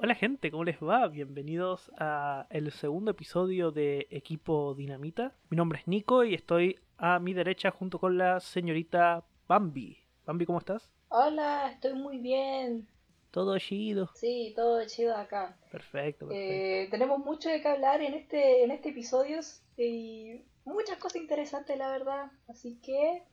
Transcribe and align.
Hola 0.00 0.14
gente, 0.14 0.52
¿cómo 0.52 0.62
les 0.62 0.78
va? 0.78 1.08
Bienvenidos 1.08 1.90
a 1.98 2.46
el 2.50 2.70
segundo 2.70 3.10
episodio 3.10 3.72
de 3.72 4.06
Equipo 4.12 4.76
Dinamita. 4.76 5.34
Mi 5.50 5.56
nombre 5.56 5.80
es 5.80 5.88
Nico 5.88 6.22
y 6.22 6.34
estoy 6.34 6.78
a 6.98 7.18
mi 7.18 7.34
derecha 7.34 7.72
junto 7.72 7.98
con 7.98 8.16
la 8.16 8.38
señorita 8.38 9.24
Bambi. 9.48 9.98
Bambi, 10.24 10.46
¿cómo 10.46 10.60
estás? 10.60 10.88
Hola, 11.08 11.72
estoy 11.72 11.94
muy 11.94 12.18
bien. 12.18 12.86
Todo 13.32 13.58
chido. 13.58 14.08
Sí, 14.14 14.52
todo 14.54 14.86
chido 14.86 15.16
acá. 15.16 15.56
Perfecto, 15.72 16.28
perfecto. 16.28 16.32
Eh, 16.32 16.86
tenemos 16.92 17.18
mucho 17.18 17.48
de 17.48 17.60
qué 17.60 17.66
hablar 17.66 18.00
en 18.00 18.14
este, 18.14 18.62
en 18.62 18.70
este 18.70 18.90
episodio 18.90 19.40
y 19.76 20.42
muchas 20.64 20.98
cosas 20.98 21.22
interesantes, 21.22 21.76
la 21.76 21.90
verdad. 21.90 22.30
Así 22.46 22.78
que, 22.84 23.24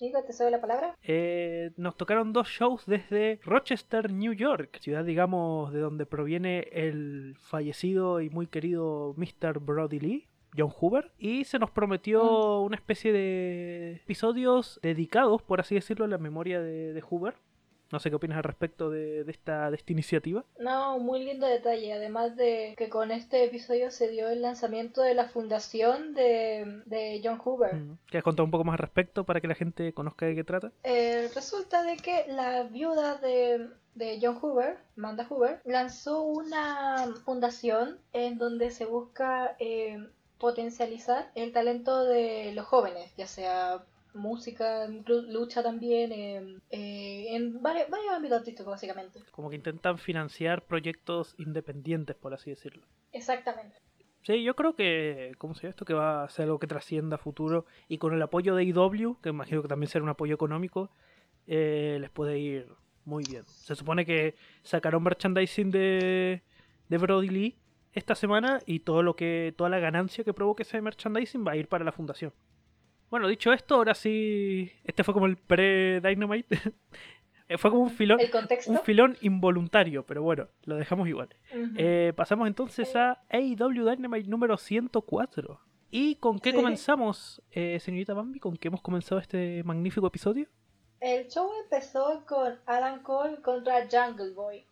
Nico, 0.00 0.22
te 0.22 0.50
la 0.50 0.60
palabra. 0.60 0.96
Eh, 1.02 1.72
nos 1.76 1.96
tocaron 1.96 2.32
dos 2.32 2.48
shows 2.48 2.86
desde 2.86 3.38
Rochester, 3.44 4.10
New 4.10 4.32
York, 4.32 4.78
ciudad, 4.80 5.04
digamos, 5.04 5.72
de 5.72 5.80
donde 5.80 6.06
proviene 6.06 6.68
el 6.72 7.36
fallecido 7.38 8.20
y 8.20 8.30
muy 8.30 8.46
querido 8.46 9.14
Mr. 9.16 9.58
Brody 9.58 10.00
Lee. 10.00 10.26
John 10.56 10.70
Hoover 10.70 11.12
y 11.16 11.44
se 11.44 11.60
nos 11.60 11.70
prometió 11.70 12.60
una 12.62 12.74
especie 12.74 13.12
de 13.12 13.92
episodios 14.02 14.80
dedicados, 14.82 15.42
por 15.42 15.60
así 15.60 15.76
decirlo, 15.76 16.04
a 16.04 16.08
la 16.08 16.18
memoria 16.18 16.60
de, 16.60 16.92
de 16.92 17.00
Hoover. 17.02 17.34
No 17.92 17.98
sé 17.98 18.10
qué 18.10 18.16
opinas 18.16 18.36
al 18.36 18.44
respecto 18.44 18.90
de, 18.90 19.24
de 19.24 19.32
esta, 19.32 19.70
de 19.70 19.76
esta 19.76 19.92
iniciativa. 19.92 20.44
No, 20.58 20.98
muy 20.98 21.24
lindo 21.24 21.46
detalle. 21.46 21.92
Además 21.92 22.36
de 22.36 22.74
que 22.78 22.88
con 22.88 23.10
este 23.10 23.44
episodio 23.44 23.90
se 23.90 24.08
dio 24.08 24.28
el 24.28 24.42
lanzamiento 24.42 25.02
de 25.02 25.14
la 25.14 25.28
fundación 25.28 26.14
de, 26.14 26.82
de 26.86 27.20
John 27.22 27.38
Hoover. 27.38 27.74
Mm. 27.74 27.98
¿Quieres 28.06 28.24
contar 28.24 28.44
un 28.44 28.50
poco 28.50 28.64
más 28.64 28.74
al 28.74 28.78
respecto 28.78 29.24
para 29.24 29.40
que 29.40 29.48
la 29.48 29.54
gente 29.54 29.92
conozca 29.92 30.26
de 30.26 30.34
qué 30.34 30.44
trata? 30.44 30.72
Eh, 30.84 31.28
resulta 31.34 31.82
de 31.82 31.96
que 31.96 32.26
la 32.28 32.62
viuda 32.64 33.16
de, 33.16 33.68
de 33.94 34.18
John 34.22 34.38
Hoover, 34.40 34.78
Amanda 34.96 35.26
Hoover, 35.28 35.60
lanzó 35.64 36.22
una 36.22 37.12
fundación 37.24 37.98
en 38.12 38.38
donde 38.38 38.70
se 38.70 38.84
busca 38.84 39.56
eh, 39.58 40.06
potencializar 40.38 41.30
el 41.34 41.52
talento 41.52 42.04
de 42.04 42.52
los 42.54 42.66
jóvenes, 42.66 43.12
ya 43.16 43.26
sea 43.26 43.82
música, 44.14 44.86
lucha 44.86 45.62
también, 45.62 46.12
eh, 46.12 46.58
eh, 46.70 47.36
en 47.36 47.62
varios, 47.62 47.88
varios 47.90 48.12
ámbitos 48.12 48.38
artísticos 48.38 48.72
básicamente. 48.72 49.20
Como 49.30 49.50
que 49.50 49.56
intentan 49.56 49.98
financiar 49.98 50.66
proyectos 50.66 51.34
independientes, 51.38 52.16
por 52.16 52.34
así 52.34 52.50
decirlo. 52.50 52.86
Exactamente. 53.12 53.76
Sí, 54.22 54.42
yo 54.42 54.54
creo 54.54 54.74
que, 54.74 55.32
¿cómo 55.38 55.54
se 55.54 55.62
llama 55.62 55.70
esto? 55.70 55.84
Que 55.84 55.94
va 55.94 56.24
a 56.24 56.28
ser 56.28 56.44
algo 56.44 56.58
que 56.58 56.66
trascienda 56.66 57.16
a 57.16 57.18
futuro 57.18 57.64
y 57.88 57.98
con 57.98 58.14
el 58.14 58.20
apoyo 58.20 58.54
de 58.54 58.64
IW, 58.64 59.18
que 59.22 59.30
imagino 59.30 59.62
que 59.62 59.68
también 59.68 59.88
será 59.88 60.02
un 60.02 60.10
apoyo 60.10 60.34
económico, 60.34 60.90
eh, 61.46 61.96
les 62.00 62.10
puede 62.10 62.38
ir 62.38 62.68
muy 63.04 63.24
bien. 63.24 63.44
Se 63.44 63.74
supone 63.74 64.04
que 64.04 64.34
sacaron 64.62 65.02
merchandising 65.02 65.70
de, 65.70 66.42
de 66.88 66.98
Brody 66.98 67.28
Lee 67.28 67.56
esta 67.92 68.14
semana 68.14 68.60
y 68.66 68.80
todo 68.80 69.02
lo 69.02 69.16
que, 69.16 69.54
toda 69.56 69.70
la 69.70 69.78
ganancia 69.78 70.22
que 70.22 70.34
provoque 70.34 70.64
ese 70.64 70.80
merchandising 70.82 71.44
va 71.46 71.52
a 71.52 71.56
ir 71.56 71.68
para 71.68 71.84
la 71.84 71.92
fundación. 71.92 72.32
Bueno, 73.10 73.26
dicho 73.28 73.52
esto, 73.52 73.74
ahora 73.76 73.94
sí, 73.94 74.70
este 74.84 75.02
fue 75.04 75.14
como 75.14 75.26
el 75.26 75.36
pre-Dynamite. 75.36 76.56
Eh, 77.52 77.58
fue 77.58 77.68
como 77.72 77.82
un 77.82 77.90
filón, 77.90 78.20
un 78.68 78.78
filón 78.78 79.16
involuntario, 79.22 80.06
pero 80.06 80.22
bueno, 80.22 80.46
lo 80.66 80.76
dejamos 80.76 81.08
igual. 81.08 81.30
Eh, 81.76 82.12
pasamos 82.14 82.46
entonces 82.46 82.94
a 82.94 83.24
AEW 83.28 83.90
Dynamite 83.90 84.30
número 84.30 84.56
104. 84.56 85.58
¿Y 85.90 86.14
con 86.14 86.38
qué 86.38 86.50
Sí. 86.50 86.56
comenzamos, 86.56 87.42
eh, 87.50 87.80
señorita 87.80 88.14
Bambi? 88.14 88.38
¿Con 88.38 88.56
qué 88.56 88.68
hemos 88.68 88.80
comenzado 88.82 89.20
este 89.20 89.64
magnífico 89.64 90.06
episodio? 90.06 90.46
El 91.00 91.26
show 91.26 91.50
empezó 91.64 92.24
con 92.24 92.54
Adam 92.66 93.02
Cole 93.02 93.38
contra 93.42 93.88
Jungle 93.90 94.30
Boy. 94.32 94.64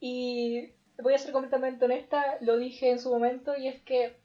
Y 0.00 0.70
voy 1.02 1.12
a 1.12 1.18
ser 1.18 1.32
completamente 1.32 1.84
honesta, 1.84 2.38
lo 2.40 2.56
dije 2.56 2.92
en 2.92 2.98
su 2.98 3.10
momento, 3.10 3.54
y 3.58 3.68
es 3.68 3.82
que 3.82 4.16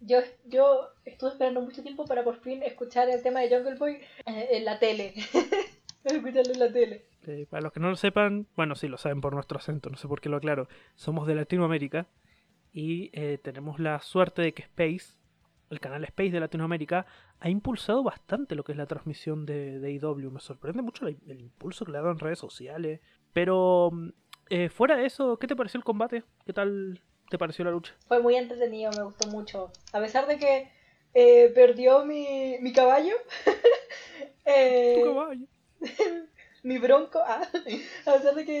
yo, 0.00 0.18
yo 0.46 0.88
estuve 1.04 1.30
esperando 1.30 1.60
mucho 1.60 1.82
tiempo 1.82 2.04
para 2.04 2.24
por 2.24 2.36
fin 2.40 2.62
escuchar 2.62 3.08
el 3.10 3.22
tema 3.22 3.40
de 3.40 3.54
Jungle 3.54 3.76
Boy 3.76 3.98
eh, 4.26 4.48
en 4.52 4.64
la 4.64 4.78
tele. 4.78 5.14
Escucharlo 6.04 6.52
en 6.54 6.58
la 6.60 6.72
tele. 6.72 7.04
Para 7.50 7.60
los 7.62 7.72
que 7.72 7.80
no 7.80 7.90
lo 7.90 7.96
sepan, 7.96 8.46
bueno, 8.56 8.74
sí 8.74 8.88
lo 8.88 8.96
saben 8.96 9.20
por 9.20 9.34
nuestro 9.34 9.58
acento, 9.58 9.90
no 9.90 9.96
sé 9.98 10.08
por 10.08 10.20
qué 10.20 10.28
lo 10.30 10.38
aclaro. 10.38 10.68
Somos 10.94 11.26
de 11.26 11.34
Latinoamérica 11.34 12.06
y 12.72 13.10
eh, 13.12 13.38
tenemos 13.42 13.78
la 13.80 14.00
suerte 14.00 14.40
de 14.40 14.54
que 14.54 14.62
Space, 14.62 15.18
el 15.68 15.80
canal 15.80 16.04
Space 16.04 16.30
de 16.30 16.40
Latinoamérica, 16.40 17.04
ha 17.40 17.50
impulsado 17.50 18.02
bastante 18.02 18.54
lo 18.54 18.64
que 18.64 18.72
es 18.72 18.78
la 18.78 18.86
transmisión 18.86 19.44
de, 19.44 19.78
de 19.78 19.88
AEW. 20.00 20.30
Me 20.30 20.40
sorprende 20.40 20.80
mucho 20.80 21.04
la- 21.04 21.10
el 21.26 21.40
impulso 21.40 21.84
que 21.84 21.92
le 21.92 21.98
ha 21.98 22.00
dado 22.00 22.12
en 22.12 22.18
redes 22.18 22.38
sociales. 22.38 23.00
Pero 23.34 23.90
mm, 23.92 24.08
eh, 24.48 24.68
fuera 24.70 24.96
de 24.96 25.04
eso, 25.04 25.38
¿qué 25.38 25.46
te 25.46 25.56
pareció 25.56 25.76
el 25.78 25.84
combate? 25.84 26.24
¿Qué 26.46 26.54
tal 26.54 26.98
te 27.28 27.38
pareció 27.38 27.64
la 27.64 27.70
lucha? 27.70 27.94
Fue 28.06 28.20
muy 28.20 28.36
entretenido, 28.36 28.92
me 28.92 29.02
gustó 29.04 29.28
mucho. 29.28 29.72
A 29.92 30.00
pesar 30.00 30.26
de 30.26 30.38
que 30.38 30.70
eh, 31.14 31.50
perdió 31.54 32.04
mi, 32.04 32.56
mi 32.60 32.72
caballo. 32.72 33.14
eh, 34.44 34.94
Tu 34.94 35.04
caballo. 35.04 35.46
mi 36.62 36.78
bronco. 36.78 37.20
ah, 37.24 37.42
a 38.06 38.12
pesar 38.12 38.34
de 38.34 38.44
que 38.44 38.60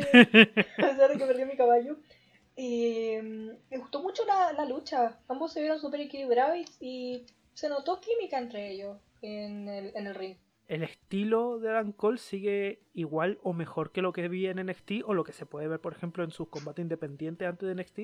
a 0.78 0.88
pesar 0.88 1.10
de 1.10 1.18
que 1.18 1.26
perdió 1.26 1.46
mi 1.46 1.56
caballo. 1.56 1.96
Y 2.56 3.16
mm, 3.22 3.50
me 3.70 3.78
gustó 3.78 4.02
mucho 4.02 4.24
la, 4.26 4.52
la 4.52 4.64
lucha. 4.64 5.20
Ambos 5.28 5.52
se 5.52 5.60
vieron 5.60 5.78
súper 5.80 6.00
equilibrados 6.00 6.56
y, 6.58 6.66
y 6.80 7.26
se 7.54 7.68
notó 7.68 8.00
química 8.00 8.38
entre 8.38 8.70
ellos 8.72 8.98
en 9.22 9.68
el, 9.68 9.92
en 9.96 10.06
el 10.06 10.14
ring. 10.14 10.36
el 10.68 10.82
estilo 10.82 11.58
de 11.58 11.70
Adam 11.70 11.92
Cole 11.92 12.18
sigue 12.18 12.82
igual 12.94 13.38
o 13.42 13.52
mejor 13.52 13.90
que 13.92 14.02
lo 14.02 14.12
que 14.12 14.28
vi 14.28 14.46
en 14.46 14.64
NXT 14.64 15.02
o 15.06 15.14
lo 15.14 15.24
que 15.24 15.32
se 15.32 15.46
puede 15.46 15.68
ver, 15.68 15.80
por 15.80 15.92
ejemplo, 15.94 16.22
en 16.24 16.30
sus 16.30 16.48
combates 16.48 16.82
independientes 16.82 17.48
antes 17.48 17.68
de 17.68 17.74
NXT. 17.74 17.98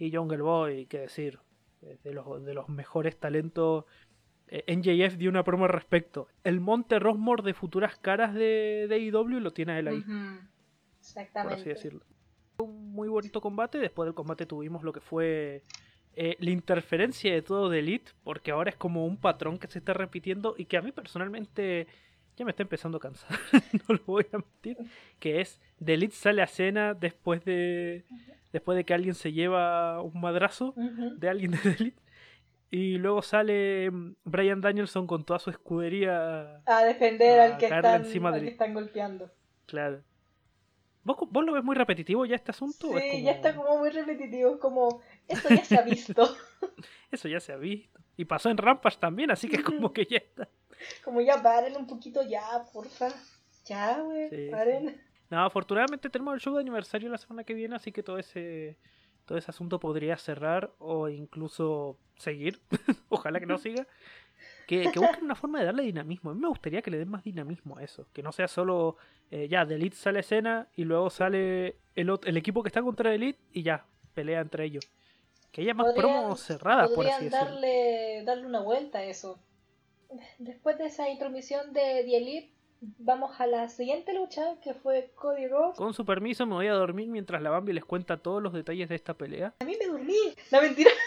Y 0.00 0.10
Jungle 0.14 0.42
Boy, 0.42 0.86
qué 0.86 1.00
decir, 1.00 1.38
de 1.80 2.12
los, 2.12 2.44
de 2.44 2.54
los 2.54 2.68
mejores 2.68 3.16
talentos. 3.18 3.84
Eh, 4.48 4.64
NJF 4.74 5.16
dio 5.16 5.30
una 5.30 5.44
promo 5.44 5.64
al 5.66 5.70
respecto. 5.70 6.26
El 6.42 6.60
Monte 6.60 6.98
Rosmore 6.98 7.42
de 7.42 7.54
futuras 7.54 7.98
caras 7.98 8.34
de, 8.34 8.86
de 8.88 8.94
AEW 8.94 9.40
lo 9.40 9.52
tiene 9.52 9.78
él 9.78 9.88
ahí, 9.88 9.98
Ujú, 9.98 10.08
por 10.08 10.98
Exactamente. 10.98 11.54
así 11.54 11.68
decirlo. 11.68 12.00
Un 12.58 12.92
muy 12.92 13.08
bonito 13.08 13.40
combate. 13.40 13.78
Después 13.78 14.06
del 14.06 14.14
combate 14.14 14.46
tuvimos 14.46 14.82
lo 14.82 14.92
que 14.92 15.00
fue 15.00 15.62
eh, 16.16 16.36
la 16.40 16.50
interferencia 16.50 17.32
de 17.32 17.42
todo 17.42 17.68
de 17.68 17.78
Elite, 17.78 18.12
porque 18.24 18.50
ahora 18.50 18.70
es 18.70 18.76
como 18.76 19.04
un 19.06 19.18
patrón 19.18 19.58
que 19.58 19.68
se 19.68 19.78
está 19.78 19.92
repitiendo 19.92 20.54
y 20.58 20.64
que 20.64 20.76
a 20.76 20.82
mí 20.82 20.92
personalmente 20.92 21.86
ya 22.40 22.44
me 22.46 22.50
está 22.52 22.62
empezando 22.62 22.96
a 22.96 23.00
cansar, 23.00 23.28
no 23.88 23.94
lo 23.94 24.00
voy 24.06 24.26
a 24.32 24.38
mentir, 24.38 24.76
que 25.18 25.40
es 25.42 25.60
The 25.84 25.94
Elite 25.94 26.14
sale 26.14 26.40
a 26.42 26.46
cena 26.46 26.94
después 26.94 27.44
de 27.44 28.04
después 28.52 28.76
de 28.76 28.84
que 28.84 28.94
alguien 28.94 29.14
se 29.14 29.32
lleva 29.32 30.00
un 30.02 30.18
madrazo 30.20 30.74
de 30.76 31.28
alguien 31.28 31.50
de 31.52 31.58
The 31.62 31.68
Elite 31.70 32.02
y 32.70 32.96
luego 32.98 33.20
sale 33.22 33.90
mm, 33.90 34.14
Brian 34.24 34.60
Danielson 34.60 35.06
con 35.06 35.24
toda 35.24 35.38
su 35.38 35.50
escudería, 35.50 36.62
A 36.66 36.82
defender 36.84 37.40
A 37.40 37.44
al 37.44 37.58
que, 37.58 37.66
están, 37.66 38.04
encima 38.06 38.28
al 38.30 38.36
de- 38.36 38.40
que 38.42 38.48
están 38.52 38.72
golpeando. 38.74 39.30
claro. 39.66 40.02
¿Vos, 41.02 41.16
vos 41.30 41.42
lo 41.44 41.52
ves 41.54 41.64
muy 41.64 41.74
repetitivo 41.76 42.26
ya 42.26 42.36
este 42.36 42.50
asunto? 42.50 42.96
es 42.98 43.02
Sí, 43.04 43.10
como- 43.12 43.24
ya 43.24 43.32
está 43.32 43.54
como 43.56 43.78
muy 43.78 43.88
repetitivo. 43.90 44.50
Es 44.54 44.60
como, 44.60 45.00
esto 45.28 45.48
ya 45.48 45.64
se 45.64 45.78
ha 45.78 45.82
visto. 45.94 46.28
Eso 47.10 47.26
ya 47.26 47.40
se 47.40 47.52
ha 47.52 47.56
visto. 47.56 47.98
Y 48.18 48.26
pasó 48.26 48.50
en 48.50 48.58
Rampage 48.58 48.98
también, 48.98 49.30
así 49.30 49.48
que 49.48 49.56
es 49.56 49.62
como 49.62 49.92
que 49.94 50.04
ya 50.04 50.18
está. 50.18 50.48
Como 51.04 51.20
ya 51.20 51.42
paren 51.42 51.76
un 51.76 51.86
poquito 51.86 52.22
ya, 52.22 52.64
porfa. 52.72 53.08
Ya, 53.66 54.00
güey, 54.00 54.28
Sí, 54.30 54.36
sí. 54.36 54.50
paren. 54.50 55.00
No, 55.30 55.44
afortunadamente 55.44 56.10
tenemos 56.10 56.34
el 56.34 56.40
show 56.40 56.54
de 56.54 56.60
aniversario 56.60 57.08
la 57.08 57.18
semana 57.18 57.44
que 57.44 57.54
viene, 57.54 57.76
así 57.76 57.92
que 57.92 58.02
todo 58.02 58.18
ese 58.18 58.76
todo 59.26 59.38
ese 59.38 59.50
asunto 59.52 59.78
podría 59.78 60.16
cerrar 60.16 60.72
o 60.78 61.08
incluso 61.08 61.96
seguir. 62.16 62.60
Ojalá 63.10 63.38
que 63.38 63.46
no 63.46 63.58
siga. 63.58 63.86
Que, 64.66 64.90
que 64.90 64.98
busquen 64.98 65.24
una 65.24 65.36
forma 65.36 65.60
de 65.60 65.66
darle 65.66 65.84
dinamismo. 65.84 66.30
A 66.30 66.34
mí 66.34 66.40
me 66.40 66.48
gustaría 66.48 66.82
que 66.82 66.90
le 66.90 66.98
den 66.98 67.08
más 67.10 67.22
dinamismo 67.22 67.78
a 67.78 67.84
eso. 67.84 68.08
Que 68.12 68.24
no 68.24 68.32
sea 68.32 68.48
solo, 68.48 68.96
eh, 69.30 69.46
ya, 69.48 69.64
The 69.64 69.76
Elite 69.76 69.94
sale 69.94 70.18
escena 70.20 70.66
y 70.74 70.82
luego 70.82 71.10
sale 71.10 71.76
el, 71.94 72.12
el 72.24 72.36
equipo 72.36 72.64
que 72.64 72.70
está 72.70 72.82
contra 72.82 73.14
Elite 73.14 73.38
y 73.52 73.62
ya, 73.62 73.86
pelea 74.14 74.40
entre 74.40 74.64
ellos. 74.64 74.84
Que 75.52 75.60
haya 75.62 75.74
más 75.74 75.92
promos 75.94 76.40
cerradas, 76.40 76.90
por 76.90 77.06
así 77.06 77.26
decirlo. 77.26 77.60
darle 78.24 78.46
una 78.46 78.60
vuelta 78.62 78.98
a 78.98 79.04
eso. 79.04 79.38
Después 80.38 80.78
de 80.78 80.86
esa 80.86 81.08
intromisión 81.08 81.72
de 81.72 82.02
The 82.04 82.16
Elite, 82.16 82.52
vamos 82.98 83.40
a 83.40 83.46
la 83.46 83.68
siguiente 83.68 84.12
lucha, 84.12 84.42
que 84.62 84.74
fue 84.74 85.10
Cody 85.14 85.46
Rhodes. 85.46 85.76
Con 85.76 85.94
su 85.94 86.04
permiso 86.04 86.46
me 86.46 86.54
voy 86.54 86.66
a 86.66 86.72
dormir 86.72 87.08
mientras 87.08 87.42
la 87.42 87.50
Bambi 87.50 87.72
les 87.72 87.84
cuenta 87.84 88.16
todos 88.16 88.42
los 88.42 88.52
detalles 88.52 88.88
de 88.88 88.94
esta 88.94 89.14
pelea. 89.14 89.54
A 89.60 89.64
mí 89.64 89.76
me 89.78 89.86
dormí. 89.86 90.34
La 90.50 90.60
mentira. 90.60 90.90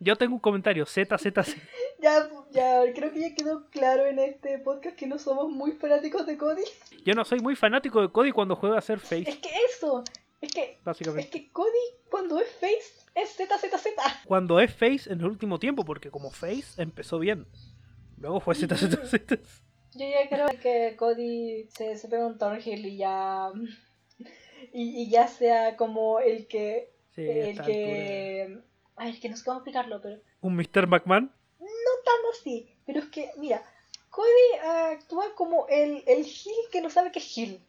Yo 0.00 0.16
tengo 0.16 0.34
un 0.34 0.40
comentario, 0.40 0.84
ZZZ. 0.86 1.56
Ya, 2.02 2.28
ya, 2.50 2.82
creo 2.96 3.12
que 3.12 3.20
ya 3.20 3.32
quedó 3.32 3.70
claro 3.70 4.04
en 4.06 4.18
este 4.18 4.58
podcast 4.58 4.96
que 4.96 5.06
no 5.06 5.20
somos 5.20 5.48
muy 5.48 5.70
fanáticos 5.70 6.26
de 6.26 6.36
Cody. 6.36 6.64
Yo 7.04 7.14
no 7.14 7.24
soy 7.24 7.38
muy 7.38 7.54
fanático 7.54 8.00
de 8.00 8.08
Cody 8.08 8.32
cuando 8.32 8.56
juega 8.56 8.78
a 8.78 8.80
ser 8.80 8.98
face, 8.98 9.30
Es 9.30 9.36
que 9.36 9.50
eso, 9.70 10.02
es 10.42 10.52
que, 10.52 10.62
es 10.72 10.84
básicamente. 10.84 11.30
que 11.30 11.50
Cody 11.52 11.70
cuando 12.10 12.38
es 12.38 12.48
face 12.50 13.06
es 13.14 13.30
ZZZ. 13.36 13.86
Cuando 14.26 14.60
es 14.60 14.72
face 14.74 15.10
en 15.10 15.20
el 15.20 15.26
último 15.26 15.58
tiempo, 15.58 15.84
porque 15.84 16.10
como 16.10 16.30
face 16.30 16.82
empezó 16.82 17.18
bien. 17.18 17.46
Luego 18.18 18.40
fue 18.40 18.54
ZZZ. 18.54 19.14
Yo 19.94 20.06
ya 20.06 20.28
creo 20.28 20.48
que 20.60 20.96
Cody 20.96 21.68
se, 21.68 21.96
se 21.96 22.08
pega 22.08 22.26
un 22.26 22.38
Thornhill 22.38 22.86
y 22.86 22.96
ya. 22.96 23.50
y, 24.72 25.02
y 25.02 25.10
ya 25.10 25.28
sea 25.28 25.76
como 25.76 26.18
el 26.18 26.48
que. 26.48 26.92
Sí, 27.14 27.28
a 27.28 27.48
el 27.48 27.62
que. 27.62 28.58
Ay, 28.96 29.10
es 29.12 29.20
que 29.20 29.28
no 29.28 29.36
sé 29.36 29.44
cómo 29.44 29.58
explicarlo, 29.58 30.00
pero. 30.00 30.20
Un 30.40 30.56
Mr. 30.56 30.86
McMahon. 30.88 31.32
No 31.60 31.66
tan 32.04 32.30
así, 32.32 32.74
pero 32.84 33.00
es 33.00 33.06
que, 33.06 33.30
mira, 33.38 33.62
Cody 34.10 34.92
actúa 34.92 35.34
como 35.36 35.66
el, 35.68 36.02
el 36.06 36.24
Gil 36.24 36.52
que 36.72 36.80
no 36.80 36.90
sabe 36.90 37.12
que 37.12 37.18
es 37.18 37.26
Gil. 37.26 37.64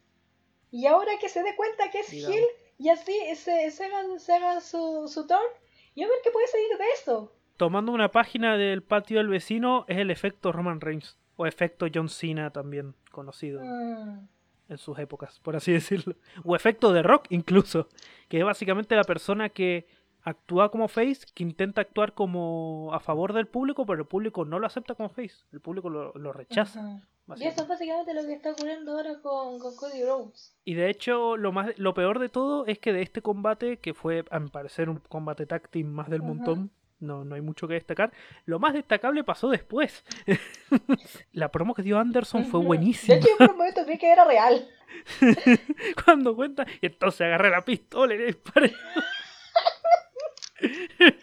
Y 0.70 0.86
ahora 0.86 1.12
que 1.20 1.28
se 1.28 1.42
dé 1.42 1.54
cuenta 1.54 1.90
que 1.90 2.00
es. 2.00 2.08
Gil, 2.08 2.44
y 2.78 2.88
así 2.88 3.12
se, 3.36 3.70
se 3.70 3.84
haga, 3.84 4.18
se 4.18 4.34
haga 4.34 4.60
su, 4.60 5.08
su 5.08 5.26
turn, 5.26 5.40
y 5.94 6.02
a 6.02 6.08
ver 6.08 6.16
qué 6.24 6.30
puede 6.30 6.46
salir 6.48 6.78
de 6.78 6.84
eso. 7.00 7.32
Tomando 7.56 7.92
una 7.92 8.10
página 8.10 8.56
del 8.56 8.82
patio 8.82 9.18
del 9.18 9.28
vecino 9.28 9.84
es 9.88 9.98
el 9.98 10.10
efecto 10.10 10.50
Roman 10.52 10.80
Reigns. 10.80 11.16
O 11.36 11.46
efecto 11.46 11.86
John 11.92 12.08
Cena 12.08 12.50
también 12.50 12.94
conocido 13.10 13.60
Mm, 13.60 14.28
en 14.68 14.78
sus 14.78 14.98
épocas, 14.98 15.40
por 15.40 15.56
así 15.56 15.72
decirlo. 15.72 16.16
O 16.44 16.54
efecto 16.56 16.92
de 16.92 17.02
Rock 17.02 17.26
incluso. 17.30 17.88
Que 18.28 18.38
es 18.38 18.44
básicamente 18.44 18.96
la 18.96 19.04
persona 19.04 19.48
que 19.48 19.86
actúa 20.22 20.70
como 20.70 20.88
face, 20.88 21.26
que 21.34 21.42
intenta 21.42 21.80
actuar 21.80 22.14
como 22.14 22.90
a 22.92 23.00
favor 23.00 23.32
del 23.32 23.46
público, 23.46 23.84
pero 23.84 24.02
el 24.02 24.08
público 24.08 24.44
no 24.44 24.58
lo 24.58 24.66
acepta 24.66 24.94
como 24.94 25.08
face. 25.08 25.44
El 25.52 25.60
público 25.60 25.90
lo, 25.90 26.12
lo 26.14 26.32
rechaza. 26.32 27.02
Y 27.36 27.44
eso 27.44 27.62
es 27.62 27.68
básicamente 27.68 28.12
lo 28.12 28.22
que 28.22 28.34
está 28.34 28.52
ocurriendo 28.52 28.92
ahora 28.92 29.20
con, 29.22 29.58
con 29.58 29.74
Cody 29.76 30.04
Rhodes. 30.04 30.54
Y 30.64 30.74
de 30.74 30.90
hecho, 30.90 31.36
lo 31.36 31.52
más 31.52 31.78
lo 31.78 31.94
peor 31.94 32.18
de 32.18 32.28
todo 32.28 32.66
es 32.66 32.78
que 32.78 32.92
de 32.92 33.02
este 33.02 33.22
combate, 33.22 33.78
que 33.78 33.94
fue 33.94 34.24
a 34.30 34.38
mi 34.38 34.50
parecer 34.50 34.90
un 34.90 34.98
combate 34.98 35.46
team 35.46 35.88
más 35.88 36.10
del 36.10 36.22
montón, 36.22 36.70
no, 37.00 37.24
no 37.24 37.34
hay 37.34 37.40
mucho 37.40 37.66
que 37.66 37.74
destacar. 37.74 38.12
Lo 38.44 38.58
más 38.58 38.74
destacable 38.74 39.24
pasó 39.24 39.48
después. 39.48 40.04
la 41.32 41.50
promo 41.50 41.74
que 41.74 41.82
dio 41.82 41.98
Anderson 41.98 42.44
fue 42.46 42.60
buenísima. 42.60 43.14
De 43.14 43.20
hecho, 43.20 43.30
yo 43.30 43.36
por 43.38 43.50
un 43.50 43.58
momento 43.58 43.84
creí 43.84 43.98
que 43.98 44.10
era 44.10 44.24
real. 44.24 44.68
Cuando 46.04 46.36
cuenta, 46.36 46.66
y 46.80 46.86
entonces 46.86 47.22
agarré 47.22 47.50
la 47.50 47.64
pistola 47.64 48.14
y 48.14 48.18
le 48.18 48.26
disparé. 48.26 48.72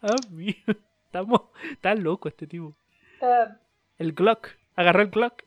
Amigo, 0.00 0.72
estamos 1.04 1.42
tan 1.80 2.02
loco 2.02 2.28
este 2.28 2.46
tipo. 2.46 2.74
Ah, 3.20 3.56
El 3.98 4.12
Glock, 4.12 4.48
agarré 4.80 5.02
el 5.04 5.10
Glock. 5.10 5.42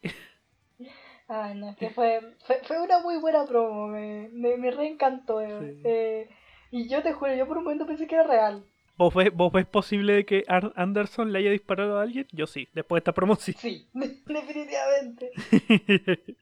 Ay, 1.28 1.56
no, 1.56 1.70
es 1.70 1.78
que 1.78 1.90
fue, 1.90 2.20
fue, 2.46 2.60
fue 2.64 2.82
una 2.82 3.00
muy 3.00 3.18
buena 3.18 3.46
promo, 3.46 3.88
me, 3.88 4.30
me, 4.34 4.58
me 4.58 4.72
reencantó. 4.72 5.42
eh, 5.42 5.48
Sí. 5.60 5.82
eh, 5.86 6.30
y 6.72 6.90
yo 6.90 7.02
te 7.02 7.14
juro, 7.14 7.34
yo 7.34 7.48
por 7.48 7.58
un 7.58 7.64
momento 7.64 7.86
pensé 7.86 8.08
que 8.08 8.16
era 8.16 8.24
real. 8.28 8.66
¿Vos 8.98 9.14
ves, 9.14 9.34
¿Vos 9.34 9.52
ves 9.52 9.66
posible 9.66 10.14
de 10.14 10.26
que 10.26 10.44
Ar- 10.48 10.74
Anderson 10.76 11.32
le 11.32 11.40
haya 11.40 11.52
disparado 11.52 11.98
a 11.98 12.04
alguien? 12.04 12.28
Yo 12.32 12.46
sí, 12.46 12.68
después 12.74 12.98
de 13.00 13.02
esta 13.02 13.14
promo 13.14 13.36
sí. 13.36 13.54
Sí, 13.54 13.88
definitivamente. 13.94 15.32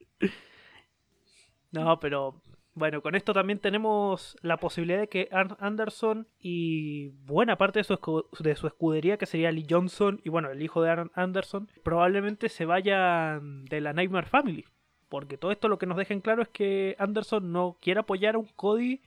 no, 1.72 2.00
pero 2.00 2.36
bueno, 2.74 3.02
con 3.02 3.16
esto 3.16 3.34
también 3.34 3.60
tenemos 3.60 4.38
la 4.42 4.58
posibilidad 4.58 5.00
de 5.00 5.08
que 5.10 5.28
Ar- 5.32 5.58
Anderson 5.60 6.28
y 6.40 7.10
buena 7.26 7.58
parte 7.58 7.80
de 7.80 7.84
su, 7.84 8.26
de 8.40 8.56
su 8.56 8.68
escudería, 8.68 9.18
que 9.18 9.26
sería 9.26 9.52
Lee 9.52 9.66
Johnson 9.70 10.22
y 10.24 10.30
bueno, 10.30 10.50
el 10.52 10.62
hijo 10.62 10.82
de 10.82 10.90
Ar- 10.92 11.12
Anderson, 11.14 11.70
probablemente 11.84 12.48
se 12.50 12.66
vayan 12.66 13.66
de 13.66 13.82
la 13.82 13.94
Nightmare 13.94 14.28
Family. 14.28 14.66
Porque 15.10 15.38
todo 15.38 15.52
esto 15.52 15.68
lo 15.68 15.78
que 15.78 15.86
nos 15.86 15.98
deja 15.98 16.14
en 16.14 16.22
claro 16.22 16.42
es 16.42 16.48
que 16.48 16.96
Anderson 16.98 17.52
no 17.52 17.76
quiere 17.82 18.00
apoyar 18.00 18.36
a 18.36 18.38
un 18.38 18.48
Cody 18.56 19.02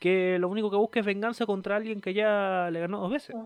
que 0.00 0.36
lo 0.40 0.48
único 0.48 0.68
que 0.70 0.76
busca 0.76 0.98
es 1.00 1.06
venganza 1.06 1.46
contra 1.46 1.76
alguien 1.76 2.00
que 2.00 2.12
ya 2.14 2.68
le 2.72 2.80
ganó 2.80 2.98
dos 3.00 3.12
veces. 3.12 3.36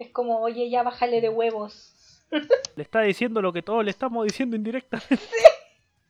Es 0.00 0.10
como, 0.10 0.40
oye, 0.40 0.68
ya 0.68 0.82
bájale 0.82 1.20
de 1.20 1.28
huevos. 1.28 2.24
Le 2.76 2.82
está 2.82 3.02
diciendo 3.02 3.40
lo 3.40 3.52
que 3.52 3.62
todos 3.62 3.84
le 3.84 3.90
estamos 3.92 4.24
diciendo 4.26 4.56
indirectamente. 4.56 5.16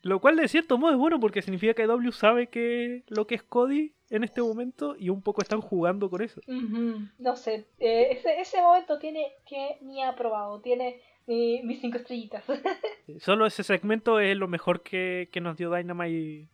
Lo 0.03 0.21
cual 0.21 0.37
de 0.37 0.47
cierto 0.49 0.79
modo 0.79 0.93
es 0.93 0.99
bueno 0.99 1.19
porque 1.19 1.43
significa 1.43 1.75
que 1.75 1.87
W 1.87 2.13
sabe 2.13 2.47
que 2.49 3.03
lo 3.09 3.27
que 3.27 3.35
es 3.35 3.43
Cody 3.43 3.93
en 4.11 4.23
este 4.23 4.41
momento 4.41 4.95
y 4.97 5.09
un 5.09 5.21
poco 5.23 5.43
están 5.43 5.61
jugando 5.61 6.09
con 6.11 6.23
eso. 6.23 6.41
No 7.19 7.35
sé, 7.37 7.67
eh, 7.81 8.09
ese, 8.13 8.41
ese 8.41 8.63
momento 8.63 8.99
tiene 8.99 9.33
que 9.49 9.79
ni 9.81 10.03
aprobado, 10.05 10.61
tiene 10.61 11.01
mi- 11.27 11.63
mis 11.65 11.81
cinco 11.81 11.99
estrellitas. 11.99 12.45
Solo 13.19 13.47
ese 13.47 13.65
segmento 13.65 14.21
es 14.21 14.37
lo 14.37 14.47
mejor 14.49 14.83
que, 14.83 15.29
que 15.33 15.41
nos 15.41 15.57
dio 15.57 15.73
Dynamite 15.75 16.49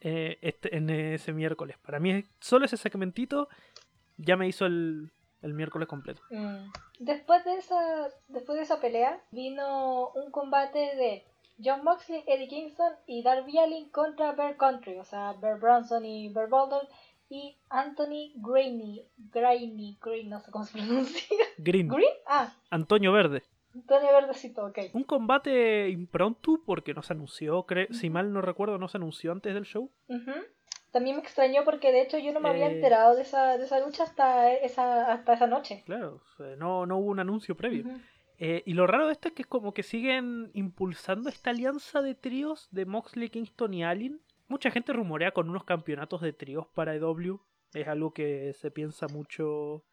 eh, 0.00 0.38
este, 0.42 0.76
en 0.76 0.90
ese 0.90 1.32
miércoles. 1.32 1.78
Para 1.78 1.98
mí, 2.00 2.24
solo 2.40 2.64
ese 2.66 2.76
segmentito 2.76 3.48
ya 4.18 4.36
me 4.36 4.48
hizo 4.48 4.66
el, 4.66 5.10
el 5.40 5.54
miércoles 5.54 5.88
completo. 5.88 6.20
Mm. 6.30 6.66
Después 6.98 7.44
de 7.44 7.54
esa, 7.56 8.08
después 8.28 8.56
de 8.58 8.64
esa 8.64 8.80
pelea, 8.80 9.22
vino 9.30 10.10
un 10.10 10.30
combate 10.30 10.78
de 10.78 11.24
John 11.64 11.84
Moxley, 11.84 12.22
Eddie 12.26 12.48
Kingston 12.48 12.92
y 13.06 13.22
Darby 13.22 13.58
Allin 13.58 13.88
contra 13.90 14.32
Bear 14.32 14.56
Country, 14.56 14.98
o 14.98 15.04
sea, 15.04 15.32
Bear 15.34 15.58
Bronson 15.58 16.04
y 16.04 16.28
Bear 16.32 16.48
Bulldog 16.48 16.88
y 17.28 17.56
Anthony 17.70 18.32
Graney, 18.36 19.06
Graney, 19.32 19.96
Graney, 20.00 20.24
no 20.24 20.40
sé 20.40 20.50
cómo 20.50 20.64
se 20.64 20.72
pronuncia. 20.78 21.22
Green, 21.58 21.88
¿Green? 21.88 22.12
Ah, 22.26 22.52
Antonio 22.70 23.12
Verde. 23.12 23.42
Antonio 23.74 24.12
Verdecito, 24.12 24.66
ok. 24.66 24.78
Un 24.92 25.04
combate 25.04 25.88
impronto 25.88 26.60
porque 26.66 26.92
no 26.92 27.02
se 27.02 27.14
anunció, 27.14 27.64
cre- 27.66 27.90
si 27.92 28.10
mal 28.10 28.32
no 28.32 28.42
recuerdo, 28.42 28.76
no 28.76 28.88
se 28.88 28.98
anunció 28.98 29.32
antes 29.32 29.54
del 29.54 29.64
show. 29.64 29.90
Ujú. 30.08 30.32
También 30.90 31.16
me 31.16 31.22
extrañó 31.22 31.64
porque 31.64 31.90
de 31.90 32.02
hecho 32.02 32.18
yo 32.18 32.32
no 32.32 32.40
me 32.40 32.50
había 32.50 32.66
Eh. 32.68 32.74
enterado 32.74 33.14
de 33.16 33.22
esa, 33.22 33.56
de 33.56 33.64
esa 33.64 33.80
lucha 33.80 34.02
hasta 34.04 34.52
esa, 34.52 35.10
hasta 35.10 35.32
esa 35.32 35.46
noche. 35.46 35.82
Claro, 35.86 36.20
no, 36.58 36.84
no 36.84 36.98
hubo 36.98 37.10
un 37.10 37.20
anuncio 37.20 37.56
previo. 37.56 37.86
Ujú. 37.86 37.98
Eh, 38.44 38.64
y 38.66 38.72
lo 38.72 38.88
raro 38.88 39.06
de 39.06 39.12
esto 39.12 39.28
es 39.28 39.34
que 39.34 39.42
es 39.42 39.46
como 39.46 39.72
que 39.72 39.84
siguen 39.84 40.50
impulsando 40.52 41.28
esta 41.28 41.50
alianza 41.50 42.02
de 42.02 42.16
tríos 42.16 42.66
de 42.72 42.86
Moxley, 42.86 43.28
Kingston 43.28 43.72
y 43.72 43.84
Allin. 43.84 44.20
Mucha 44.48 44.72
gente 44.72 44.92
rumorea 44.92 45.30
con 45.30 45.48
unos 45.48 45.62
campeonatos 45.62 46.22
de 46.22 46.32
tríos 46.32 46.66
para 46.74 46.96
EW. 46.96 47.38
Es 47.72 47.86
algo 47.86 48.12
que 48.12 48.52
se 48.54 48.72
piensa 48.72 49.06
mucho 49.06 49.84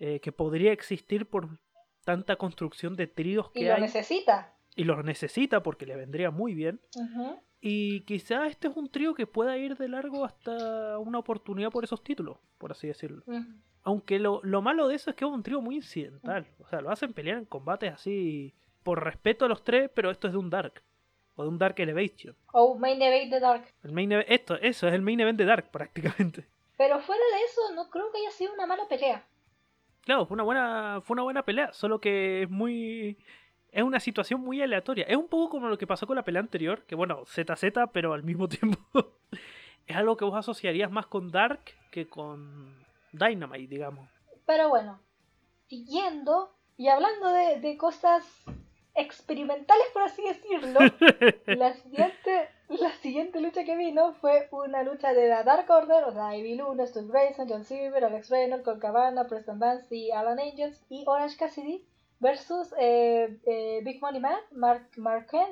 eh, 0.00 0.18
que 0.18 0.32
podría 0.32 0.72
existir 0.72 1.26
por 1.26 1.60
tanta 2.04 2.34
construcción 2.34 2.96
de 2.96 3.06
tríos 3.06 3.52
Y 3.54 3.60
que 3.60 3.68
lo 3.68 3.74
hay. 3.74 3.82
necesita. 3.82 4.56
Y 4.74 4.82
los 4.82 5.04
necesita 5.04 5.62
porque 5.62 5.86
le 5.86 5.94
vendría 5.94 6.32
muy 6.32 6.54
bien. 6.54 6.80
Ujú. 6.96 7.40
Y 7.60 8.00
quizás 8.02 8.50
este 8.50 8.68
es 8.68 8.76
un 8.76 8.88
trío 8.90 9.14
que 9.14 9.26
pueda 9.26 9.56
ir 9.56 9.76
de 9.76 9.88
largo 9.88 10.24
hasta 10.24 10.98
una 10.98 11.18
oportunidad 11.18 11.70
por 11.70 11.84
esos 11.84 12.02
títulos, 12.04 12.38
por 12.58 12.70
así 12.72 12.86
decirlo. 12.86 13.24
Aunque 13.82 14.18
lo, 14.18 14.40
lo 14.42 14.62
malo 14.62 14.88
de 14.88 14.96
eso 14.96 15.10
es 15.10 15.16
que 15.16 15.24
es 15.24 15.30
un 15.30 15.42
trío 15.42 15.60
muy 15.60 15.76
incidental. 15.76 16.46
O 16.60 16.68
sea, 16.68 16.80
lo 16.80 16.90
hacen 16.90 17.12
pelear 17.12 17.38
en 17.38 17.44
combates 17.44 17.92
así 17.92 18.54
por 18.82 19.02
respeto 19.02 19.44
a 19.44 19.48
los 19.48 19.64
tres, 19.64 19.90
pero 19.94 20.10
esto 20.10 20.26
es 20.26 20.32
de 20.32 20.38
un 20.38 20.50
Dark. 20.50 20.82
O 21.34 21.42
de 21.42 21.48
un 21.48 21.58
Dark 21.58 21.74
Elevation. 21.78 22.34
O 22.52 22.78
Main 22.78 23.00
Event 23.02 23.30
de 23.32 23.40
Dark. 23.40 23.64
El 23.82 23.92
main 23.92 24.10
event- 24.12 24.26
esto, 24.28 24.54
eso 24.56 24.88
es 24.88 24.94
el 24.94 25.02
main 25.02 25.20
event 25.20 25.38
de 25.38 25.44
Dark 25.44 25.70
prácticamente. 25.70 26.46
Pero 26.78 26.98
fuera 27.00 27.22
de 27.36 27.44
eso, 27.44 27.74
no 27.74 27.88
creo 27.90 28.10
que 28.12 28.18
haya 28.18 28.30
sido 28.30 28.52
una 28.54 28.66
mala 28.66 28.86
pelea. 28.88 29.24
Claro, 30.02 30.24
fue 30.26 30.34
una 30.34 30.44
buena, 30.44 31.00
fue 31.02 31.14
una 31.14 31.22
buena 31.24 31.42
pelea, 31.44 31.72
solo 31.72 32.00
que 32.00 32.42
es 32.42 32.50
muy. 32.50 33.18
Es 33.76 33.82
una 33.82 34.00
situación 34.00 34.40
muy 34.40 34.62
aleatoria. 34.62 35.04
Es 35.06 35.18
un 35.18 35.28
poco 35.28 35.50
como 35.50 35.68
lo 35.68 35.76
que 35.76 35.86
pasó 35.86 36.06
con 36.06 36.16
la 36.16 36.24
pelea 36.24 36.40
anterior, 36.40 36.86
que 36.86 36.94
bueno, 36.94 37.26
ZZ, 37.26 37.62
pero 37.92 38.14
al 38.14 38.22
mismo 38.22 38.48
tiempo. 38.48 38.78
es 39.86 39.94
algo 39.94 40.16
que 40.16 40.24
vos 40.24 40.34
asociarías 40.34 40.90
más 40.90 41.06
con 41.06 41.30
Dark 41.30 41.60
que 41.90 42.08
con 42.08 42.74
Dynamite, 43.12 43.68
digamos. 43.68 44.08
Pero 44.46 44.70
bueno, 44.70 44.98
siguiendo 45.66 46.54
y 46.78 46.88
hablando 46.88 47.28
de, 47.28 47.60
de 47.60 47.76
cosas 47.76 48.24
experimentales, 48.94 49.86
por 49.92 50.04
así 50.04 50.22
decirlo, 50.22 50.80
la 51.46 51.74
siguiente, 51.74 52.48
la 52.70 52.92
siguiente 53.02 53.42
lucha 53.42 53.64
que 53.64 53.76
vino 53.76 54.14
fue 54.14 54.48
una 54.52 54.84
lucha 54.84 55.12
de 55.12 55.28
la 55.28 55.42
Dark 55.42 55.68
Order, 55.68 56.04
o 56.04 56.12
sea, 56.12 56.34
Ivy 56.34 56.54
Luna, 56.54 56.86
Stu 56.86 57.06
Grayson, 57.08 57.46
John 57.46 57.66
Silver, 57.66 58.06
Alex 58.06 58.30
Reynolds, 58.30 58.66
Cabana, 58.80 59.26
Preston 59.26 59.58
Vance 59.58 59.94
y 59.94 60.12
Alan 60.12 60.38
Angels 60.38 60.82
y 60.88 61.04
Orange 61.06 61.36
Cassidy 61.36 61.84
versus 62.20 62.72
eh, 62.78 63.38
eh, 63.46 63.80
Big 63.84 64.00
Money 64.00 64.20
Man, 64.20 64.38
Mark 64.52 64.88
Marken, 64.96 65.46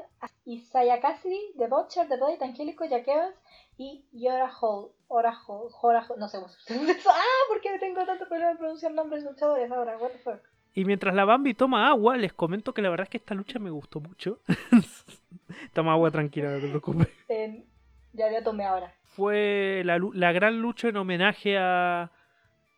Isaiah 0.47 1.01
Cassidy, 1.01 1.53
The 1.59 1.67
Butcher, 1.69 2.09
The 2.09 2.17
Blade, 2.17 2.39
Angélico, 2.43 2.85
Jack 2.87 3.09
Evans 3.09 3.37
y 3.77 4.05
Yora 4.13 4.51
Hall. 4.61 4.91
Ora 5.09 5.33
Hall, 5.47 5.69
Jora 5.71 6.05
Hall, 6.09 6.19
no 6.19 6.29
sé 6.29 6.39
cómo 6.39 6.49
se 6.49 6.57
pronuncia 6.67 6.95
eso. 6.99 7.11
Ah, 7.11 7.45
porque 7.49 7.79
tengo 7.79 8.05
tanto 8.05 8.27
problema 8.27 8.53
en 8.53 8.59
pronunciar 8.59 8.93
nombres 8.93 9.23
de 9.23 9.31
luchadores 9.31 9.71
ahora, 9.71 9.97
what 9.99 10.11
the 10.11 10.19
fuck. 10.19 10.41
Y 10.75 10.85
mientras 10.85 11.15
la 11.15 11.25
Bambi 11.25 11.55
toma 11.55 11.89
agua, 11.89 12.17
les 12.17 12.33
comento 12.33 12.75
que 12.75 12.83
la 12.83 12.91
verdad 12.91 13.05
es 13.05 13.11
que 13.11 13.19
esta 13.19 13.35
lucha 13.35 13.61
me 13.61 13.71
gustó 13.71 14.01
mucho. 14.01 14.41
toma 15.73 15.93
agua 15.93 16.11
tranquila, 16.11 16.51
no 16.51 16.61
te 16.61 16.69
preocupes. 16.69 17.09
Eh, 17.29 17.65
ya, 18.13 18.33
ya 18.33 18.43
tomé 18.43 18.65
ahora. 18.65 18.93
Fue 19.05 19.83
la, 19.85 20.01
la 20.15 20.33
gran 20.33 20.61
lucha 20.61 20.89
en 20.89 20.97
homenaje 20.97 21.57
a, 21.57 22.11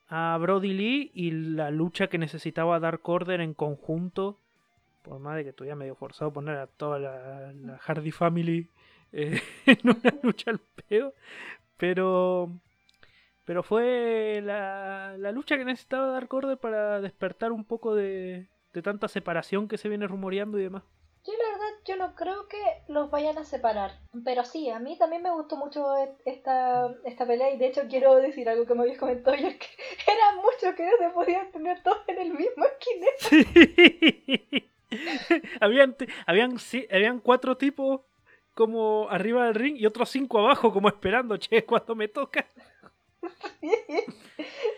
a 0.09 0.37
Brody 0.41 0.73
Lee 0.73 1.11
y 1.15 1.31
la 1.31 1.71
lucha 1.71 2.09
que 2.09 2.19
necesitaba 2.19 2.81
Dark 2.81 3.01
Order 3.09 3.41
en 3.41 3.55
conjunto. 3.55 4.39
Por 5.03 5.19
más 5.21 5.37
de 5.37 5.45
que 5.45 5.51
estuviera 5.51 5.77
medio 5.77 5.95
forzado 5.95 6.33
poner 6.33 6.57
a 6.57 6.67
toda 6.67 6.99
la, 6.99 7.79
Hardy 7.79 8.11
Family 8.11 8.69
eh, 9.13 9.41
en 9.67 9.79
una 9.85 10.15
lucha 10.23 10.51
al 10.51 10.61
peo. 10.89 11.13
Pero, 11.77 12.51
pero 13.45 13.63
fue 13.63 14.41
la, 14.43 15.17
la 15.19 15.33
lucha 15.33 15.57
que 15.57 15.65
necesitaba 15.65 16.13
Dark 16.13 16.33
Order 16.33 16.59
para 16.59 17.01
despertar 17.01 17.53
un 17.53 17.65
poco 17.65 17.95
de, 17.95 18.47
de 18.73 18.83
tanta 18.83 19.09
separación 19.09 19.69
que 19.69 19.79
se 19.79 19.89
viene 19.89 20.07
rumoreando 20.07 20.59
y 20.59 20.63
demás. 20.63 20.83
Yo 21.27 21.33
la 21.33 21.49
verdad 21.59 21.75
yo 21.85 21.97
no 21.97 22.15
creo 22.15 22.47
que 22.49 22.59
los 22.89 23.11
vayan 23.11 23.37
a 23.39 23.45
separar. 23.45 23.91
Pero 24.25 24.45
sí, 24.45 24.71
a 24.71 24.79
mí 24.79 24.97
también 24.97 25.23
me 25.23 25.31
gustó 25.33 25.57
mucho 25.57 25.97
e- 25.97 26.15
esta, 26.25 26.89
esta 27.05 27.27
pelea 27.27 27.51
y 27.51 27.59
de 27.59 27.67
hecho 27.67 27.83
quiero 27.89 28.15
decir 28.17 28.49
algo 28.49 28.65
que 28.67 28.75
me 28.75 28.83
habías 28.83 28.99
comentado 28.99 29.37
ayer, 29.37 29.59
que 29.59 29.67
era 30.13 30.37
mucho 30.37 30.75
que 30.77 30.85
no 30.85 30.97
se 30.99 31.11
podían 31.13 31.51
tener 31.53 31.83
todos 31.83 31.99
en 32.09 32.19
el 32.21 32.33
mismo 32.35 32.65
esquinero. 32.65 33.17
Sí. 34.89 34.89
habían, 35.61 35.97
habían, 36.27 36.53
ci- 36.59 36.87
habían 36.93 37.19
cuatro 37.21 37.57
tipos 37.57 38.03
como 38.55 39.09
arriba 39.11 39.45
del 39.47 39.55
ring 39.55 39.77
y 39.77 39.85
otros 39.87 40.09
cinco 40.11 40.39
abajo 40.39 40.73
como 40.73 40.89
esperando, 40.89 41.37
che, 41.37 41.65
cuando 41.65 41.95
me 41.95 42.09
toca. 42.09 42.47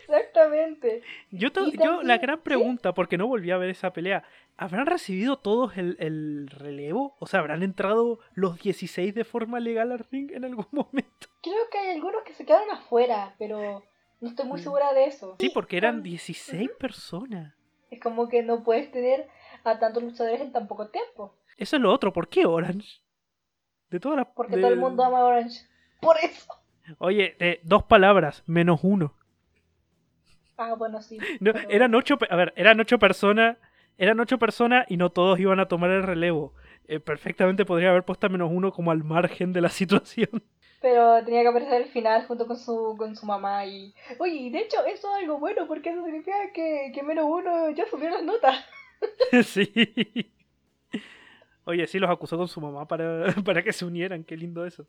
Exactamente. 0.01 1.03
Yo, 1.31 1.53
to- 1.53 1.67
Y 1.69 1.77
yo 1.79 2.03
la 2.03 2.19
gran 2.19 2.37
¿sí? 2.39 2.43
pregunta, 2.45 2.93
porque 2.95 3.19
no 3.19 3.27
volví 3.27 3.51
a 3.51 3.57
ver 3.59 3.71
esa 3.71 3.93
pelea, 3.93 4.25
¿habrán 4.57 4.87
recibido 4.87 5.39
todos 5.39 5.77
el, 5.77 5.97
el 6.01 6.49
relevo? 6.49 7.17
O 7.19 7.27
sea, 7.27 7.41
¿habrán 7.41 7.63
entrado 7.63 8.21
los 8.35 8.61
16 8.61 9.15
de 9.15 9.25
forma 9.25 9.61
legal 9.61 9.93
al 9.93 10.01
ring 10.11 10.31
en 10.33 10.45
algún 10.45 10.67
momento? 10.73 11.29
Creo 11.43 11.69
que 11.71 11.79
hay 11.79 11.91
algunos 11.97 12.23
que 12.25 12.35
se 12.35 12.45
quedaron 12.45 12.71
afuera, 12.71 13.35
pero 13.39 13.83
no 14.21 14.29
estoy 14.29 14.47
muy 14.47 14.61
Mm. 14.61 14.65
segura 14.65 14.93
de 14.93 15.05
eso. 15.07 15.37
Sí, 15.39 15.51
porque 15.51 15.77
eran 15.77 15.97
con- 15.97 16.03
16 16.05 16.71
personas. 16.79 17.55
Es 17.91 18.01
como 18.01 18.29
que 18.29 18.43
no 18.43 18.63
puedes 18.65 18.91
tener 18.93 19.29
a 19.65 19.79
tantos 19.79 20.03
luchadores 20.03 20.41
en 20.41 20.53
tan 20.53 20.69
poco 20.69 20.89
tiempo. 20.89 21.35
Eso 21.57 21.77
es 21.77 21.83
lo 21.83 21.93
otro, 21.93 22.13
¿por 22.13 22.29
qué 22.29 22.45
Orange? 22.47 23.01
De 23.91 23.99
todas 23.99 24.19
las... 24.19 24.27
Porque 24.37 24.57
de- 24.57 24.63
todo 24.63 24.71
el 24.73 24.79
mundo 24.79 25.03
ama 25.03 25.25
Orange. 25.25 25.67
Por 26.01 26.17
eso. 26.19 26.53
Oye, 26.99 27.37
eh, 27.39 27.61
dos 27.65 27.85
palabras, 27.85 28.43
menos 28.47 28.81
uno. 28.83 29.15
Ah, 30.57 30.75
bueno, 30.75 31.03
sí. 31.03 31.19
No, 31.41 31.53
pero- 31.53 31.69
eran 31.71 31.95
ocho, 31.95 32.19
a 32.29 32.37
ver, 32.37 32.53
eran 32.57 32.81
ocho 32.81 32.99
personas, 32.99 33.57
eran 33.99 34.19
ocho 34.21 34.39
personas 34.39 34.87
y 34.89 34.97
no 34.97 35.11
todos 35.11 35.39
iban 35.39 35.61
a 35.61 35.67
tomar 35.69 35.91
el 35.91 36.03
relevo. 36.03 36.55
Eh, 36.87 37.01
perfectamente 37.01 37.65
podría 37.67 37.91
haber 37.91 38.05
puesto 38.05 38.27
a 38.27 38.31
menos 38.31 38.51
uno 38.53 38.73
como 38.73 38.91
al 38.91 39.05
margen 39.05 39.53
de 39.53 39.61
la 39.61 39.69
situación. 39.81 40.43
Pero 40.81 41.25
tenía 41.25 41.43
que 41.43 41.49
aparecer 41.49 41.83
al 41.83 41.89
final 41.91 42.25
junto 42.27 42.47
con 42.47 42.57
su, 42.57 42.95
con 42.97 43.17
su 43.17 43.27
mamá 43.27 43.67
y... 43.67 43.93
Oye, 44.19 44.35
y 44.35 44.51
de 44.51 44.61
hecho 44.61 44.79
eso 44.87 45.09
es 45.17 45.23
algo 45.23 45.39
bueno 45.41 45.67
porque 45.67 45.91
eso 45.91 46.05
significa 46.05 46.53
que, 46.55 46.93
que 46.95 47.03
menos 47.03 47.27
uno 47.29 47.71
ya 47.71 47.85
subió 47.91 48.09
las 48.11 48.23
notas. 48.23 48.65
sí. 49.45 50.33
Oye, 51.65 51.87
sí 51.87 51.99
los 51.99 52.09
acusó 52.09 52.37
con 52.39 52.49
su 52.49 52.61
mamá 52.61 52.87
para, 52.87 53.27
para 53.45 53.63
que 53.63 53.73
se 53.73 53.85
unieran, 53.85 54.23
qué 54.25 54.37
lindo 54.37 54.65
eso. 54.65 54.87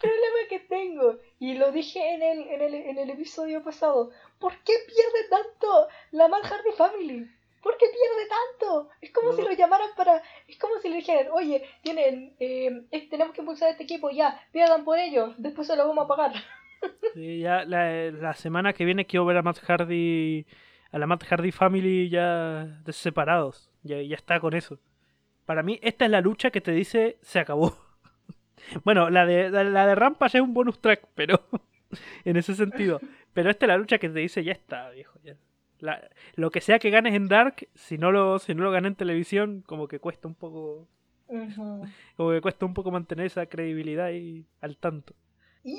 problema 0.00 0.37
que 0.48 0.60
tengo, 0.60 1.18
y 1.38 1.54
lo 1.54 1.70
dije 1.72 2.14
en 2.14 2.22
el, 2.22 2.40
en 2.48 2.60
el, 2.62 2.74
en 2.74 2.98
el 2.98 3.10
episodio 3.10 3.62
pasado, 3.62 4.10
¿por 4.38 4.52
qué 4.64 4.72
pierde 4.86 5.28
tanto 5.30 5.88
la 6.12 6.28
Matt 6.28 6.44
Hardy 6.44 6.72
Family? 6.76 7.30
¿Por 7.62 7.76
qué 7.76 7.86
pierde 7.86 8.28
tanto? 8.28 8.88
Es 9.00 9.10
como 9.12 9.30
No. 9.30 9.36
si 9.36 9.42
lo 9.42 9.52
llamaran 9.52 9.90
para... 9.96 10.22
Es 10.46 10.56
como 10.58 10.78
si 10.78 10.88
le 10.88 10.96
dijeran, 10.96 11.26
oye, 11.32 11.64
tienen, 11.82 12.34
eh, 12.38 12.82
es- 12.90 13.08
tenemos 13.10 13.34
que 13.34 13.40
impulsar 13.40 13.70
este 13.70 13.82
equipo, 13.82 14.10
ya, 14.10 14.40
pierdan 14.52 14.84
por 14.84 14.98
ellos, 14.98 15.34
después 15.38 15.66
se 15.66 15.76
lo 15.76 15.86
vamos 15.86 16.04
a 16.04 16.08
pagar. 16.08 16.32
Sí, 17.14 17.40
ya 17.40 17.64
la, 17.64 18.12
la 18.12 18.34
semana 18.34 18.72
que 18.72 18.84
viene 18.84 19.04
quiero 19.06 19.24
ver 19.26 19.36
a 19.38 19.42
Matt 19.42 19.58
Hardy, 19.58 20.46
a 20.92 20.98
la 20.98 21.06
Matt 21.08 21.24
Hardy 21.24 21.50
Family 21.50 22.08
ya 22.08 22.68
separados. 22.90 23.68
Ya, 23.82 24.00
ya 24.00 24.14
está 24.14 24.38
con 24.38 24.54
eso. 24.54 24.78
Para 25.44 25.64
mí, 25.64 25.80
esta 25.82 26.04
es 26.04 26.10
la 26.12 26.20
lucha 26.20 26.50
que 26.52 26.60
te 26.60 26.70
dice 26.70 27.18
se 27.22 27.40
acabó. 27.40 27.76
Bueno, 28.84 29.10
la 29.10 29.26
de, 29.26 29.50
la, 29.50 29.86
de 29.86 29.94
Rampa 29.94 30.26
ya 30.28 30.38
es 30.38 30.44
un 30.44 30.54
bonus 30.54 30.80
track, 30.80 31.06
pero 31.14 31.40
en 32.24 32.36
ese 32.36 32.54
sentido. 32.54 33.00
Pero 33.32 33.50
esta 33.50 33.66
es 33.66 33.68
la 33.68 33.78
lucha 33.78 33.98
que 33.98 34.08
te 34.08 34.18
dice 34.20 34.42
ya 34.44 34.52
está, 34.52 34.90
viejo. 34.90 35.18
Ya. 35.22 35.36
La- 35.80 36.08
lo 36.34 36.50
que 36.50 36.60
sea 36.60 36.78
que 36.78 36.90
ganes 36.90 37.14
en 37.14 37.28
Dark, 37.28 37.68
si 37.74 37.98
no 37.98 38.10
lo, 38.10 38.38
si 38.38 38.54
no 38.54 38.64
lo 38.64 38.70
gané 38.70 38.88
en 38.88 38.96
televisión, 38.96 39.62
como 39.66 39.86
que 39.88 40.00
cuesta 40.00 40.26
un 40.28 40.34
poco. 40.34 40.88
Ujú. 41.28 41.84
Como 42.16 42.30
que 42.30 42.40
cuesta 42.40 42.64
un 42.66 42.74
poco 42.74 42.90
mantener 42.90 43.26
esa 43.26 43.46
credibilidad 43.46 44.10
y 44.10 44.46
al 44.60 44.76
tanto. 44.78 45.14
Y 45.62 45.78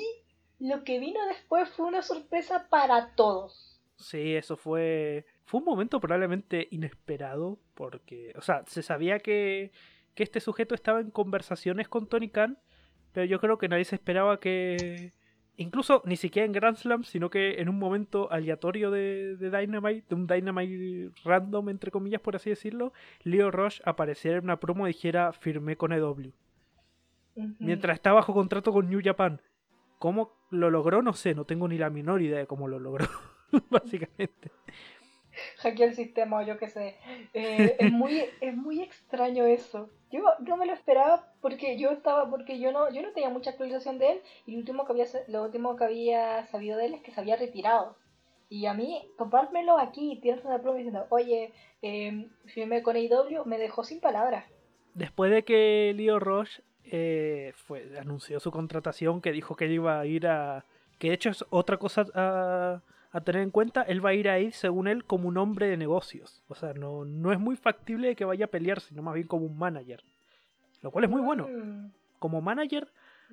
lo 0.60 0.84
que 0.84 0.98
vino 1.00 1.18
después 1.26 1.68
fue 1.70 1.86
una 1.86 2.02
sorpresa 2.02 2.68
para 2.70 3.14
todos. 3.14 3.80
Sí, 3.96 4.34
eso 4.36 4.56
fue. 4.56 5.26
Fue 5.44 5.58
un 5.58 5.66
momento 5.66 6.00
probablemente 6.00 6.68
inesperado. 6.70 7.58
Porque. 7.74 8.32
O 8.36 8.40
sea, 8.42 8.62
se 8.66 8.82
sabía 8.82 9.18
que, 9.18 9.72
que 10.14 10.22
este 10.22 10.40
sujeto 10.40 10.74
estaba 10.74 11.00
en 11.00 11.10
conversaciones 11.10 11.88
con 11.88 12.06
Tony 12.06 12.28
Khan. 12.30 12.56
Pero 13.12 13.26
yo 13.26 13.40
creo 13.40 13.58
que 13.58 13.68
nadie 13.68 13.84
se 13.84 13.96
esperaba 13.96 14.38
que. 14.40 15.12
Incluso 15.56 16.02
ni 16.06 16.16
siquiera 16.16 16.46
en 16.46 16.52
Grand 16.52 16.76
Slam, 16.76 17.04
sino 17.04 17.28
que 17.28 17.60
en 17.60 17.68
un 17.68 17.78
momento 17.78 18.32
aleatorio 18.32 18.90
de, 18.90 19.36
de 19.36 19.50
Dynamite, 19.50 20.06
de 20.08 20.14
un 20.14 20.26
Dynamite 20.26 21.10
random, 21.22 21.68
entre 21.68 21.90
comillas, 21.90 22.22
por 22.22 22.34
así 22.34 22.48
decirlo, 22.48 22.94
Leo 23.24 23.50
Rush 23.50 23.80
apareciera 23.84 24.38
en 24.38 24.44
una 24.44 24.58
promo 24.58 24.86
y 24.86 24.92
dijera 24.92 25.34
firmé 25.34 25.76
con 25.76 25.92
EW. 25.92 26.32
Mientras 27.58 27.96
está 27.96 28.12
bajo 28.12 28.32
contrato 28.32 28.72
con 28.72 28.88
New 28.88 29.00
Japan. 29.02 29.40
¿Cómo 29.98 30.32
lo 30.50 30.70
logró? 30.70 31.02
No 31.02 31.12
sé, 31.12 31.34
no 31.34 31.44
tengo 31.44 31.68
ni 31.68 31.76
la 31.76 31.90
menor 31.90 32.22
idea 32.22 32.38
de 32.38 32.46
cómo 32.46 32.68
lo 32.68 32.78
logró. 32.78 33.06
Básicamente. 33.70 34.50
Hackeó 35.58 35.86
el 35.86 35.94
sistema 35.94 36.38
o 36.38 36.42
yo 36.42 36.58
qué 36.58 36.68
sé. 36.68 36.96
Eh, 37.34 37.76
es 37.78 37.92
muy 37.92 38.24
es 38.40 38.56
muy 38.56 38.82
extraño 38.82 39.44
eso. 39.44 39.90
Yo 40.10 40.22
no 40.40 40.56
me 40.56 40.66
lo 40.66 40.72
esperaba 40.72 41.32
porque 41.40 41.78
yo 41.78 41.90
estaba 41.90 42.28
porque 42.28 42.58
yo 42.58 42.72
no 42.72 42.90
yo 42.90 43.02
no 43.02 43.12
tenía 43.12 43.30
mucha 43.30 43.50
actualización 43.50 43.98
de 43.98 44.12
él 44.12 44.20
y 44.46 44.52
lo 44.52 44.58
último 44.58 44.84
que 44.84 44.92
había 44.92 45.06
lo 45.28 45.44
último 45.44 45.76
que 45.76 45.84
había 45.84 46.46
sabido 46.46 46.78
de 46.78 46.86
él 46.86 46.94
es 46.94 47.02
que 47.02 47.12
se 47.12 47.20
había 47.20 47.36
retirado. 47.36 47.96
Y 48.48 48.66
a 48.66 48.74
mí 48.74 49.08
topármelo 49.16 49.78
aquí 49.78 50.12
y 50.12 50.20
tirarse 50.20 50.48
una 50.48 50.60
promo 50.60 50.76
diciendo, 50.76 51.06
"Oye, 51.10 51.52
eh, 51.82 52.26
firmé 52.46 52.82
con 52.82 52.96
AEW", 52.96 53.44
me 53.44 53.58
dejó 53.58 53.84
sin 53.84 54.00
palabras. 54.00 54.44
Después 54.94 55.30
de 55.30 55.44
que 55.44 55.92
Leo 55.96 56.18
Rush 56.18 56.58
eh, 56.84 57.52
fue, 57.54 57.98
anunció 57.98 58.40
su 58.40 58.50
contratación, 58.50 59.20
que 59.20 59.32
dijo 59.32 59.54
que 59.54 59.66
él 59.66 59.72
iba 59.72 60.00
a 60.00 60.06
ir 60.06 60.26
a. 60.26 60.64
Que 60.98 61.08
de 61.08 61.14
hecho 61.14 61.30
es 61.30 61.44
otra 61.50 61.76
cosa 61.78 62.04
a, 62.14 62.82
a 63.12 63.20
tener 63.20 63.42
en 63.42 63.50
cuenta. 63.50 63.82
Él 63.82 64.04
va 64.04 64.10
a 64.10 64.14
ir 64.14 64.28
ahí, 64.28 64.52
según 64.52 64.88
él, 64.88 65.04
como 65.04 65.28
un 65.28 65.36
hombre 65.36 65.68
de 65.68 65.76
negocios. 65.76 66.42
O 66.48 66.54
sea, 66.54 66.74
no, 66.74 67.04
no 67.04 67.32
es 67.32 67.38
muy 67.38 67.56
factible 67.56 68.14
que 68.16 68.24
vaya 68.24 68.46
a 68.46 68.48
pelear, 68.48 68.80
sino 68.80 69.02
más 69.02 69.14
bien 69.14 69.26
como 69.26 69.46
un 69.46 69.58
manager. 69.58 70.02
Lo 70.82 70.90
cual 70.90 71.04
es 71.04 71.10
muy 71.10 71.20
bueno. 71.20 71.46
Mm, 71.48 71.92
Como 72.18 72.40
manager, 72.40 72.88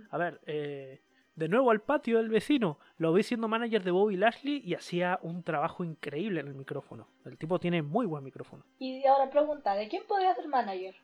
a 0.10 0.18
ver, 0.18 0.42
eh, 0.46 1.02
de 1.36 1.48
nuevo 1.48 1.72
al 1.72 1.82
patio 1.82 2.18
del 2.18 2.30
vecino. 2.30 2.80
Lo 2.98 3.14
vi 3.14 3.24
siendo 3.24 3.48
manager 3.48 3.84
de 3.84 3.92
Bobby 3.92 4.18
Lashley 4.18 4.62
y 4.66 4.74
hacía 4.74 5.20
un 5.22 5.44
trabajo 5.44 5.84
increíble 5.84 6.42
en 6.42 6.48
el 6.48 6.56
micrófono. 6.56 7.08
El 7.26 7.38
tipo 7.38 7.60
tiene 7.60 7.82
muy 7.82 8.06
buen 8.06 8.24
micrófono. 8.24 8.64
Y 8.80 9.06
ahora 9.06 9.30
pregunta, 9.30 9.76
¿de 9.76 9.88
quién 9.88 10.04
podría 10.08 10.34
ser 10.36 10.48
manager? 10.48 10.96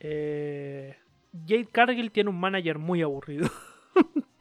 Eh, 0.00 0.96
Jade 1.46 1.66
Cargill 1.66 2.10
tiene 2.10 2.30
un 2.30 2.40
manager 2.40 2.78
muy 2.78 3.02
aburrido. 3.02 3.48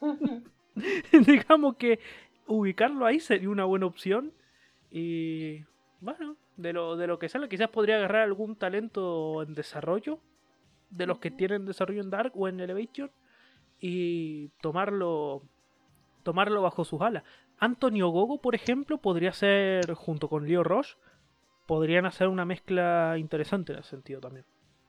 Digamos 1.26 1.76
que 1.76 1.98
ubicarlo 2.46 3.06
ahí 3.06 3.20
sería 3.20 3.50
una 3.50 3.64
buena 3.64 3.86
opción. 3.86 4.32
Y 4.90 5.64
bueno, 6.00 6.36
de 6.56 6.72
lo, 6.72 6.96
de 6.96 7.06
lo 7.06 7.18
que 7.18 7.28
sale, 7.28 7.48
quizás 7.48 7.68
podría 7.68 7.96
agarrar 7.96 8.22
algún 8.22 8.56
talento 8.56 9.42
en 9.42 9.54
desarrollo. 9.54 10.20
De 10.90 11.06
los 11.06 11.18
que 11.18 11.30
tienen 11.30 11.66
desarrollo 11.66 12.00
en 12.00 12.10
Dark 12.10 12.32
o 12.34 12.48
en 12.48 12.60
Elevation. 12.60 13.10
Y 13.80 14.48
tomarlo. 14.60 15.42
Tomarlo 16.22 16.62
bajo 16.62 16.84
sus 16.84 17.00
alas. 17.02 17.22
Antonio 17.58 18.08
Gogo, 18.08 18.40
por 18.40 18.54
ejemplo, 18.54 18.98
podría 18.98 19.32
ser, 19.32 19.94
junto 19.94 20.28
con 20.28 20.46
Leo 20.46 20.64
Roche, 20.64 20.96
podrían 21.66 22.06
hacer 22.06 22.28
una 22.28 22.44
mezcla 22.44 23.16
interesante 23.18 23.72
en 23.72 23.78
ese 23.78 23.90
sentido 23.90 24.20
también. 24.20 24.44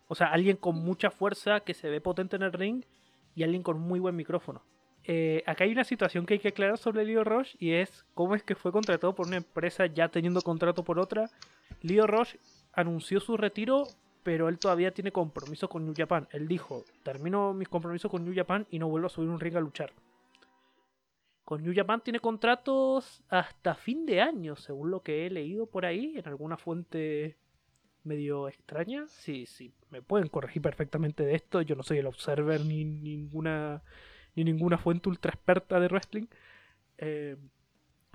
O 0.08 0.16
sea, 0.16 0.28
alguien 0.28 0.58
con 0.58 0.76
mucha 0.76 1.12
fuerza 1.12 1.60
que 1.62 1.74
se 1.74 1.90
ve 1.90 2.02
potente 2.02 2.36
en 2.36 2.44
el 2.44 2.54
ring 2.54 2.84
y 3.36 3.44
alguien 3.44 3.64
con 3.64 3.80
muy 3.80 4.00
buen 4.00 4.16
micrófono. 4.16 4.64
Eh, 5.10 5.42
acá 5.46 5.64
hay 5.64 5.72
una 5.72 5.86
situación 5.86 6.26
que 6.26 6.34
hay 6.34 6.40
que 6.40 6.50
aclarar 6.50 6.78
sobre 6.78 7.06
Leo 7.06 7.24
Rush 7.24 7.56
y 7.60 7.72
es 7.72 8.06
cómo 8.14 8.36
es 8.36 8.44
que 8.44 8.56
fue 8.56 8.74
contratado 8.74 9.16
por 9.16 9.26
una 9.26 9.38
empresa 9.38 9.86
ya 9.86 10.10
teniendo 10.10 10.42
contrato 10.42 10.84
por 10.84 11.00
otra. 11.00 11.30
Leo 11.82 12.06
Rush 12.06 12.36
anunció 12.74 13.22
su 13.22 13.38
retiro, 13.38 13.88
pero 14.24 14.50
él 14.50 14.60
todavía 14.60 14.94
tiene 14.94 15.14
compromiso 15.14 15.70
con 15.70 15.86
New 15.86 15.94
Japan. 15.96 16.28
Él 16.32 16.50
dijo, 16.50 16.84
termino 17.04 17.54
mis 17.54 17.70
compromisos 17.70 18.12
con 18.12 18.26
New 18.26 18.36
Japan 18.36 18.68
y 18.70 18.80
no 18.80 18.90
vuelvo 18.90 19.08
a 19.08 19.10
subir 19.10 19.30
un 19.30 19.40
ring 19.40 19.56
a 19.56 19.62
luchar. 19.62 19.94
Con 21.46 21.64
New 21.64 21.74
Japan 21.74 22.02
tiene 22.04 22.20
contratos 22.20 23.24
hasta 23.30 23.76
fin 23.76 24.06
de 24.06 24.20
año, 24.20 24.58
según 24.58 24.92
lo 24.92 25.04
que 25.04 25.26
he 25.26 25.30
leído 25.30 25.68
por 25.68 25.86
ahí, 25.86 26.18
en 26.18 26.28
alguna 26.28 26.58
fuente 26.58 27.38
medio 28.04 28.50
extraña. 28.50 29.08
Sí, 29.08 29.46
sí, 29.46 29.72
me 29.90 30.02
pueden 30.02 30.28
corregir 30.28 30.62
perfectamente 30.62 31.24
de 31.24 31.36
esto. 31.36 31.62
Yo 31.62 31.78
no 31.78 31.84
soy 31.84 32.00
el 32.00 32.08
observer 32.08 32.66
ni 32.66 32.84
ninguna 32.84 33.82
ni 34.38 34.44
ninguna 34.46 34.78
fuente 34.78 35.10
ultra 35.10 35.32
experta 35.34 35.80
de 35.80 35.88
wrestling. 35.90 36.28
Eh, 37.00 37.36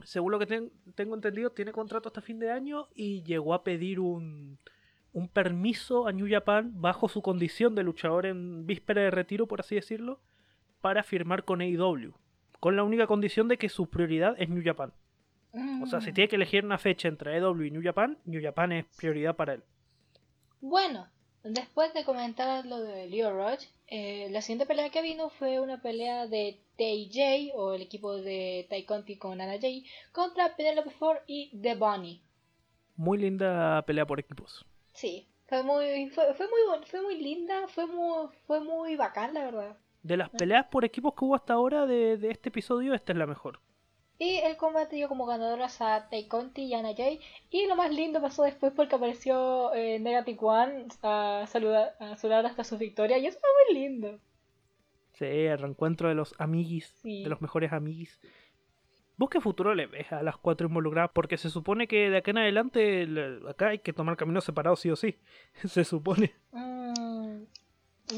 según 0.04 0.32
lo 0.32 0.38
que 0.38 0.46
ten- 0.46 0.72
tengo 0.94 1.14
entendido, 1.14 1.50
tiene 1.50 1.72
contrato 1.72 2.08
hasta 2.08 2.20
fin 2.22 2.38
de 2.38 2.50
año 2.50 2.88
y 2.94 3.22
llegó 3.24 3.52
a 3.54 3.62
pedir 3.62 4.00
un, 4.00 4.58
un 5.12 5.28
permiso 5.28 6.06
a 6.06 6.12
New 6.12 6.26
Japan 6.30 6.72
bajo 6.80 7.08
su 7.08 7.20
condición 7.22 7.74
de 7.74 7.82
luchador 7.82 8.24
en 8.26 8.66
víspera 8.66 9.02
de 9.02 9.10
retiro, 9.10 9.46
por 9.46 9.60
así 9.60 9.74
decirlo, 9.74 10.20
para 10.80 11.02
firmar 11.02 11.44
con 11.44 11.60
AEW. 11.60 12.14
Con 12.60 12.76
la 12.76 12.84
única 12.84 13.06
condición 13.06 13.48
de 13.48 13.58
que 13.58 13.68
su 13.68 13.88
prioridad 13.90 14.34
es 14.38 14.48
New 14.48 14.62
Japan. 14.64 14.92
O 15.82 15.86
sea, 15.86 16.00
si 16.00 16.10
Mm. 16.10 16.14
tiene 16.14 16.28
que 16.28 16.36
elegir 16.36 16.64
una 16.64 16.78
fecha 16.78 17.08
entre 17.08 17.34
AEW 17.34 17.62
y 17.64 17.70
New 17.70 17.82
Japan, 17.82 18.16
New 18.24 18.40
Japan 18.42 18.72
es 18.72 18.86
prioridad 18.96 19.36
para 19.36 19.54
él. 19.54 19.62
Bueno, 20.60 21.08
Después 21.44 21.92
de 21.92 22.04
comentar 22.04 22.64
lo 22.66 22.78
de 22.80 23.08
Leo 23.08 23.32
Roach, 23.32 23.64
eh, 23.94 24.28
la 24.30 24.40
siguiente 24.40 24.64
pelea 24.64 24.88
que 24.88 25.02
vino 25.02 25.28
fue 25.28 25.60
una 25.60 25.82
pelea 25.82 26.26
de 26.26 26.58
TJ, 26.78 27.52
o 27.54 27.74
el 27.74 27.82
equipo 27.82 28.16
de 28.16 28.66
Tai 28.70 28.86
Conti 28.86 29.18
con 29.18 29.38
Anna 29.38 29.60
Jay, 29.60 29.84
contra 30.12 30.56
Penelope 30.56 30.88
Ford 30.92 31.18
y 31.26 31.50
The 31.60 31.74
Bunny. 31.74 32.22
Muy 32.96 33.18
linda 33.18 33.82
pelea 33.82 34.06
por 34.06 34.18
equipos. 34.18 34.64
Sí, 34.94 35.28
fue 35.46 35.62
muy, 35.62 36.08
fue, 36.08 36.32
fue 36.32 36.46
muy, 36.48 36.86
fue 36.86 37.02
muy 37.02 37.20
linda, 37.20 37.68
fue 37.68 37.86
muy, 37.86 38.28
fue 38.46 38.60
muy 38.60 38.96
bacán, 38.96 39.34
la 39.34 39.44
verdad. 39.44 39.76
De 40.02 40.16
las 40.16 40.30
peleas 40.30 40.68
por 40.68 40.86
equipos 40.86 41.12
que 41.12 41.26
hubo 41.26 41.34
hasta 41.34 41.52
ahora 41.52 41.84
de, 41.84 42.16
de 42.16 42.30
este 42.30 42.48
episodio, 42.48 42.94
esta 42.94 43.12
es 43.12 43.18
la 43.18 43.26
mejor. 43.26 43.60
Y 44.22 44.36
el 44.38 44.56
combate 44.56 44.94
dio 44.94 45.08
como 45.08 45.26
ganadoras 45.26 45.80
a 45.80 46.08
Tai 46.08 46.28
Conti 46.28 46.62
y 46.62 46.74
Anna 46.74 46.94
Jay. 46.96 47.18
Y 47.50 47.66
lo 47.66 47.74
más 47.74 47.90
lindo 47.90 48.20
pasó 48.20 48.44
después 48.44 48.72
porque 48.72 48.94
apareció 48.94 49.74
eh, 49.74 49.98
Negative 49.98 50.38
One 50.40 50.86
a 51.02 51.44
saludar, 51.48 51.96
a 51.98 52.16
saludar 52.16 52.46
hasta 52.46 52.62
su 52.62 52.78
victoria. 52.78 53.18
Y 53.18 53.26
eso 53.26 53.40
fue 53.40 53.50
muy 53.74 53.82
lindo. 53.82 54.20
Sí, 55.14 55.24
el 55.24 55.58
reencuentro 55.58 56.08
de 56.08 56.14
los 56.14 56.34
amiguis, 56.38 56.86
Sí. 57.02 57.24
de 57.24 57.30
los 57.30 57.40
mejores 57.42 57.72
amiguis. 57.72 58.20
¿Vos 59.16 59.28
qué 59.28 59.40
futuro 59.40 59.74
le 59.74 59.86
ves 59.86 60.10
a 60.12 60.22
las 60.22 60.36
cuatro 60.36 60.68
involucradas? 60.68 61.10
Porque 61.12 61.36
se 61.36 61.50
supone 61.50 61.88
que 61.88 62.08
de 62.08 62.18
acá 62.18 62.30
en 62.30 62.38
adelante, 62.38 63.06
acá 63.48 63.68
hay 63.70 63.80
que 63.80 63.92
tomar 63.92 64.16
caminos 64.16 64.44
separados 64.44 64.78
sí 64.80 64.90
o 64.90 64.96
sí. 64.96 65.18
Se 65.68 65.84
supone. 65.84 66.32
Mm, 66.52 66.71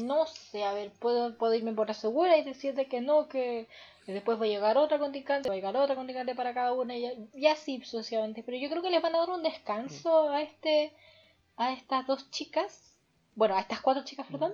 no 0.03 0.25
sé, 0.27 0.63
a 0.63 0.73
ver, 0.73 0.91
puedo, 0.99 1.37
puedo 1.37 1.53
irme 1.53 1.73
por 1.73 1.87
la 1.87 1.93
segura 1.93 2.37
y 2.37 2.43
decirte 2.43 2.87
que 2.87 3.01
no, 3.01 3.27
que 3.27 3.67
después 4.07 4.39
va 4.39 4.45
a 4.45 4.47
llegar 4.47 4.77
otra 4.77 4.99
contingente, 4.99 5.49
va 5.49 5.53
a 5.53 5.57
llegar 5.57 5.75
otra 5.75 5.95
contingente 5.95 6.35
para 6.35 6.53
cada 6.53 6.73
una 6.73 6.95
y, 6.95 7.29
y 7.33 7.47
así 7.47 7.81
sucesivamente. 7.83 8.43
Pero 8.43 8.57
yo 8.57 8.69
creo 8.69 8.81
que 8.81 8.89
les 8.89 9.01
van 9.01 9.15
a 9.15 9.19
dar 9.19 9.29
un 9.29 9.43
descanso 9.43 10.29
a 10.29 10.41
este 10.41 10.93
a 11.57 11.71
estas 11.73 12.05
dos 12.05 12.29
chicas, 12.31 12.95
bueno, 13.35 13.55
a 13.55 13.61
estas 13.61 13.81
cuatro 13.81 14.03
chicas, 14.03 14.27
perdón, 14.29 14.53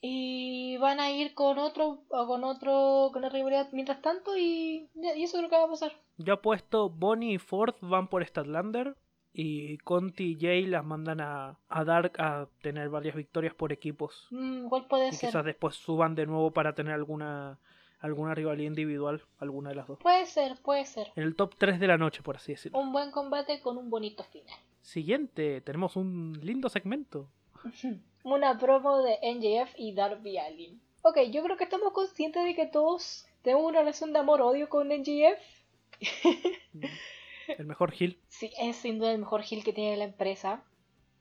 y 0.00 0.76
van 0.78 1.00
a 1.00 1.10
ir 1.10 1.34
con 1.34 1.58
otro 1.58 2.02
con 2.08 2.44
otro 2.44 3.10
con 3.12 3.24
otra 3.24 3.36
rivalidad 3.36 3.68
mientras 3.72 4.02
tanto 4.02 4.36
y, 4.36 4.88
y 4.94 5.22
eso 5.22 5.38
creo 5.38 5.48
que 5.48 5.56
va 5.56 5.64
a 5.64 5.68
pasar. 5.68 5.92
Yo 6.18 6.34
apuesto 6.34 6.90
Bonnie 6.90 7.34
y 7.34 7.38
Ford 7.38 7.74
van 7.80 8.08
por 8.08 8.24
Statlander. 8.24 8.96
Y 9.36 9.78
Conti 9.78 10.32
y 10.32 10.40
Jay 10.40 10.64
las 10.66 10.84
mandan 10.84 11.20
a, 11.20 11.58
a 11.68 11.84
Dark 11.84 12.12
a 12.20 12.46
tener 12.62 12.88
varias 12.88 13.16
victorias 13.16 13.52
por 13.52 13.72
equipos. 13.72 14.28
Mm, 14.30 14.68
¿Cuál 14.68 14.86
puede 14.86 15.08
Y 15.08 15.12
ser? 15.12 15.28
quizás 15.30 15.44
después 15.44 15.74
suban 15.74 16.14
de 16.14 16.24
nuevo 16.24 16.52
para 16.52 16.72
tener 16.76 16.92
alguna, 16.94 17.58
alguna 17.98 18.32
rivalidad 18.36 18.68
individual, 18.68 19.22
alguna 19.40 19.70
de 19.70 19.74
las 19.74 19.88
dos. 19.88 19.98
Puede 19.98 20.24
ser, 20.26 20.56
puede 20.62 20.84
ser. 20.86 21.08
En 21.16 21.24
el 21.24 21.34
top 21.34 21.56
3 21.58 21.80
de 21.80 21.86
la 21.88 21.98
noche, 21.98 22.22
por 22.22 22.36
así 22.36 22.52
decirlo. 22.52 22.78
Un 22.78 22.92
buen 22.92 23.10
combate 23.10 23.60
con 23.60 23.76
un 23.76 23.90
bonito 23.90 24.22
final. 24.22 24.56
Siguiente, 24.82 25.60
tenemos 25.62 25.96
un 25.96 26.38
lindo 26.40 26.68
segmento. 26.68 27.28
Una 28.22 28.56
promo 28.56 29.02
de 29.02 29.18
NJF 29.34 29.74
y 29.78 29.94
Darby 29.94 30.38
Allin. 30.38 30.80
Ok, 31.02 31.18
yo 31.32 31.42
creo 31.42 31.56
que 31.56 31.64
estamos 31.64 31.92
conscientes 31.92 32.44
de 32.44 32.54
que 32.54 32.66
todos 32.66 33.26
tenemos 33.42 33.66
una 33.66 33.80
relación 33.80 34.12
de 34.12 34.20
amor-odio 34.20 34.68
con 34.68 34.88
NJF. 34.90 35.42
El 37.46 37.66
mejor 37.66 37.92
heel. 37.98 38.18
Sí, 38.28 38.50
es 38.58 38.76
sin 38.76 38.98
duda 38.98 39.12
el 39.12 39.18
mejor 39.18 39.42
heel 39.42 39.64
que 39.64 39.72
tiene 39.72 39.96
la 39.96 40.04
empresa. 40.04 40.62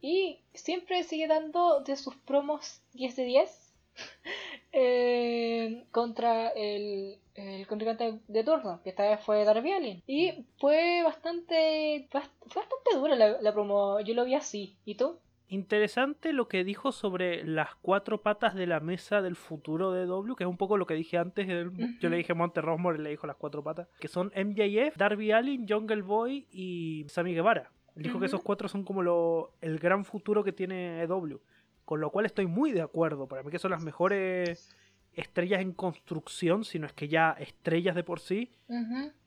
Y 0.02 0.40
siempre 0.54 1.04
sigue 1.04 1.28
dando 1.28 1.82
de 1.82 1.96
sus 1.96 2.16
promos 2.18 2.82
10 2.94 3.16
de 3.16 3.24
10 3.26 3.74
eh, 4.74 5.86
contra 5.92 6.50
el, 6.50 7.20
el 7.36 7.68
contrincante 7.68 8.20
de 8.28 8.44
turno, 8.44 8.82
que 8.84 8.90
esta 8.90 9.08
vez 9.10 9.20
fue 9.24 9.46
Darby 9.46 9.72
Allin. 9.72 10.04
Y 10.08 10.46
fue 10.60 11.04
bastante, 11.04 12.08
bast- 12.12 12.32
fue 12.48 12.62
bastante 12.64 12.96
dura 12.96 13.16
la, 13.16 13.42
la 13.42 13.54
promo, 13.54 14.00
yo 14.02 14.14
lo 14.14 14.26
vi 14.26 14.36
así. 14.36 14.76
¿Y 14.86 14.96
tú? 14.96 15.20
Interesante 15.54 16.34
lo 16.34 16.48
que 16.48 16.64
dijo 16.64 16.92
sobre 16.92 17.46
las 17.46 17.76
cuatro 17.76 18.22
patas 18.24 18.56
de 18.56 18.66
la 18.66 18.80
mesa 18.80 19.22
del 19.22 19.36
futuro 19.36 19.92
de 19.92 20.06
W, 20.08 20.36
que 20.36 20.44
es 20.46 20.50
un 20.50 20.58
poco 20.58 20.78
lo 20.78 20.88
que 20.88 20.96
dije 20.96 21.18
antes. 21.20 21.48
el- 21.48 21.72
Yo 22.00 22.10
le 22.10 22.16
Ujú. 22.16 22.16
dije 22.18 22.32
a 22.32 22.36
Monte 22.36 22.60
Rosmore 22.62 22.98
y 22.98 23.02
le 23.04 23.10
dijo 23.12 23.28
las 23.28 23.36
cuatro 23.36 23.64
patas, 23.64 23.88
que 24.00 24.08
son 24.08 24.32
MJF, 24.36 24.98
Darby 24.98 25.32
Allin, 25.32 25.68
Jungle 25.70 26.02
Boy 26.02 26.48
y 26.52 27.06
Sammy 27.08 27.34
Guevara. 27.36 27.70
Dijo 27.96 28.20
que 28.20 28.26
esos 28.26 28.42
cuatro 28.42 28.68
son 28.68 28.84
como 28.84 29.04
lo, 29.04 29.54
el 29.62 29.78
gran 29.78 30.04
futuro 30.06 30.44
que 30.44 30.52
tiene 30.52 31.02
EW. 31.04 31.40
Con 31.86 32.02
lo 32.02 32.10
cual 32.10 32.26
estoy 32.26 32.48
muy 32.48 32.72
de 32.72 32.82
acuerdo. 32.82 33.28
Para 33.28 33.44
mí 33.44 33.52
que 33.52 33.60
son 33.60 33.70
las 33.70 33.84
mejores 33.84 34.76
estrellas 35.14 35.62
en 35.62 35.74
construcción, 35.74 36.64
si 36.64 36.80
no 36.80 36.88
es 36.88 36.94
que 36.94 37.08
ya 37.08 37.36
estrellas 37.38 37.94
de 37.96 38.04
por 38.04 38.20
sí, 38.20 38.50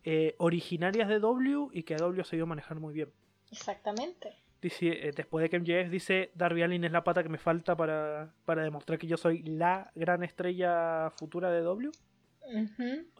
eh, 0.03 0.35
originarias 0.38 1.09
de 1.09 1.20
W 1.20 1.68
y 1.72 1.85
que 1.85 1.94
W 1.94 2.24
se 2.24 2.35
dio 2.35 2.44
a 2.46 2.48
manejar 2.48 2.81
muy 2.81 2.92
bien. 2.92 3.11
Exactamente. 3.53 4.35
Dice, 4.61 5.09
eh, 5.09 5.12
después 5.14 5.42
de 5.42 5.51
que 5.51 5.61
MJF 5.61 5.90
dice 5.90 6.31
Darby 6.35 6.62
Allin 6.62 6.85
es 6.85 6.92
la 6.92 7.05
pata 7.05 7.23
que 7.23 7.29
me 7.29 7.38
falta 7.38 7.77
para, 7.77 8.33
para 8.45 8.62
demostrar 8.62 8.99
que 8.99 9.07
yo 9.07 9.16
soy 9.16 9.42
la 9.42 9.90
gran 9.95 10.23
estrella 10.23 11.11
futura 11.11 11.51
de 11.51 11.61
W. 11.61 11.90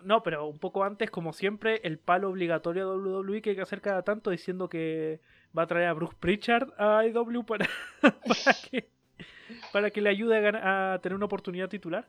No, 0.03 0.23
pero 0.23 0.47
un 0.47 0.59
poco 0.59 0.85
antes, 0.85 1.11
como 1.11 1.33
siempre, 1.33 1.81
el 1.85 1.99
palo 1.99 2.31
obligatorio 2.31 2.91
de 2.91 2.97
WWE 2.97 3.43
que 3.43 3.51
hay 3.51 3.57
que 3.57 3.63
hacer 3.63 3.81
cada 3.81 4.03
tanto 4.03 4.31
diciendo 4.31 4.69
que 4.69 5.21
va 5.57 5.63
a 5.63 5.67
traer 5.67 5.89
a 5.89 5.93
Bruce 5.93 6.17
Pritchard 6.19 6.71
a 6.79 7.05
IW 7.07 7.45
para, 7.45 7.69
para, 8.01 8.57
que, 8.71 8.89
para 9.73 9.91
que 9.91 10.01
le 10.01 10.11
ayude 10.11 10.49
a, 10.49 10.95
a 10.95 10.99
tener 11.01 11.17
una 11.17 11.27
oportunidad 11.27 11.69
titular. 11.69 12.09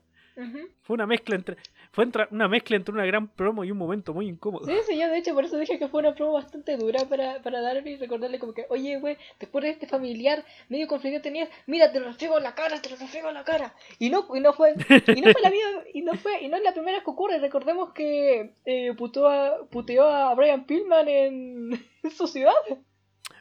Fue 0.84 0.93
una 0.93 1.08
mezcla 1.08 1.36
entre 1.36 1.58
fue 1.91 2.08
una 2.30 2.47
mezcla 2.47 2.76
entre 2.76 2.93
una 2.93 3.06
gran 3.06 3.28
promo 3.28 3.63
y 3.63 3.71
un 3.71 3.78
momento 3.78 4.13
muy 4.13 4.28
incómodo. 4.28 4.65
Sí, 4.65 4.73
sí, 4.86 5.00
yo 5.00 5.08
de 5.10 5.17
hecho 5.17 5.34
por 5.34 5.45
eso 5.45 5.58
dije 5.58 5.80
que 5.80 5.88
fue 5.88 6.02
una 6.02 6.13
promo 6.13 6.34
bastante 6.34 6.78
dura 6.78 7.06
para, 7.10 7.41
para 7.41 7.62
Darby 7.62 7.91
y 7.91 7.97
recordarle 7.97 8.38
como 8.38 8.54
que, 8.54 8.67
oye, 8.69 9.00
güey, 9.00 9.17
después 9.39 9.63
de 9.63 9.71
este 9.71 9.88
familiar 9.88 10.45
medio 10.69 10.88
conflicto 10.88 11.21
tenías, 11.21 11.50
mira, 11.65 11.91
te 11.91 12.00
lo 12.00 12.08
refriego 12.08 12.38
en 12.38 12.43
la 12.43 12.54
cara, 12.54 12.80
te 12.80 12.89
lo 12.89 12.97
refriego 12.97 13.30
en 13.30 13.34
la 13.34 13.43
cara. 13.43 13.73
Y 13.97 14.12
no, 14.12 14.28
y 14.36 14.39
no 14.39 14.54
fue, 14.54 14.73
y 14.73 15.21
no 15.21 15.32
fue 15.32 15.41
la 15.41 15.50
vida, 15.50 15.84
y 15.93 16.02
no 16.04 16.13
fue, 16.13 16.41
y 16.43 16.50
no 16.50 16.58
es 16.58 16.63
la 16.63 16.73
primera 16.73 17.04
que 17.04 17.10
ocurre, 17.10 17.39
recordemos 17.39 17.93
que 17.93 18.54
eh, 18.65 18.93
puteó, 18.95 19.28
a, 19.28 19.65
puteó 19.69 20.06
a 20.06 20.36
Brian 20.36 20.65
Pillman 20.65 21.08
en, 21.08 21.71
en 22.04 22.12
su 22.12 22.28
ciudad. 22.28 22.54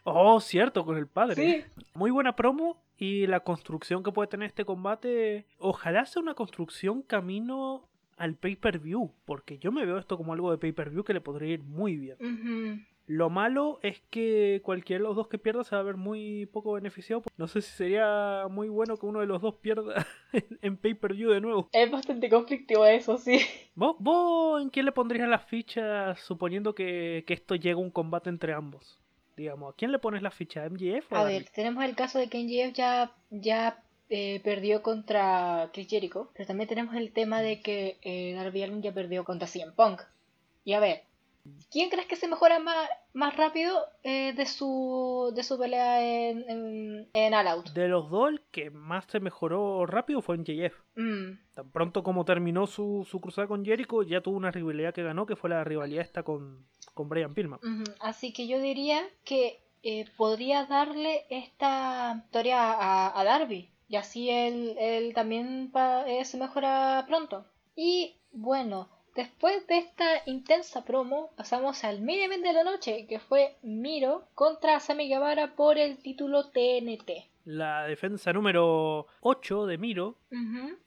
Oh, 0.05 0.41
cierto, 0.41 0.85
con 0.85 0.97
el 0.97 1.09
padre. 1.09 1.35
Sí, 1.35 1.65
Muy 1.95 2.11
buena 2.11 2.35
promo 2.37 2.86
y 2.99 3.27
la 3.27 3.41
construcción 3.41 4.03
que 4.03 4.13
puede 4.13 4.29
tener 4.29 4.47
este 4.49 4.65
combate. 4.65 5.47
Ojalá 5.59 6.07
sea 6.07 6.23
una 6.23 6.35
construcción 6.35 7.03
camino 7.03 7.89
al 8.17 8.35
pay-per-view, 8.35 9.13
porque 9.27 9.59
yo 9.59 9.73
me 9.73 9.85
veo 9.85 9.99
esto 9.99 10.17
como 10.17 10.33
algo 10.33 10.51
de 10.51 10.59
pay-per-view 10.59 11.05
que 11.05 11.13
le 11.13 11.21
podría 11.21 11.53
ir 11.55 11.63
muy 11.63 11.97
bien. 11.97 12.87
Lo 13.09 13.31
malo 13.31 13.79
es 13.83 14.01
que 14.11 14.61
cualquiera 14.65 15.01
de 15.01 15.07
los 15.09 15.15
dos 15.15 15.29
que 15.29 15.39
pierda 15.39 15.63
se 15.63 15.77
va 15.77 15.81
a 15.81 15.85
ver 15.85 15.97
muy 15.97 16.47
poco 16.47 16.73
beneficiado. 16.73 17.23
No 17.37 17.47
sé 17.47 17.61
si 17.63 17.71
sería 17.71 18.47
muy 18.51 18.69
bueno 18.69 18.97
que 18.97 19.07
uno 19.07 19.21
de 19.21 19.27
los 19.27 19.41
dos 19.43 19.55
pierda 19.57 20.05
en- 20.33 20.59
en 20.61 20.77
pay-per-view 20.77 21.31
de 21.31 21.41
nuevo. 21.41 21.69
es 21.73 21.89
bastante 21.91 22.29
conflictivo 22.29 22.85
eso, 22.85 23.17
sí. 23.19 23.39
¿Vos, 23.77 23.95
vos 24.01 24.61
en 24.61 24.71
quién 24.71 24.87
le 24.87 24.93
pondrías 24.93 25.29
las 25.29 25.45
fichas 25.45 26.19
suponiendo 26.21 26.75
que, 26.75 27.23
que 27.29 27.35
esto 27.35 27.55
llega 27.55 27.77
a 27.77 27.83
un 27.83 27.91
combate 27.91 28.29
entre 28.29 28.55
ambos? 28.55 28.99
Digamos, 29.37 29.73
¿a 29.73 29.77
quién 29.77 29.93
le 29.93 29.99
pones 29.99 30.23
la 30.23 30.31
ficha? 30.31 30.63
¿A 30.63 30.71
MJF 30.71 31.13
o 31.13 31.17
a 31.17 31.21
A 31.21 31.25
ver, 31.25 31.45
tenemos 31.55 31.85
el 31.85 31.95
caso 31.95 32.19
de 32.19 32.29
que 32.29 32.43
NGF 32.43 32.75
ya, 32.75 33.13
ya 33.31 33.83
eh, 34.09 34.41
perdió 34.45 34.83
contra 34.83 35.71
Chris 35.73 35.89
Jericho, 35.89 36.31
pero 36.33 36.47
también 36.47 36.69
tenemos 36.69 36.95
el 36.95 37.13
tema 37.13 37.43
de 37.43 37.61
que 37.61 37.99
eh, 38.03 38.35
Darby 38.35 38.63
Allin 38.63 38.83
ya 38.83 38.95
perdió 38.95 39.25
contra 39.25 39.49
CM 39.49 39.73
Punk. 39.73 40.01
Y 40.65 40.75
a 40.75 40.81
ver, 40.81 41.03
¿quién 41.71 41.91
crees 41.91 42.07
que 42.07 42.15
se 42.15 42.29
mejora 42.29 42.61
más, 42.61 42.89
más 43.13 43.37
rápido 43.37 43.79
eh, 44.05 44.33
de, 44.35 44.47
su, 44.47 45.33
de 45.35 45.43
su 45.43 45.59
pelea 45.59 46.03
en, 46.31 46.49
en, 46.49 47.09
en 47.13 47.35
All 47.35 47.49
Out? 47.49 47.71
De 47.71 47.89
los 47.89 48.09
dos, 48.09 48.31
el 48.31 48.41
que 48.53 48.71
más 48.71 49.05
se 49.09 49.19
mejoró 49.21 49.85
rápido 49.87 50.23
fue 50.23 50.39
MJF. 50.39 50.75
Mm, 50.95 51.33
Tan 51.55 51.71
pronto 51.71 52.03
como 52.03 52.25
terminó 52.25 52.67
su, 52.67 53.07
su 53.11 53.21
cruzada 53.21 53.49
con 53.49 53.65
Jericho, 53.65 54.03
ya 54.03 54.21
tuvo 54.21 54.37
una 54.37 54.51
rivalidad 54.51 54.95
que 54.95 55.03
ganó, 55.03 55.27
que 55.27 55.37
fue 55.37 55.51
la 55.51 55.65
rivalidad 55.65 56.05
esta 56.05 56.23
con, 56.23 56.65
con 56.97 57.11
Brian 57.11 57.35
Pillman. 57.35 57.61
Así 58.01 58.33
que 58.33 58.49
yo 58.49 58.59
diría 58.59 59.07
que 59.25 59.61
eh, 59.83 60.07
podría 60.17 60.65
darle 60.65 61.27
esta 61.29 62.15
victoria 62.15 62.59
a, 63.17 63.23
Darby. 63.23 63.71
Y 63.89 63.97
así 63.97 64.31
él, 64.31 64.75
él 64.81 65.15
también 65.15 65.71
eh, 66.07 66.25
se 66.25 66.39
mejora 66.39 67.05
pronto. 67.07 67.45
Y 67.77 68.17
bueno, 68.33 68.89
después 69.15 69.67
de 69.67 69.77
esta 69.79 70.07
intensa 70.25 70.85
promo, 70.85 71.31
pasamos 71.37 71.85
al 71.85 72.01
main 72.01 72.21
event 72.23 72.43
de 72.43 72.55
la 72.55 72.65
noche, 72.65 73.07
que 73.07 73.21
fue 73.21 73.57
Miro 73.63 74.25
contra 74.35 74.81
Sammy 74.81 75.07
Guevara 75.07 75.55
por 75.55 75.79
el 75.79 75.99
título 75.99 76.49
TNT. 76.49 77.11
La 77.47 77.85
defensa 77.85 78.33
número 78.33 79.07
8 79.21 79.67
de 79.67 79.79
Miro 79.79 80.19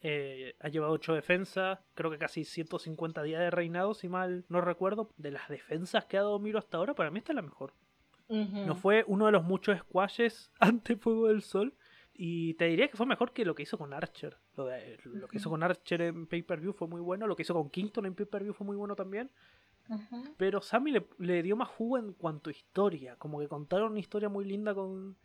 eh, 0.02 0.56
ha 0.60 0.68
llevado 0.68 0.92
8 0.94 1.14
defensas, 1.14 1.80
creo 1.96 2.12
que 2.12 2.18
casi 2.18 2.44
150 2.44 3.24
días 3.24 3.40
de 3.40 3.50
reinado, 3.50 3.94
si 3.94 4.10
mal 4.10 4.44
no 4.50 4.60
recuerdo. 4.60 5.10
De 5.18 5.32
las 5.32 5.48
defensas 5.48 6.04
que 6.06 6.18
ha 6.18 6.22
dado 6.22 6.38
Miro 6.38 6.60
hasta 6.60 6.78
ahora, 6.78 6.94
para 6.96 7.12
mí 7.12 7.20
esta 7.20 7.32
es 7.32 7.38
la 7.38 7.42
mejor. 7.42 7.74
No 8.68 8.76
fue 8.76 9.04
uno 9.08 9.26
de 9.26 9.32
los 9.32 9.44
muchos 9.44 9.80
squashes 9.80 10.52
ante 10.60 10.96
Fuego 10.98 11.28
del 11.30 11.42
Sol. 11.42 11.74
Y 12.22 12.56
te 12.56 12.66
diría 12.66 12.90
que 12.90 12.98
fue 12.98 13.06
mejor 13.06 13.32
que 13.32 13.46
lo 13.46 13.56
que 13.56 13.64
hizo 13.64 13.78
con 13.78 13.94
Archer. 13.94 14.36
Lo, 14.58 14.66
de- 14.66 15.00
lo 15.06 15.30
que 15.30 15.38
hizo 15.38 15.50
con 15.50 15.64
Archer 15.64 16.02
en 16.02 16.28
pay-per-view 16.28 16.74
fue 16.74 16.90
muy 16.90 17.00
bueno. 17.00 17.26
Lo 17.26 17.36
que 17.38 17.44
hizo 17.44 17.54
con 17.54 17.70
Kingston 17.70 18.06
en 18.06 18.14
pay-per-view 18.16 18.54
fue 18.54 18.68
muy 18.68 18.76
bueno 18.76 18.94
también. 18.98 19.32
Pero 20.38 20.62
Sammy 20.62 20.92
le, 20.92 21.08
le 21.20 21.42
dio 21.42 21.56
más 21.56 21.70
jugo 21.70 21.98
en 21.98 22.12
cuanto 22.12 22.50
a 22.50 22.52
historia. 22.54 23.16
Como 23.16 23.40
que 23.40 23.48
contaron 23.48 23.92
una 23.92 24.00
historia 24.02 24.28
muy 24.28 24.44
linda 24.44 24.76
con, 24.76 25.16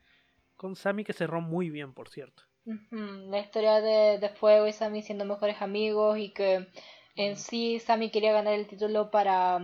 con 0.64 0.77
Sammy 0.77 1.05
que 1.05 1.12
cerró 1.12 1.42
muy 1.42 1.68
bien, 1.68 1.92
por 1.92 2.09
cierto. 2.09 2.42
La 2.90 3.38
historia 3.38 3.83
de, 3.83 4.18
de 4.18 4.31
Fuego 4.31 4.66
y 4.66 4.72
Sammy 4.72 5.03
siendo 5.03 5.27
mejores 5.27 5.61
amigos 5.61 6.16
y 6.16 6.31
que 6.31 6.68
en 7.16 7.37
sí 7.37 7.79
Sammy 7.81 8.11
quería 8.11 8.33
ganar 8.33 8.55
el 8.55 8.66
título 8.66 9.11
para, 9.11 9.61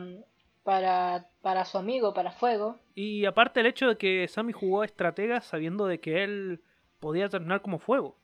para, 0.63 1.31
para 1.41 1.65
su 1.65 1.79
amigo, 1.79 2.13
para 2.13 2.33
Fuego. 2.33 2.77
Y 2.95 3.25
aparte 3.25 3.61
el 3.61 3.67
hecho 3.67 3.89
de 3.89 3.97
que 3.97 4.29
Sammy 4.29 4.53
jugó 4.53 4.85
estratega 4.85 5.41
sabiendo 5.41 5.87
de 5.87 6.01
que 6.01 6.23
él 6.23 6.61
podía 6.99 7.31
terminar 7.31 7.63
como 7.63 7.79
fuego. 7.79 8.19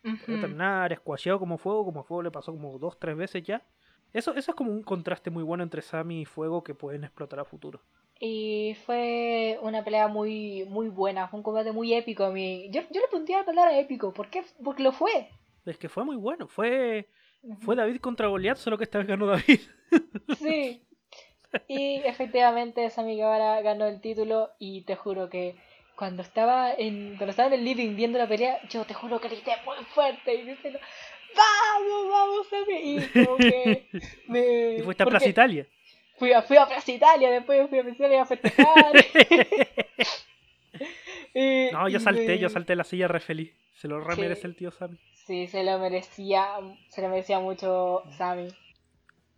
Podía 0.00 0.40
terminar 0.40 0.96
squasheado 0.96 1.38
como 1.38 1.58
fuego, 1.58 1.84
como 1.84 2.04
fuego 2.04 2.22
le 2.22 2.30
pasó 2.30 2.52
como 2.52 2.78
dos, 2.78 2.98
tres 2.98 3.18
veces 3.18 3.42
ya. 3.42 3.62
Eso, 4.14 4.32
eso 4.34 4.52
es 4.52 4.56
como 4.56 4.72
un 4.72 4.82
contraste 4.82 5.28
muy 5.28 5.42
bueno 5.42 5.62
entre 5.62 5.82
Sammy 5.82 6.22
y 6.22 6.24
Fuego 6.24 6.64
que 6.64 6.74
pueden 6.74 7.04
explotar 7.04 7.38
a 7.40 7.44
futuro. 7.44 7.82
Y 8.20 8.76
fue 8.86 9.58
una 9.62 9.84
pelea 9.84 10.08
muy, 10.08 10.64
muy 10.68 10.88
buena, 10.88 11.28
fue 11.28 11.38
un 11.38 11.42
combate 11.42 11.72
muy 11.72 11.92
épico 11.94 12.24
a 12.24 12.30
mí. 12.30 12.68
Yo, 12.70 12.82
yo 12.90 13.00
le 13.00 13.08
pondría 13.10 13.38
la 13.38 13.44
palabra 13.44 13.78
épico, 13.78 14.12
¿por 14.12 14.30
qué? 14.30 14.44
Porque 14.62 14.82
lo 14.82 14.92
fue. 14.92 15.28
Es 15.66 15.78
que 15.78 15.88
fue 15.88 16.04
muy 16.04 16.16
bueno. 16.16 16.46
Fue, 16.46 17.08
fue. 17.60 17.76
David 17.76 18.00
contra 18.00 18.28
Goliath, 18.28 18.58
solo 18.58 18.78
que 18.78 18.84
esta 18.84 18.98
vez 18.98 19.06
ganó 19.06 19.26
David. 19.26 19.60
Sí. 20.38 20.82
Y 21.68 21.96
efectivamente 22.04 22.90
Sammy 22.90 23.14
Guevara 23.14 23.60
ganó 23.60 23.86
el 23.86 24.00
título 24.00 24.50
y 24.58 24.82
te 24.82 24.96
juro 24.96 25.28
que 25.28 25.54
cuando 25.94 26.22
estaba 26.22 26.72
en 26.72 27.16
cuando 27.16 27.30
estaba 27.30 27.46
en 27.46 27.60
el 27.60 27.64
living 27.64 27.94
viendo 27.94 28.18
la 28.18 28.26
pelea, 28.26 28.58
yo 28.68 28.84
te 28.84 28.92
juro 28.92 29.20
que 29.20 29.28
grité 29.28 29.52
muy 29.64 29.76
fuerte 29.84 30.34
y 30.34 30.42
diciendo 30.42 30.80
¡Vamos, 31.36 32.08
vamos, 32.10 32.48
Sammy! 32.48 32.96
Y 32.96 33.24
como 33.24 33.36
que 33.36 33.86
me... 34.28 34.74
y 34.78 34.82
fuiste 34.82 35.02
a 35.02 35.06
porque 35.06 35.18
Plaza 35.18 35.28
Italia. 35.28 35.66
Fui 36.16 36.32
a, 36.32 36.42
fui 36.42 36.56
a 36.56 36.66
Plaza 36.66 36.92
Italia, 36.92 37.30
después 37.30 37.68
fui 37.68 37.78
a 37.78 37.82
Plaza 37.82 37.96
Italia 37.98 38.22
a 38.22 38.26
festejar. 38.26 38.92
Y- 41.34 41.70
No, 41.72 41.88
yo 41.88 42.00
salté, 42.00 42.38
yo 42.38 42.48
salté 42.48 42.72
de 42.72 42.76
la 42.76 42.84
silla 42.84 43.08
re 43.08 43.20
feliz. 43.20 43.52
Se 43.74 43.88
lo 43.88 44.00
re 44.00 44.14
Sí. 44.14 44.20
merece 44.20 44.46
el 44.46 44.54
tío 44.56 44.70
Sammy. 44.70 44.98
Sí, 45.26 45.46
se 45.48 45.64
lo 45.64 45.78
merecía, 45.78 46.46
se 46.88 47.02
lo 47.02 47.08
merecía 47.08 47.40
mucho 47.40 48.02
Sammy. 48.16 48.48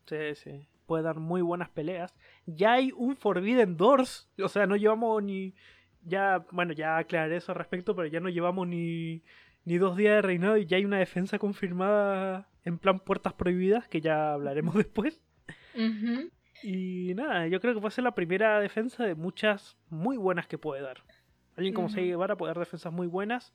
Sí, 0.06 0.34
sí. 0.34 0.66
Puede 0.86 1.04
dar 1.04 1.16
muy 1.16 1.40
buenas 1.42 1.68
peleas. 1.70 2.14
Ya 2.46 2.74
hay 2.74 2.92
un 2.94 3.16
Forbidden 3.16 3.76
Doors. 3.76 4.28
O 4.42 4.48
sea, 4.48 4.66
no 4.66 4.76
llevamos 4.76 5.22
ni. 5.22 5.54
Ya, 6.02 6.44
bueno, 6.52 6.72
ya 6.72 6.98
aclaré 6.98 7.36
eso 7.36 7.52
al 7.52 7.58
respecto, 7.58 7.96
pero 7.96 8.06
ya 8.08 8.20
no 8.20 8.28
llevamos 8.28 8.68
ni, 8.68 9.22
ni 9.64 9.78
dos 9.78 9.96
días 9.96 10.14
de 10.16 10.22
reinado 10.22 10.56
y 10.56 10.66
ya 10.66 10.76
hay 10.76 10.84
una 10.84 10.98
defensa 10.98 11.38
confirmada 11.38 12.48
en 12.64 12.78
plan 12.78 13.00
puertas 13.00 13.32
prohibidas, 13.32 13.88
que 13.88 14.00
ya 14.00 14.32
hablaremos 14.34 14.74
después. 14.76 15.20
Ujú. 15.74 16.30
Y 16.62 17.12
nada, 17.14 17.46
yo 17.46 17.60
creo 17.60 17.74
que 17.74 17.80
va 17.80 17.88
a 17.88 17.92
ser 17.92 18.04
la 18.04 18.14
primera 18.14 18.60
defensa 18.60 19.04
de 19.04 19.14
muchas 19.14 19.76
muy 19.90 20.16
buenas 20.16 20.46
que 20.46 20.58
puede 20.58 20.82
dar. 20.82 20.98
Alguien 21.56 21.74
como 21.74 21.86
Ujú. 21.86 21.94
Sei 21.94 22.08
Guevara 22.08 22.36
puede 22.36 22.50
dar 22.50 22.58
defensas 22.58 22.92
muy 22.92 23.06
buenas. 23.06 23.52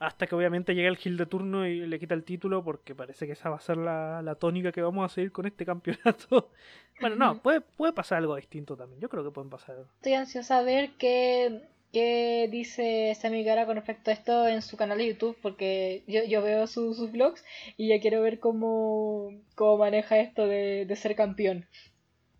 Hasta 0.00 0.26
que 0.26 0.34
obviamente 0.34 0.74
llegue 0.74 0.88
el 0.88 0.96
Gil 0.96 1.16
de 1.16 1.24
turno 1.26 1.66
y 1.66 1.86
le 1.86 1.98
quita 1.98 2.14
el 2.14 2.24
título, 2.24 2.62
porque 2.64 2.94
parece 2.94 3.26
que 3.26 3.32
esa 3.32 3.48
va 3.48 3.56
a 3.56 3.60
ser 3.60 3.76
la, 3.76 4.20
la 4.22 4.34
tónica 4.34 4.72
que 4.72 4.82
vamos 4.82 5.10
a 5.10 5.14
seguir 5.14 5.32
con 5.32 5.46
este 5.46 5.64
campeonato. 5.64 6.50
Bueno, 7.00 7.16
no, 7.16 7.42
puede, 7.42 7.60
puede 7.60 7.92
pasar 7.92 8.18
algo 8.18 8.36
distinto 8.36 8.76
también. 8.76 9.00
Yo 9.00 9.08
creo 9.08 9.24
que 9.24 9.32
pueden 9.32 9.50
pasar. 9.50 9.76
Estoy 9.96 10.12
ansiosa 10.14 10.58
a 10.58 10.62
ver 10.62 10.90
qué, 10.96 11.62
qué 11.92 12.48
dice 12.52 13.12
Sammy 13.20 13.42
Gara 13.42 13.66
con 13.66 13.74
respecto 13.74 14.10
a 14.10 14.14
esto 14.14 14.46
en 14.46 14.62
su 14.62 14.76
canal 14.76 14.98
de 14.98 15.08
YouTube, 15.08 15.36
porque 15.42 16.04
yo, 16.06 16.22
yo 16.24 16.40
veo 16.40 16.68
su- 16.68 16.94
sus 16.94 17.10
vlogs 17.10 17.44
y 17.76 17.88
ya 17.88 18.00
quiero 18.00 18.22
ver 18.22 18.38
cómo, 18.38 19.32
cómo 19.56 19.78
maneja 19.78 20.18
esto 20.20 20.46
de, 20.46 20.86
de 20.86 20.96
ser 20.96 21.16
campeón. 21.16 21.66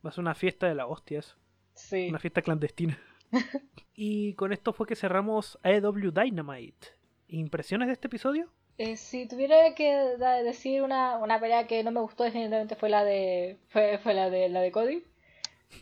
Va 0.05 0.11
a 0.11 0.13
ser 0.13 0.23
una 0.23 0.35
fiesta 0.35 0.67
de 0.69 0.75
la 0.75 0.87
hostia 0.87 1.21
eso. 1.21 1.37
Sí. 1.75 2.09
Una 2.09 2.19
fiesta 2.19 2.43
clandestina. 2.43 2.99
y 3.95 4.35
con 4.35 4.53
esto 4.53 4.73
fue 4.73 4.87
que 4.87 4.97
cerramos 4.97 5.59
AEW 5.63 6.11
Dynamite. 6.13 6.89
¿Impresiones 7.29 7.89
de 7.89 7.95
este 7.95 8.09
episodio? 8.09 8.51
Eh, 8.77 8.97
si 8.97 9.29
tuviera 9.29 9.75
que 9.75 10.17
decir 10.45 10.83
una, 10.83 11.17
una 11.19 11.39
pelea 11.39 11.67
que 11.67 11.85
no 11.85 11.93
me 11.93 12.01
gustó 12.01 12.25
definitivamente 12.25 12.75
fue 12.75 12.89
la 12.89 13.05
de 13.05 13.59
fue, 13.69 13.99
fue 13.99 14.15
la 14.15 14.31
de 14.31 14.49
la 14.49 14.61
de 14.61 14.73
Cody 14.73 15.05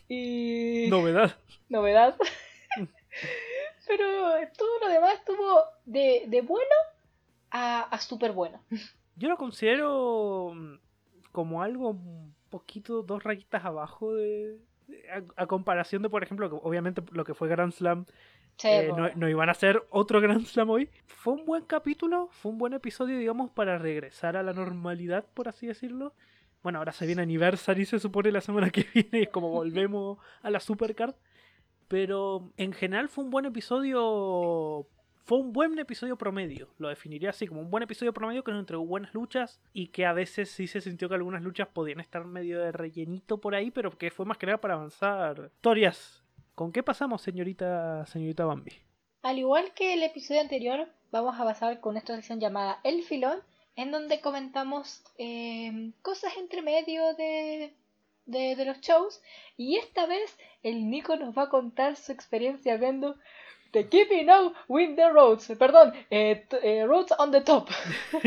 y 0.07 0.85
Novedad. 0.89 1.35
novedad 1.69 2.15
pero 3.87 4.05
todo 4.55 4.79
lo 4.81 4.89
demás 4.89 5.15
estuvo 5.15 5.61
de, 5.85 6.25
de 6.27 6.41
bueno 6.41 6.75
a, 7.49 7.81
a 7.81 7.99
súper 7.99 8.31
bueno 8.31 8.61
Yo 9.15 9.27
lo 9.27 9.37
considero 9.37 10.51
mm, 10.53 10.75
como 11.31 11.63
algo 11.63 11.97
poquito 12.53 13.01
dos 13.03 13.23
rayitas 13.23 13.65
abajo 13.65 14.13
de, 14.13 14.57
de- 14.87 15.09
a, 15.11 15.43
a 15.43 15.45
comparación 15.47 16.01
de, 16.03 16.09
por 16.09 16.23
ejemplo, 16.23 16.59
obviamente 16.63 17.01
lo 17.11 17.23
que 17.25 17.33
fue 17.33 17.47
Grand 17.49 17.73
Slam, 17.73 18.05
Sí, 18.57 18.67
eh, 18.69 18.93
no, 18.95 19.09
no 19.15 19.27
iban 19.27 19.49
a 19.49 19.53
ser 19.55 19.83
otro 19.89 20.21
Grand 20.21 20.45
Slam 20.45 20.69
hoy. 20.69 20.89
Fue 21.07 21.33
un 21.33 21.45
buen 21.45 21.63
capítulo, 21.65 22.29
fue 22.31 22.51
un 22.51 22.59
buen 22.59 22.73
episodio, 22.73 23.17
digamos, 23.17 23.49
para 23.51 23.79
regresar 23.79 24.37
a 24.37 24.43
la 24.43 24.53
normalidad, 24.53 25.25
por 25.33 25.47
así 25.47 25.65
decirlo. 25.65 26.13
Bueno, 26.61 26.77
ahora 26.79 26.91
se 26.93 27.05
viene 27.07 27.23
Anniversary, 27.23 27.85
se 27.85 27.99
supone, 27.99 28.31
la 28.31 28.41
semana 28.41 28.69
que 28.69 28.85
viene, 28.93 29.23
es 29.23 29.29
como 29.29 29.49
volvemos 29.49 30.19
a 30.43 30.49
la 30.51 30.59
Supercard. 30.59 31.15
Pero 31.87 32.51
en 32.57 32.73
general 32.73 33.09
fue 33.09 33.23
un 33.23 33.29
buen 33.31 33.45
episodio. 33.45 34.87
Fue 35.25 35.37
un 35.37 35.53
buen 35.53 35.79
episodio 35.79 36.17
promedio. 36.17 36.67
Lo 36.77 36.89
definiría 36.89 37.29
así, 37.29 37.47
como 37.47 37.61
un 37.61 37.71
buen 37.71 37.81
episodio 37.81 38.13
promedio 38.13 38.43
que 38.43 38.51
nos 38.51 38.59
entregó 38.59 38.85
buenas 38.85 39.13
luchas 39.13 39.61
y 39.71 39.87
que 39.87 40.05
a 40.05 40.11
veces 40.11 40.51
sí 40.51 40.67
se 40.67 40.81
sintió 40.81 41.07
que 41.07 41.15
algunas 41.15 41.41
luchas 41.41 41.69
podían 41.69 42.01
estar 42.01 42.25
medio 42.25 42.59
de 42.59 42.73
rellenito 42.73 43.39
por 43.39 43.55
ahí, 43.55 43.71
pero 43.71 43.97
que 43.97 44.11
fue 44.11 44.25
más 44.25 44.37
que 44.37 44.47
nada 44.47 44.59
para 44.59 44.73
avanzar. 44.73 45.49
Historias. 45.55 46.21
¿Con 46.55 46.73
qué 46.73 46.83
pasamos, 46.83 47.21
señorita, 47.21 48.05
señorita 48.05 48.43
Bambi? 48.43 48.73
Al 49.21 49.39
igual 49.39 49.73
que 49.73 49.93
el 49.93 50.03
episodio 50.03 50.41
anterior, 50.41 50.89
vamos 51.09 51.39
a 51.39 51.45
pasar 51.45 51.79
con 51.79 51.95
esta 51.95 52.15
sección 52.15 52.41
llamada 52.41 52.81
El 52.83 53.01
Filón, 53.03 53.39
en 53.77 53.91
donde 53.91 54.19
comentamos 54.19 55.05
eh, 55.17 55.93
cosas 56.01 56.35
entre 56.35 56.61
medio 56.61 57.13
de, 57.13 57.73
de, 58.25 58.57
de 58.57 58.65
los 58.65 58.81
shows. 58.81 59.21
Y 59.55 59.77
esta 59.77 60.05
vez 60.05 60.37
el 60.63 60.89
Nico 60.89 61.15
nos 61.15 61.33
va 61.37 61.43
a 61.43 61.49
contar 61.49 61.95
su 61.95 62.11
experiencia 62.11 62.75
viendo 62.75 63.15
The 63.73 63.89
Keeping 63.89 64.29
Up 64.29 64.53
with 64.67 64.95
the 64.95 65.09
Roads. 65.09 65.51
Perdón, 65.57 65.93
eh, 66.09 66.45
eh, 66.61 66.85
Roads 66.85 67.13
on 67.17 67.31
the 67.31 67.41
Top. 67.41 67.69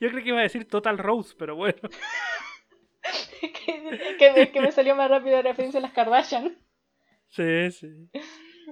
Yo 0.00 0.10
creo 0.10 0.22
que 0.22 0.28
iba 0.28 0.40
a 0.40 0.42
decir 0.42 0.68
Total 0.68 0.98
Rose, 0.98 1.34
pero 1.38 1.56
bueno. 1.56 1.78
que, 3.40 4.16
que 4.18 4.32
me, 4.32 4.50
que 4.50 4.60
me 4.60 4.72
salió 4.72 4.94
más 4.96 5.08
rápido 5.08 5.36
la 5.36 5.42
referencia 5.42 5.78
a 5.78 5.82
las 5.82 5.92
Kardashian. 5.92 6.58
Sí, 7.28 7.70
sí. 7.70 7.88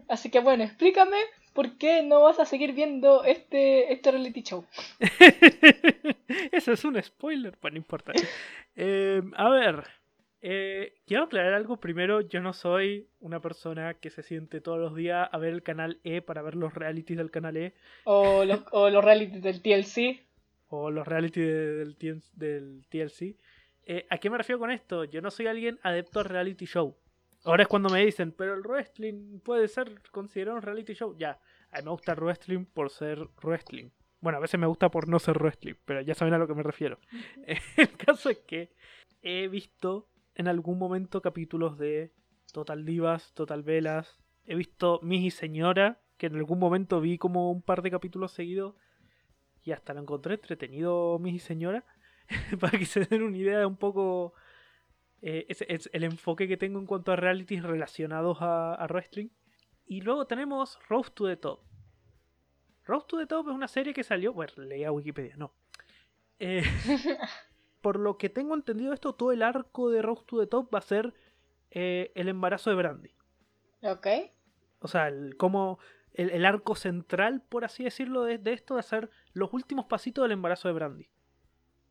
Así 0.09 0.31
que 0.31 0.41
bueno, 0.41 0.65
explícame 0.65 1.17
por 1.53 1.79
qué 1.79 2.03
no 2.03 2.23
vas 2.23 2.39
a 2.39 2.45
seguir 2.45 2.73
viendo 2.73 3.25
este, 3.25 3.93
este 3.93 4.11
reality 4.11 4.43
show. 4.43 4.67
Eso 6.53 6.73
es 6.73 6.85
un 6.85 7.03
spoiler, 7.03 7.57
pues 7.59 7.73
no 7.73 7.79
importa. 7.79 8.13
Eh, 8.75 9.23
a 9.37 9.49
ver, 9.49 9.85
eh, 10.43 10.95
quiero 11.07 11.25
aclarar 11.25 11.55
algo 11.55 11.79
primero. 11.79 12.21
Yo 12.21 12.41
no 12.41 12.53
soy 12.53 13.09
una 13.21 13.41
persona 13.41 13.95
que 13.95 14.11
se 14.11 14.23
siente 14.23 14.61
todos 14.61 14.79
los 14.79 14.95
días 14.95 15.29
a 15.33 15.39
ver 15.39 15.53
el 15.53 15.63
canal 15.63 16.01
E 16.05 16.23
para 16.23 16.43
ver 16.43 16.55
los 16.55 16.75
realities 16.75 17.19
del 17.19 17.31
canal 17.31 17.57
E 17.57 17.75
O 18.05 18.45
los, 18.45 18.63
o 18.73 18.91
los 18.91 19.05
realities 19.05 19.43
del 19.43 19.63
TLC. 19.63 20.23
o 20.69 20.91
los 20.91 21.07
realities 21.07 21.47
de- 21.47 21.75
del, 21.77 22.23
del 22.35 22.87
TLC. 22.89 23.37
Eh, 23.89 24.07
¿A 24.11 24.19
qué 24.19 24.31
me 24.31 24.39
refiero 24.39 24.59
con 24.59 24.71
esto? 24.71 25.05
Yo 25.05 25.21
no 25.21 25.31
soy 25.31 25.47
alguien 25.47 25.79
adepto 25.83 26.19
al 26.21 26.27
reality 26.27 26.67
show. 26.67 26.97
Ahora 27.45 27.63
es 27.63 27.69
cuando 27.69 27.89
me 27.89 28.05
dicen, 28.05 28.33
pero 28.33 28.55
el 28.55 28.63
wrestling 28.63 29.39
puede 29.41 29.69
ser 29.69 30.01
considerado 30.11 30.57
un 30.57 30.63
reality 30.63 30.95
show. 30.95 31.17
Ya, 31.17 31.39
a 31.71 31.79
mí 31.79 31.85
me 31.85 31.91
gusta 31.91 32.13
el 32.13 32.19
wrestling 32.21 32.65
por 32.65 32.91
ser 32.91 33.29
wrestling. 33.45 33.91
Bueno, 34.21 34.39
a 34.39 34.41
veces 34.41 34.59
me 34.59 34.67
gusta 34.67 34.89
por 34.91 35.09
no 35.09 35.21
ser 35.21 35.39
wrestling, 35.39 35.75
pero 35.85 36.01
ya 36.01 36.15
saben 36.17 36.35
a 36.35 36.39
lo 36.39 36.49
que 36.49 36.55
me 36.55 36.65
refiero. 36.65 36.99
El 37.77 37.97
caso 37.97 38.31
es 38.31 38.39
que 38.39 38.71
he 39.23 39.47
visto 39.47 40.09
en 40.37 40.49
algún 40.49 40.79
momento 40.79 41.23
capítulos 41.23 41.79
de 41.79 42.13
Total 42.53 42.85
Divas, 42.85 43.33
Total 43.35 43.63
Velas. 43.63 44.21
He 44.45 44.55
visto 44.55 45.01
Miss 45.03 45.25
y 45.25 45.31
Señora, 45.31 46.01
que 46.19 46.27
en 46.27 46.37
algún 46.37 46.59
momento 46.59 47.01
vi 47.01 47.19
como 47.19 47.51
un 47.51 47.63
par 47.63 47.83
de 47.83 47.91
capítulos 47.91 48.33
seguidos 48.33 48.75
y 49.63 49.73
hasta 49.73 49.95
lo 49.95 50.01
encontré 50.01 50.35
entretenido, 50.35 51.19
Miss 51.19 51.35
y 51.35 51.39
Señora, 51.41 51.85
para 52.61 52.79
que 52.79 52.87
se 52.87 53.01
den 53.01 53.23
una 53.23 53.37
idea 53.37 53.59
de 53.59 53.67
un 53.67 53.77
poco 53.77 54.35
eh, 55.23 55.47
es 55.49 55.91
el 55.93 56.05
enfoque 56.05 56.47
que 56.47 56.57
tengo 56.57 56.79
en 56.79 56.87
cuanto 56.87 57.13
a 57.13 57.17
realities 57.17 57.63
relacionados 57.63 58.39
a, 58.43 58.75
a 58.75 58.87
wrestling. 58.87 59.29
Y 59.87 60.03
luego 60.03 60.27
tenemos 60.27 60.79
Road 60.89 61.07
to 61.15 61.27
the 61.27 61.37
Top. 61.37 61.63
Road 62.85 63.03
to 63.05 63.19
the 63.19 63.27
Top 63.27 63.49
es 63.49 63.55
una 63.55 63.69
serie 63.69 63.95
que 63.95 64.05
salió, 64.05 64.33
bueno, 64.33 64.53
leía 64.59 64.93
Wikipedia, 64.93 65.37
no. 65.37 65.55
Eh, 66.39 66.63
por 67.87 68.01
lo 68.01 68.19
que 68.19 68.29
tengo 68.29 68.57
entendido 68.57 68.93
esto, 68.93 69.15
todo 69.15 69.31
el 69.31 69.45
arco 69.45 69.91
de 69.91 70.03
Road 70.03 70.25
to 70.27 70.41
the 70.41 70.49
Top 70.49 70.75
va 70.75 70.81
a 70.81 70.83
ser 70.83 71.15
eh, 71.71 72.11
el 72.17 72.29
embarazo 72.29 72.69
de 72.69 72.75
Brandy. 72.75 73.11
Ok. 73.81 74.09
O 74.81 74.89
sea, 74.89 75.07
el, 75.07 75.37
como 75.37 75.79
el, 76.13 76.31
el 76.31 76.45
arco 76.45 76.75
central, 76.75 77.45
por 77.49 77.65
así 77.65 77.85
decirlo, 77.85 78.25
de, 78.25 78.39
de 78.39 78.55
esto 78.55 78.75
va 78.75 78.81
a 78.81 78.83
ser 78.83 79.09
los 79.35 79.53
últimos 79.53 79.87
pasitos 79.87 80.25
del 80.25 80.33
embarazo 80.33 80.67
de 80.67 80.75
Brandy. 80.75 81.09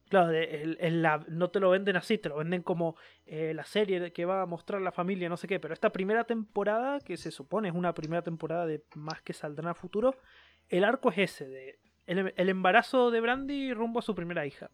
Claro, 0.09 0.33
la, 0.33 1.25
no 1.29 1.49
te 1.49 1.61
lo 1.61 1.69
venden 1.69 1.95
así, 1.95 2.17
te 2.17 2.27
lo 2.27 2.39
venden 2.39 2.61
como 2.61 2.97
eh, 3.25 3.53
la 3.53 3.63
serie 3.63 4.11
que 4.11 4.25
va 4.25 4.41
a 4.41 4.45
mostrar 4.45 4.81
la 4.81 4.91
familia, 4.91 5.29
no 5.29 5.37
sé 5.37 5.47
qué. 5.47 5.61
Pero 5.61 5.73
esta 5.73 5.93
primera 5.93 6.25
temporada, 6.25 6.99
que 6.99 7.15
se 7.15 7.31
supone 7.31 7.69
es 7.69 7.73
una 7.73 7.93
primera 7.93 8.21
temporada 8.21 8.65
de 8.65 8.83
más 8.95 9.21
que 9.21 9.31
saldrá 9.31 9.71
a 9.71 9.75
futuro, 9.75 10.17
el 10.67 10.83
arco 10.83 11.09
es 11.09 11.19
ese, 11.19 11.47
de 11.47 11.79
el, 12.05 12.49
embarazo 12.49 13.11
de 13.11 13.21
Brandy 13.21 13.73
rumbo 13.73 13.99
a 13.99 14.01
su 14.01 14.13
primera 14.13 14.45
hija. 14.45 14.69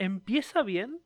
Empieza 0.00 0.62
bien, 0.62 0.98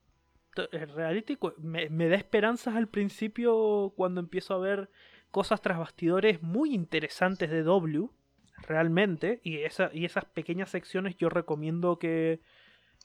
el 0.70 0.88
reality 0.88 1.36
me, 1.58 2.08
da 2.08 2.14
esperanzas 2.14 2.76
al 2.76 2.86
principio 2.86 3.92
cuando 3.96 4.20
empiezo 4.20 4.54
a 4.54 4.58
ver 4.58 4.88
cosas 5.32 5.60
tras 5.60 5.78
bastidores 5.78 6.42
muy 6.42 6.72
interesantes 6.72 7.50
de 7.50 7.64
W, 7.64 8.08
realmente, 8.68 9.40
y, 9.42 9.56
esa, 9.56 9.90
y 9.92 10.04
esas 10.04 10.26
pequeñas 10.26 10.70
secciones 10.70 11.16
yo 11.16 11.28
recomiendo 11.28 11.98
que, 11.98 12.38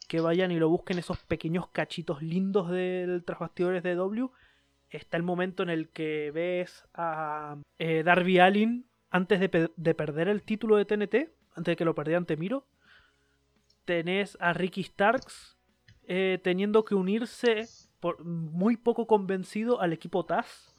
que 0.08 0.19
vayan 0.19 0.52
y 0.52 0.60
lo 0.60 0.69
busquen, 0.69 0.99
esos 0.99 1.23
pequeños 1.23 1.69
cachitos 1.69 2.21
lindos 2.21 2.69
del 2.69 3.23
tras 3.25 3.39
bastidores 3.39 3.82
de 3.82 3.95
W. 3.95 4.30
Está 4.91 5.17
el 5.17 5.23
momento 5.23 5.63
en 5.63 5.71
el 5.71 5.89
que 5.89 6.30
ves 6.30 6.88
a 6.93 7.58
eh, 7.80 8.04
Darby 8.04 8.38
Allin 8.38 8.86
antes 9.10 9.39
de, 9.39 9.71
de 9.75 9.95
perder 9.95 10.28
el 10.28 10.43
título 10.43 10.75
de 10.75 10.86
TNT, 10.86 11.32
antes 11.56 11.71
de 11.71 11.75
que 11.75 11.86
lo 11.86 11.95
perdiera 11.95 12.19
ante 12.19 12.38
Miro. 12.38 12.67
Tenés 13.86 14.38
a 14.39 14.54
Ricky 14.54 14.84
Starks 14.84 15.59
eh, 16.12 16.39
teniendo 16.41 16.84
que 16.86 16.95
unirse 16.95 17.67
por, 18.00 18.26
muy 18.26 18.78
poco 18.78 19.06
convencido 19.06 19.80
al 19.80 19.93
equipo 19.93 20.26
Taz. 20.26 20.76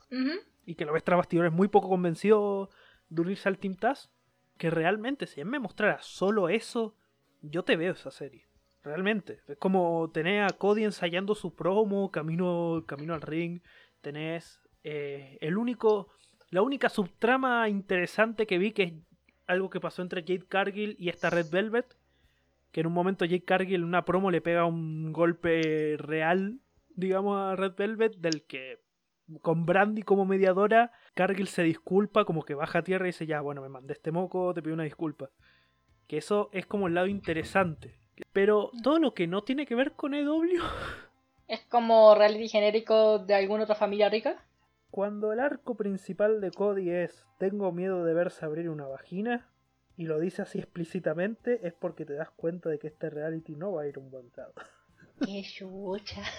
Y 0.67 0.75
que 0.75 0.85
lo 0.85 0.93
ves 0.93 1.05
tras 1.05 1.25
es 1.31 1.53
muy 1.53 1.69
poco 1.69 1.89
convencido 1.89 2.69
de 3.09 3.23
unirse 3.23 3.49
al 3.49 3.59
Team 3.59 3.77
Taz. 3.77 4.11
Que 4.59 4.71
realmente, 4.71 5.29
si 5.29 5.41
él 5.41 5.47
me 5.47 5.61
mostrara 5.61 6.03
solo 6.03 6.49
eso, 6.49 6.97
yo 7.43 7.63
te 7.63 7.77
veo 7.77 7.93
esa 7.93 8.11
serie. 8.11 8.49
Realmente. 8.83 9.41
Es 9.47 9.57
como 9.57 10.11
tener 10.13 10.43
a 10.43 10.51
Cody 10.51 10.83
ensayando 10.83 11.37
su 11.37 11.55
promo, 11.55 12.11
camino, 12.11 12.83
camino 12.89 13.15
al 13.15 13.23
ring. 13.23 13.61
Tenés 14.01 14.61
eh, 14.83 15.39
el 15.41 15.59
único. 15.59 16.09
La 16.51 16.63
única 16.63 16.89
subtrama 16.89 17.69
interesante 17.69 18.49
que 18.49 18.59
vi 18.59 18.73
que 18.73 18.83
es 18.83 18.93
algo 19.47 19.71
que 19.71 19.79
pasó 19.79 20.03
entre 20.03 20.23
Jade 20.23 20.47
Cargill 20.49 20.97
y 20.99 21.09
esta 21.09 21.31
Red 21.31 21.51
Velvet 21.53 22.00
que 22.73 22.81
en 22.81 22.87
un 22.87 22.93
momento 22.93 23.25
Jake 23.25 23.45
Cargill 23.45 23.81
en 23.81 23.85
una 23.85 24.05
promo 24.05 24.31
le 24.31 24.41
pega 24.41 24.65
un 24.65 25.13
golpe 25.13 25.97
real, 25.99 26.61
digamos, 26.89 27.39
a 27.39 27.57
Red 27.57 27.75
Velvet, 27.77 28.17
del 28.17 28.45
que 28.45 28.81
con 29.43 29.65
Brandy 29.65 30.03
como 30.03 30.25
mediadora, 30.25 30.93
Cargill 31.15 31.49
se 31.49 31.63
disculpa, 31.63 32.25
como 32.25 32.43
que 32.43 32.55
baja 32.55 32.81
a 32.81 32.83
tierra 32.83 33.07
y 33.07 33.11
dice, 33.11 33.27
ya, 33.27 33.41
bueno, 33.41 33.63
me 33.63 33.69
mandé 33.69 33.93
este 33.93 34.11
moco, 34.11 34.53
te 34.55 34.63
pido 34.63 34.75
una 34.75 34.85
disculpa. 34.85 35.31
Que 36.07 36.19
eso 36.19 36.51
es 36.53 36.67
como 36.67 36.89
el 36.89 36.95
lado 36.95 37.07
interesante. 37.07 37.97
Pero 38.33 38.71
todo 38.83 38.99
lo 38.99 39.15
que 39.15 39.27
no 39.27 39.43
tiene 39.43 39.67
que 39.67 39.75
ver 39.75 39.93
con 39.93 40.15
EW... 40.15 40.61
¿Es 41.49 41.65
como 41.67 42.15
reality 42.15 42.49
genérico 42.49 43.19
de 43.19 43.35
alguna 43.35 43.65
otra 43.65 43.75
familia 43.75 44.09
rica? 44.09 44.45
Cuando 44.91 45.33
el 45.33 45.41
arco 45.41 45.77
principal 45.77 46.41
de 46.41 46.51
Cody 46.51 46.91
es 46.91 47.25
tengo 47.39 47.73
miedo 47.73 48.05
de 48.05 48.15
verse 48.15 48.45
abrir 48.45 48.69
una 48.69 48.87
vagina, 48.87 49.50
y 50.01 50.07
lo 50.07 50.19
dice 50.19 50.41
así 50.41 50.59
explícitamente, 50.59 51.61
es 51.63 51.75
porque 51.75 52.07
te 52.07 52.15
das 52.15 52.31
cuenta 52.31 52.71
de 52.71 52.79
que 52.79 52.87
este 52.87 53.11
reality 53.11 53.55
no 53.55 53.73
va 53.73 53.83
a 53.83 53.87
ir 53.87 53.99
un 53.99 54.11
buen 54.11 54.31
lado. 54.35 54.55
¡Qué 55.25 55.43
chucha! 55.43 56.23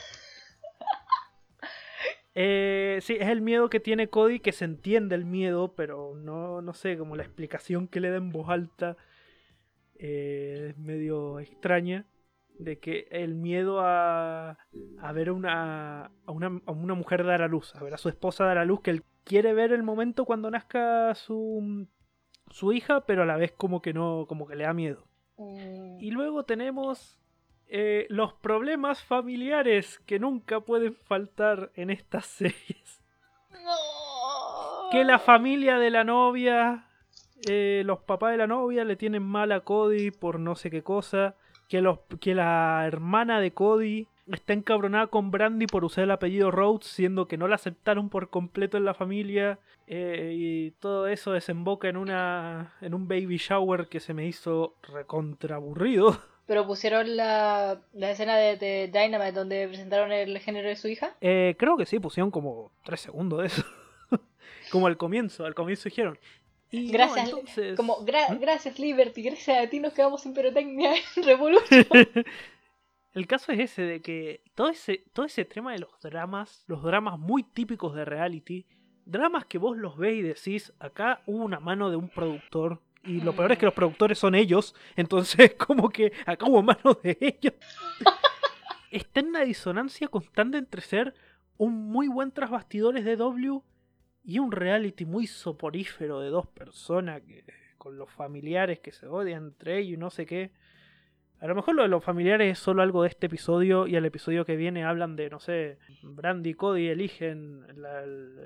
Eh, 2.33 2.99
sí, 3.01 3.17
es 3.19 3.27
el 3.27 3.41
miedo 3.41 3.69
que 3.69 3.81
tiene 3.81 4.07
Cody, 4.07 4.39
que 4.39 4.53
se 4.53 4.63
entiende 4.63 5.15
el 5.15 5.25
miedo, 5.25 5.75
pero 5.75 6.15
no, 6.15 6.61
no 6.61 6.73
sé, 6.73 6.97
como 6.97 7.17
la 7.17 7.23
explicación 7.23 7.89
que 7.89 7.99
le 7.99 8.09
da 8.09 8.15
en 8.15 8.31
voz 8.31 8.47
alta 8.47 8.95
eh, 9.95 10.67
es 10.69 10.77
medio 10.77 11.41
extraña. 11.41 12.05
De 12.57 12.79
que 12.79 13.09
el 13.11 13.35
miedo 13.35 13.81
a, 13.81 14.51
a 15.01 15.11
ver 15.11 15.29
una, 15.29 16.05
a, 16.25 16.31
una, 16.31 16.61
a 16.65 16.71
una 16.71 16.93
mujer 16.93 17.25
dar 17.25 17.41
a 17.41 17.49
luz, 17.49 17.75
a 17.75 17.83
ver 17.83 17.93
a 17.93 17.97
su 17.97 18.07
esposa 18.07 18.45
dar 18.45 18.59
a 18.59 18.63
luz, 18.65 18.79
que 18.79 18.91
él 18.91 19.03
quiere 19.25 19.53
ver 19.53 19.73
el 19.73 19.83
momento 19.83 20.23
cuando 20.23 20.49
nazca 20.49 21.13
su, 21.15 21.85
su 22.51 22.73
hija, 22.73 23.01
pero 23.01 23.23
a 23.23 23.25
la 23.25 23.37
vez 23.37 23.51
como 23.51 23.81
que 23.81 23.93
no, 23.93 24.25
como 24.27 24.47
que 24.47 24.55
le 24.55 24.65
da 24.65 24.73
miedo. 24.73 25.05
Mm. 25.37 25.99
Y 25.99 26.11
luego 26.11 26.43
tenemos 26.43 27.19
eh, 27.67 28.05
los 28.09 28.33
problemas 28.33 29.03
familiares 29.03 29.99
que 30.05 30.19
nunca 30.19 30.59
pueden 30.59 30.95
faltar 30.95 31.71
en 31.75 31.89
estas 31.89 32.25
series. 32.27 33.01
Que 34.91 35.03
la 35.05 35.19
familia 35.19 35.77
de 35.79 35.89
la 35.89 36.03
novia, 36.03 36.85
eh, 37.47 37.83
los 37.85 37.99
papás 37.99 38.31
de 38.31 38.37
la 38.37 38.47
novia 38.47 38.83
le 38.83 38.97
tienen 38.97 39.23
mal 39.23 39.51
a 39.51 39.61
Cody 39.61 40.11
por 40.11 40.39
no 40.39 40.55
sé 40.55 40.69
qué 40.69 40.83
cosa. 40.83 41.35
Que, 41.69 41.81
los, 41.81 41.99
que 42.19 42.35
la 42.35 42.83
hermana 42.85 43.39
de 43.39 43.53
Cody 43.53 44.09
está 44.31 44.53
encabronada 44.53 45.07
con 45.07 45.31
Brandy 45.31 45.67
por 45.67 45.83
usar 45.85 46.03
el 46.03 46.11
apellido 46.11 46.51
Rhodes, 46.51 46.87
siendo 46.87 47.27
que 47.27 47.37
no 47.37 47.47
la 47.47 47.55
aceptaron 47.55 48.09
por 48.09 48.29
completo 48.29 48.77
en 48.77 48.85
la 48.85 48.93
familia. 48.93 49.59
Eh, 49.87 50.33
y 50.35 50.71
todo 50.71 51.07
eso 51.07 51.31
desemboca 51.31 51.89
en 51.89 51.97
una 51.97 52.73
en 52.81 52.93
un 52.93 53.07
baby 53.07 53.37
shower 53.37 53.87
que 53.87 53.99
se 53.99 54.13
me 54.13 54.25
hizo 54.25 54.75
recontraburrido. 54.83 56.17
¿Pero 56.47 56.67
pusieron 56.67 57.15
la, 57.15 57.79
la 57.93 58.11
escena 58.11 58.35
de, 58.35 58.89
Dynamite 58.91 59.31
donde 59.31 59.67
presentaron 59.67 60.11
el 60.11 60.37
género 60.39 60.67
de 60.67 60.75
su 60.75 60.87
hija? 60.89 61.15
Eh, 61.21 61.55
creo 61.57 61.77
que 61.77 61.85
sí, 61.85 61.99
pusieron 61.99 62.29
como 62.29 62.71
tres 62.83 63.01
segundos 63.01 63.39
de 63.39 63.47
eso. 63.47 63.63
como 64.71 64.87
al 64.87 64.97
comienzo, 64.97 65.45
al 65.45 65.55
comienzo 65.55 65.83
dijeron. 65.85 66.19
Y 66.71 66.89
gracias, 66.89 67.31
como 67.75 68.01
¿Mm? 68.01 68.39
gracias 68.39 68.79
Liberty, 68.79 69.23
gracias 69.23 69.65
a 69.65 69.69
ti 69.69 69.79
nos 69.79 69.93
quedamos 69.93 70.21
sin 70.21 70.33
pirotecnia 70.33 70.93
en 71.15 71.23
Revolution. 71.23 71.85
El 73.13 73.27
caso 73.27 73.51
es 73.51 73.59
ese, 73.59 73.81
de 73.81 74.01
que 74.01 74.41
todo 74.55 74.69
ese, 74.69 75.03
todo 75.13 75.25
ese 75.25 75.43
tema 75.43 75.73
de 75.73 75.79
los 75.79 75.99
dramas, 76.01 76.63
los 76.67 76.81
dramas 76.81 77.19
muy 77.19 77.43
típicos 77.43 77.93
de 77.93 78.05
reality, 78.05 78.65
dramas 79.05 79.45
que 79.45 79.57
vos 79.57 79.77
los 79.77 79.97
ves 79.97 80.15
y 80.15 80.21
decís, 80.21 80.73
acá 80.79 81.21
hubo 81.25 81.43
una 81.43 81.59
mano 81.59 81.89
de 81.89 81.97
un 81.97 82.07
productor, 82.07 82.81
y 83.03 83.19
lo 83.19 83.33
peor 83.35 83.51
es 83.51 83.57
que 83.57 83.65
los 83.65 83.73
productores 83.73 84.17
son 84.17 84.35
ellos, 84.35 84.75
entonces 84.95 85.55
como 85.55 85.89
que 85.89 86.13
acá 86.25 86.45
hubo 86.45 86.63
mano 86.63 86.97
de 87.03 87.17
ellos. 87.19 87.53
Está 88.91 89.21
en 89.21 89.27
una 89.27 89.41
disonancia 89.41 90.07
constante 90.07 90.57
entre 90.57 90.81
ser 90.81 91.13
un 91.57 91.91
muy 91.91 92.07
buen 92.07 92.31
trasbastidores 92.31 93.05
de 93.05 93.15
W 93.15 93.61
y 94.23 94.39
un 94.39 94.51
reality 94.51 95.05
muy 95.05 95.27
soporífero 95.27 96.19
de 96.19 96.29
dos 96.29 96.47
personas 96.47 97.21
que, 97.21 97.43
con 97.77 97.97
los 97.97 98.09
familiares 98.09 98.79
que 98.79 98.91
se 98.91 99.07
odian 99.07 99.45
entre 99.47 99.79
ellos 99.79 99.93
y 99.93 99.97
no 99.97 100.09
sé 100.09 100.25
qué. 100.25 100.51
A 101.41 101.47
lo 101.47 101.55
mejor 101.55 101.73
lo 101.73 101.81
de 101.81 101.87
los 101.87 102.03
familiares 102.03 102.51
es 102.51 102.59
solo 102.59 102.83
algo 102.83 103.01
de 103.01 103.09
este 103.09 103.25
episodio 103.25 103.87
y 103.87 103.95
al 103.95 104.05
episodio 104.05 104.45
que 104.45 104.55
viene 104.55 104.85
hablan 104.85 105.15
de, 105.15 105.27
no 105.31 105.39
sé, 105.39 105.79
Brandy 106.03 106.51
y 106.51 106.53
Cody 106.53 106.87
eligen 106.87 107.65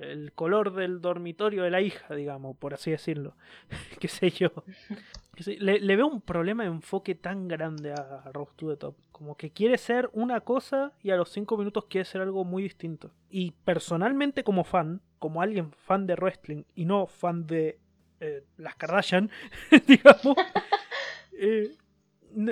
el, 0.02 0.32
color 0.34 0.74
del 0.74 1.02
dormitorio 1.02 1.64
de 1.64 1.72
la 1.72 1.82
hija, 1.82 2.16
digamos, 2.16 2.56
por 2.56 2.74
así 2.74 2.92
decirlo. 2.92 3.36
Qué 4.00 4.08
sé 4.08 4.30
yo. 4.30 4.50
Le, 5.60 5.96
veo 5.98 6.08
un 6.08 6.22
problema 6.22 6.64
de 6.64 6.70
enfoque 6.70 7.16
tan 7.16 7.50
grande 7.50 7.92
a 7.92 8.32
Rose 8.34 8.54
to 8.56 8.70
the 8.70 8.78
Top. 8.78 8.96
Como 9.12 9.36
que 9.36 9.52
quiere 9.52 9.78
ser 9.78 10.10
una 10.14 10.40
cosa 10.40 10.94
y 11.04 11.12
a 11.12 11.18
los 11.18 11.30
cinco 11.30 11.58
minutos 11.58 11.88
quiere 11.90 12.06
ser 12.06 12.22
algo 12.22 12.46
muy 12.46 12.64
distinto. 12.64 13.12
Y 13.30 13.52
personalmente 13.66 14.46
como 14.46 14.64
fan, 14.64 15.02
como 15.20 15.42
alguien 15.42 15.74
fan 15.74 16.08
de 16.08 16.16
wrestling 16.16 16.64
y 16.76 16.86
no 16.86 17.08
fan 17.08 17.46
de 17.46 17.78
eh, 18.22 18.46
las 18.56 18.76
Kardashian, 18.76 19.30
digamos... 19.86 20.38
Eh, 21.38 21.76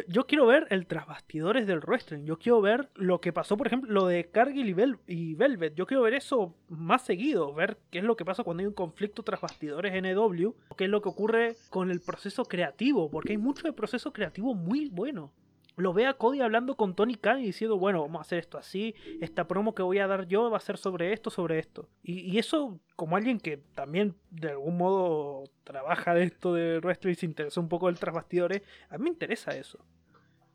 yo 0.08 0.26
quiero 0.26 0.46
ver 0.46 0.67
el 0.69 0.88
trasbastidores 0.88 1.67
del 1.67 1.80
wrestling. 1.80 2.26
Yo 2.26 2.38
quiero 2.38 2.62
ver 2.62 2.89
lo 2.96 3.19
que 3.22 3.34
pasó, 3.34 3.58
por 3.58 3.67
ejemplo, 3.67 3.91
lo 3.91 4.08
de 4.08 4.30
Cargill 4.30 4.69
y, 5.08 5.34
Velvet. 5.36 5.76
Yo 5.76 5.86
quiero 5.86 6.04
ver 6.04 6.13
eso 6.13 6.56
más 6.69 7.04
seguido. 7.04 7.54
Ver 7.54 7.78
qué 7.91 8.00
es 8.00 8.04
lo 8.04 8.15
que 8.15 8.26
pasa 8.26 8.43
cuando 8.43 8.62
hay 8.62 8.67
un 8.67 8.74
conflicto 8.74 9.24
trasbastidores 9.24 9.93
en 9.93 10.06
EW. 10.06 10.56
Qué 10.78 10.86
es 10.86 10.89
lo 10.89 11.02
que 11.02 11.10
ocurre 11.10 11.56
con 11.69 11.91
el 11.91 12.02
proceso 12.02 12.46
creativo. 12.46 13.10
Porque 13.10 13.34
hay 13.34 13.38
mucho 13.38 13.67
de 13.67 13.74
proceso 13.74 14.13
creativo 14.13 14.54
muy 14.54 14.89
bueno 14.89 15.32
lo 15.75 15.93
ve 15.93 16.05
a 16.05 16.13
Cody 16.13 16.41
hablando 16.41 16.75
con 16.75 16.95
Tony 16.95 17.15
Khan 17.15 17.39
y 17.39 17.45
diciendo, 17.45 17.77
bueno, 17.77 18.01
vamos 18.01 18.19
a 18.19 18.21
hacer 18.21 18.39
esto 18.39 18.57
así, 18.57 18.95
esta 19.21 19.47
promo 19.47 19.73
que 19.73 19.83
voy 19.83 19.99
a 19.99 20.07
dar 20.07 20.27
yo 20.27 20.49
va 20.49 20.57
a 20.57 20.62
ser 20.62 20.77
sobre 20.77 21.13
esto, 21.13 21.29
sobre 21.29 21.59
esto. 21.59 21.89
Y, 22.03 22.38
eso, 22.38 22.79
como 22.95 23.15
alguien 23.15 23.39
que 23.39 23.57
también 23.57 24.15
de 24.29 24.51
algún 24.51 24.77
modo 24.77 25.45
trabaja 25.63 26.13
de 26.13 26.23
esto 26.23 26.53
de 26.53 26.79
wrestling 26.79 27.13
y 27.13 27.15
se 27.15 27.25
interesa 27.25 27.59
un 27.59 27.69
poco 27.69 27.88
del 27.88 27.99
tras 27.99 28.13
bastidores, 28.13 28.62
a 28.89 28.97
mí 28.97 29.05
me 29.05 29.09
interesa 29.09 29.51
eso. 29.55 29.79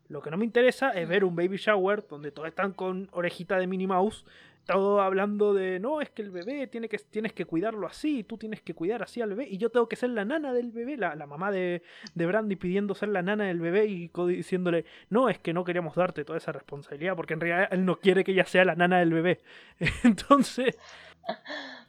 Lo 0.08 0.22
que 0.22 0.30
no 0.30 0.38
me 0.38 0.44
interesa 0.44 0.90
es 0.90 1.06
ver 1.06 1.24
un 1.24 1.36
baby 1.36 1.58
shower 1.58 2.06
donde 2.08 2.30
todos 2.30 2.48
están 2.48 2.72
con 2.72 3.08
orejita 3.12 3.58
de 3.58 3.66
Minnie 3.66 3.86
Mouse 3.86 4.24
todo 4.68 5.00
hablando 5.00 5.54
de 5.54 5.80
no, 5.80 6.02
es 6.02 6.10
que 6.10 6.20
el 6.20 6.30
bebé 6.30 6.66
tiene 6.66 6.88
que, 6.88 6.98
tienes 6.98 7.32
que 7.32 7.46
cuidarlo 7.46 7.86
así, 7.86 8.22
tú 8.22 8.36
tienes 8.36 8.60
que 8.60 8.74
cuidar 8.74 9.02
así 9.02 9.22
al 9.22 9.30
bebé, 9.30 9.48
y 9.50 9.56
yo 9.56 9.70
tengo 9.70 9.88
que 9.88 9.96
ser 9.96 10.10
la 10.10 10.26
nana 10.26 10.52
del 10.52 10.70
bebé, 10.72 10.98
la, 10.98 11.14
la 11.14 11.26
mamá 11.26 11.50
de, 11.50 11.82
de, 12.14 12.26
Brandy 12.26 12.56
pidiendo 12.56 12.94
ser 12.94 13.08
la 13.08 13.22
nana 13.22 13.44
del 13.44 13.60
bebé 13.60 13.86
y 13.86 14.10
diciéndole, 14.28 14.84
no, 15.08 15.30
es 15.30 15.38
que 15.38 15.54
no 15.54 15.64
queríamos 15.64 15.96
darte 15.96 16.22
toda 16.22 16.36
esa 16.36 16.52
responsabilidad, 16.52 17.16
porque 17.16 17.32
en 17.32 17.40
realidad 17.40 17.68
él 17.72 17.86
no 17.86 17.96
quiere 17.96 18.24
que 18.24 18.32
ella 18.32 18.44
sea 18.44 18.66
la 18.66 18.74
nana 18.74 18.98
del 18.98 19.14
bebé. 19.14 19.40
Entonces, 20.04 20.76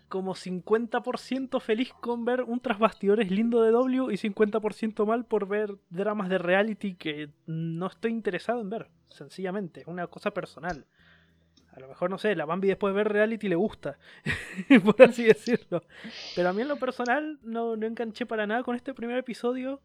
como 0.07 0.33
50% 0.33 1.59
feliz 1.59 1.91
con 1.99 2.23
ver 2.23 2.43
un 2.43 2.61
trasbastidores 2.61 3.29
lindo 3.29 3.61
de 3.61 3.71
W 3.71 4.13
y 4.13 4.17
50% 4.17 5.05
mal 5.05 5.25
por 5.25 5.49
ver 5.49 5.75
dramas 5.89 6.29
de 6.29 6.37
reality 6.37 6.95
que 6.95 7.29
no 7.45 7.87
estoy 7.87 8.11
interesado 8.11 8.61
en 8.61 8.69
ver, 8.69 8.87
sencillamente, 9.09 9.81
es 9.81 9.87
una 9.87 10.07
cosa 10.07 10.31
personal. 10.31 10.85
A 11.79 11.83
lo 11.83 11.87
mejor, 11.87 12.09
no 12.09 12.17
sé, 12.17 12.35
la 12.35 12.45
Bambi 12.45 12.67
después 12.67 12.93
de 12.93 12.97
ver 12.97 13.13
reality 13.13 13.47
le 13.47 13.55
gusta, 13.55 13.97
por 14.83 15.01
así 15.01 15.23
decirlo. 15.23 15.81
Pero 16.35 16.49
a 16.49 16.53
mí 16.53 16.61
en 16.61 16.67
lo 16.67 16.75
personal 16.75 17.39
no, 17.41 17.77
no 17.77 17.87
enganché 17.87 18.25
para 18.25 18.45
nada 18.45 18.63
con 18.63 18.75
este 18.75 18.93
primer 18.93 19.17
episodio 19.17 19.81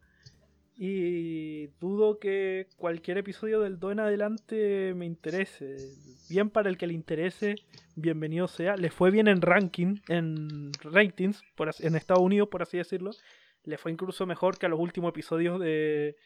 y 0.77 1.67
dudo 1.79 2.19
que 2.19 2.67
cualquier 2.75 3.19
episodio 3.19 3.61
del 3.61 3.79
2 3.79 3.93
en 3.93 3.99
adelante 4.01 4.93
me 4.93 5.05
interese. 5.05 5.77
Bien 6.29 6.49
para 6.49 6.69
el 6.69 6.77
que 6.77 6.85
le 6.85 6.93
interese, 6.93 7.55
bienvenido 7.95 8.49
sea. 8.49 8.75
Le 8.75 8.89
fue 8.89 9.09
bien 9.09 9.29
en 9.29 9.41
ranking, 9.41 10.01
en 10.09 10.73
ratings, 10.81 11.43
por 11.55 11.71
en 11.79 11.95
Estados 11.95 12.23
Unidos, 12.23 12.49
por 12.49 12.61
así 12.61 12.77
decirlo. 12.77 13.11
Le 13.63 13.77
fue 13.77 13.93
incluso 13.93 14.25
mejor 14.25 14.57
que 14.57 14.65
a 14.65 14.69
los 14.69 14.81
últimos 14.81 15.11
episodios 15.11 15.61
de, 15.61 16.17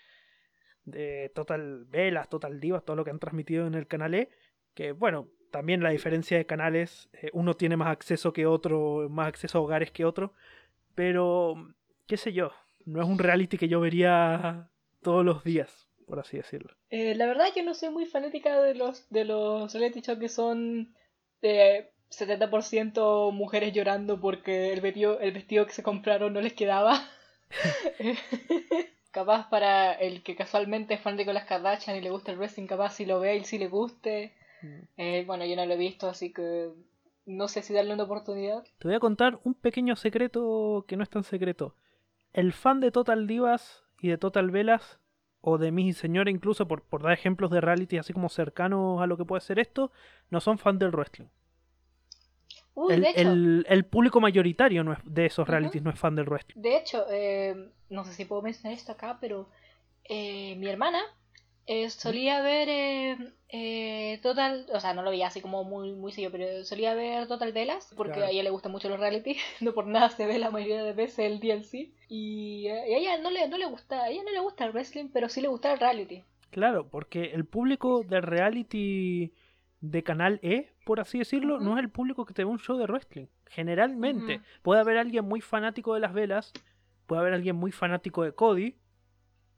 de 0.83 1.31
Total 1.35 1.85
Velas, 1.85 2.27
Total 2.27 2.59
Divas, 2.59 2.83
todo 2.83 2.95
lo 2.95 3.03
que 3.03 3.11
han 3.11 3.19
transmitido 3.19 3.67
en 3.67 3.75
el 3.75 3.85
canal 3.85 4.15
E. 4.15 4.29
Que 4.73 4.93
bueno, 4.93 5.27
también 5.51 5.83
la 5.83 5.89
diferencia 5.89 6.37
de 6.37 6.45
canales, 6.45 7.09
eh, 7.13 7.29
uno 7.33 7.55
tiene 7.55 7.77
más 7.77 7.89
acceso 7.89 8.33
que 8.33 8.45
otro, 8.45 9.07
más 9.09 9.27
acceso 9.27 9.57
a 9.57 9.61
hogares 9.61 9.91
que 9.91 10.05
otro. 10.05 10.33
Pero, 10.95 11.73
qué 12.07 12.17
sé 12.17 12.33
yo, 12.33 12.51
no 12.85 13.01
es 13.01 13.07
un 13.07 13.19
reality 13.19 13.57
que 13.57 13.67
yo 13.67 13.79
vería 13.79 14.69
todos 15.01 15.23
los 15.25 15.43
días, 15.43 15.87
por 16.07 16.19
así 16.19 16.37
decirlo. 16.37 16.75
Eh, 16.89 17.15
la 17.15 17.25
verdad 17.25 17.47
yo 17.55 17.63
no 17.63 17.73
soy 17.73 17.89
muy 17.89 18.05
fanática 18.05 18.61
de 18.61 18.75
los, 18.75 19.09
de 19.09 19.25
los 19.25 19.73
reality 19.73 20.01
shows 20.01 20.19
que 20.19 20.29
son 20.29 20.95
de 21.41 21.91
70% 22.11 23.31
mujeres 23.31 23.73
llorando 23.73 24.19
porque 24.19 24.73
el 24.73 24.81
vestido, 24.81 25.19
el 25.19 25.31
vestido 25.31 25.65
que 25.65 25.73
se 25.73 25.83
compraron 25.83 26.33
no 26.33 26.41
les 26.41 26.53
quedaba. 26.53 26.99
capaz 29.11 29.49
para 29.49 29.93
el 29.93 30.21
que 30.23 30.35
casualmente 30.35 30.93
es 30.93 31.01
fanático 31.01 31.29
de 31.29 31.35
las 31.35 31.45
Kardashian 31.45 31.97
y 31.97 32.01
le 32.01 32.11
gusta 32.11 32.31
el 32.31 32.37
wrestling, 32.37 32.67
capaz 32.67 32.91
si 32.91 33.05
lo 33.05 33.19
ve 33.19 33.37
y 33.37 33.43
si 33.43 33.57
le 33.57 33.67
guste. 33.67 34.33
Mm. 34.61 34.79
Eh, 34.97 35.23
bueno, 35.25 35.45
yo 35.45 35.55
no 35.55 35.65
lo 35.65 35.73
he 35.73 35.77
visto, 35.77 36.07
así 36.07 36.33
que 36.33 36.69
no 37.25 37.47
sé 37.47 37.61
si 37.61 37.73
darle 37.73 37.93
una 37.93 38.03
oportunidad. 38.03 38.63
Te 38.79 38.87
voy 38.87 38.95
a 38.95 38.99
contar 38.99 39.39
un 39.43 39.53
pequeño 39.53 39.95
secreto 39.95 40.85
que 40.87 40.97
no 40.97 41.03
es 41.03 41.09
tan 41.09 41.23
secreto 41.23 41.75
el 42.33 42.53
fan 42.53 42.79
de 42.79 42.91
Total 42.91 43.27
Divas 43.27 43.83
y 44.01 44.09
de 44.09 44.17
Total 44.17 44.49
Velas, 44.51 44.99
o 45.41 45.57
de 45.57 45.71
mi 45.71 45.93
señora 45.93 46.29
incluso, 46.29 46.67
por, 46.67 46.83
por 46.83 47.01
dar 47.01 47.13
ejemplos 47.13 47.51
de 47.51 47.61
reality 47.61 47.97
así 47.97 48.13
como 48.13 48.29
cercanos 48.29 49.01
a 49.01 49.07
lo 49.07 49.17
que 49.17 49.25
puede 49.25 49.41
ser 49.41 49.59
esto, 49.59 49.91
no 50.29 50.41
son 50.41 50.57
fan 50.57 50.77
del 50.79 50.91
wrestling. 50.91 51.27
el, 52.89 53.65
el, 53.67 53.85
público 53.85 54.19
mayoritario 54.19 54.83
no 54.83 54.93
es, 54.93 54.99
de 55.05 55.25
esos 55.25 55.47
realities 55.47 55.83
no 55.83 55.91
es 55.91 55.99
fan 55.99 56.15
del 56.15 56.25
wrestling. 56.25 56.61
De 56.61 56.77
hecho, 56.77 57.05
eh, 57.09 57.71
no 57.89 58.03
sé 58.03 58.13
si 58.13 58.25
puedo 58.25 58.41
mencionar 58.41 58.73
esto 58.73 58.91
acá, 58.91 59.17
pero 59.19 59.49
eh, 60.03 60.55
mi 60.57 60.67
hermana 60.67 61.01
eh, 61.71 61.87
solía 61.91 62.41
ver 62.41 62.67
eh, 62.67 63.17
eh, 63.49 64.19
Total, 64.23 64.65
o 64.73 64.79
sea, 64.79 64.95
no 64.95 65.03
lo 65.03 65.11
veía 65.11 65.27
así 65.27 65.39
como 65.39 65.63
muy, 65.63 65.93
muy 65.93 66.11
serio, 66.11 66.31
pero 66.31 66.63
solía 66.63 66.95
ver 66.95 67.27
Total 67.27 67.53
Velas, 67.53 67.93
porque 67.95 68.23
a 68.23 68.31
ella 68.31 68.41
le 68.41 68.49
gustan 68.49 68.71
mucho 68.71 68.89
los 68.89 68.99
reality, 68.99 69.37
no 69.61 69.71
por 69.75 69.85
nada 69.85 70.09
se 70.09 70.25
ve 70.25 70.39
la 70.39 70.49
mayoría 70.49 70.83
de 70.83 70.93
veces 70.93 71.19
el 71.19 71.39
DLC, 71.39 71.91
y, 72.07 72.67
a 72.69 72.85
ella 72.85 73.21
no 73.21 73.29
le, 73.29 73.47
no 73.47 73.59
le 73.59 73.67
gusta, 73.67 74.01
a 74.01 74.09
ella 74.09 74.23
no 74.23 74.31
le 74.31 74.39
gusta 74.39 74.65
el 74.65 74.71
wrestling, 74.71 75.09
pero 75.13 75.29
sí 75.29 75.41
le 75.41 75.47
gusta 75.47 75.71
el 75.71 75.79
reality. 75.79 76.23
Claro, 76.49 76.89
porque 76.89 77.25
el 77.35 77.45
público 77.45 78.01
del 78.01 78.23
reality 78.23 79.31
de 79.79 80.03
canal 80.03 80.39
E, 80.41 80.73
por 80.85 80.99
así 80.99 81.19
decirlo, 81.19 81.59
no 81.59 81.77
es 81.77 81.83
el 81.83 81.91
público 81.91 82.25
que 82.25 82.33
te 82.33 82.43
ve 82.43 82.49
un 82.49 82.57
show 82.57 82.77
de 82.79 82.87
wrestling. 82.87 83.27
Generalmente, 83.45 84.41
puede 84.63 84.81
haber 84.81 84.97
alguien 84.97 85.23
muy 85.23 85.41
fanático 85.41 85.93
de 85.93 85.99
las 85.99 86.13
velas, 86.13 86.51
puede 87.05 87.21
haber 87.21 87.33
alguien 87.33 87.57
muy 87.57 87.71
fanático 87.71 88.23
de 88.23 88.33
Cody, 88.33 88.75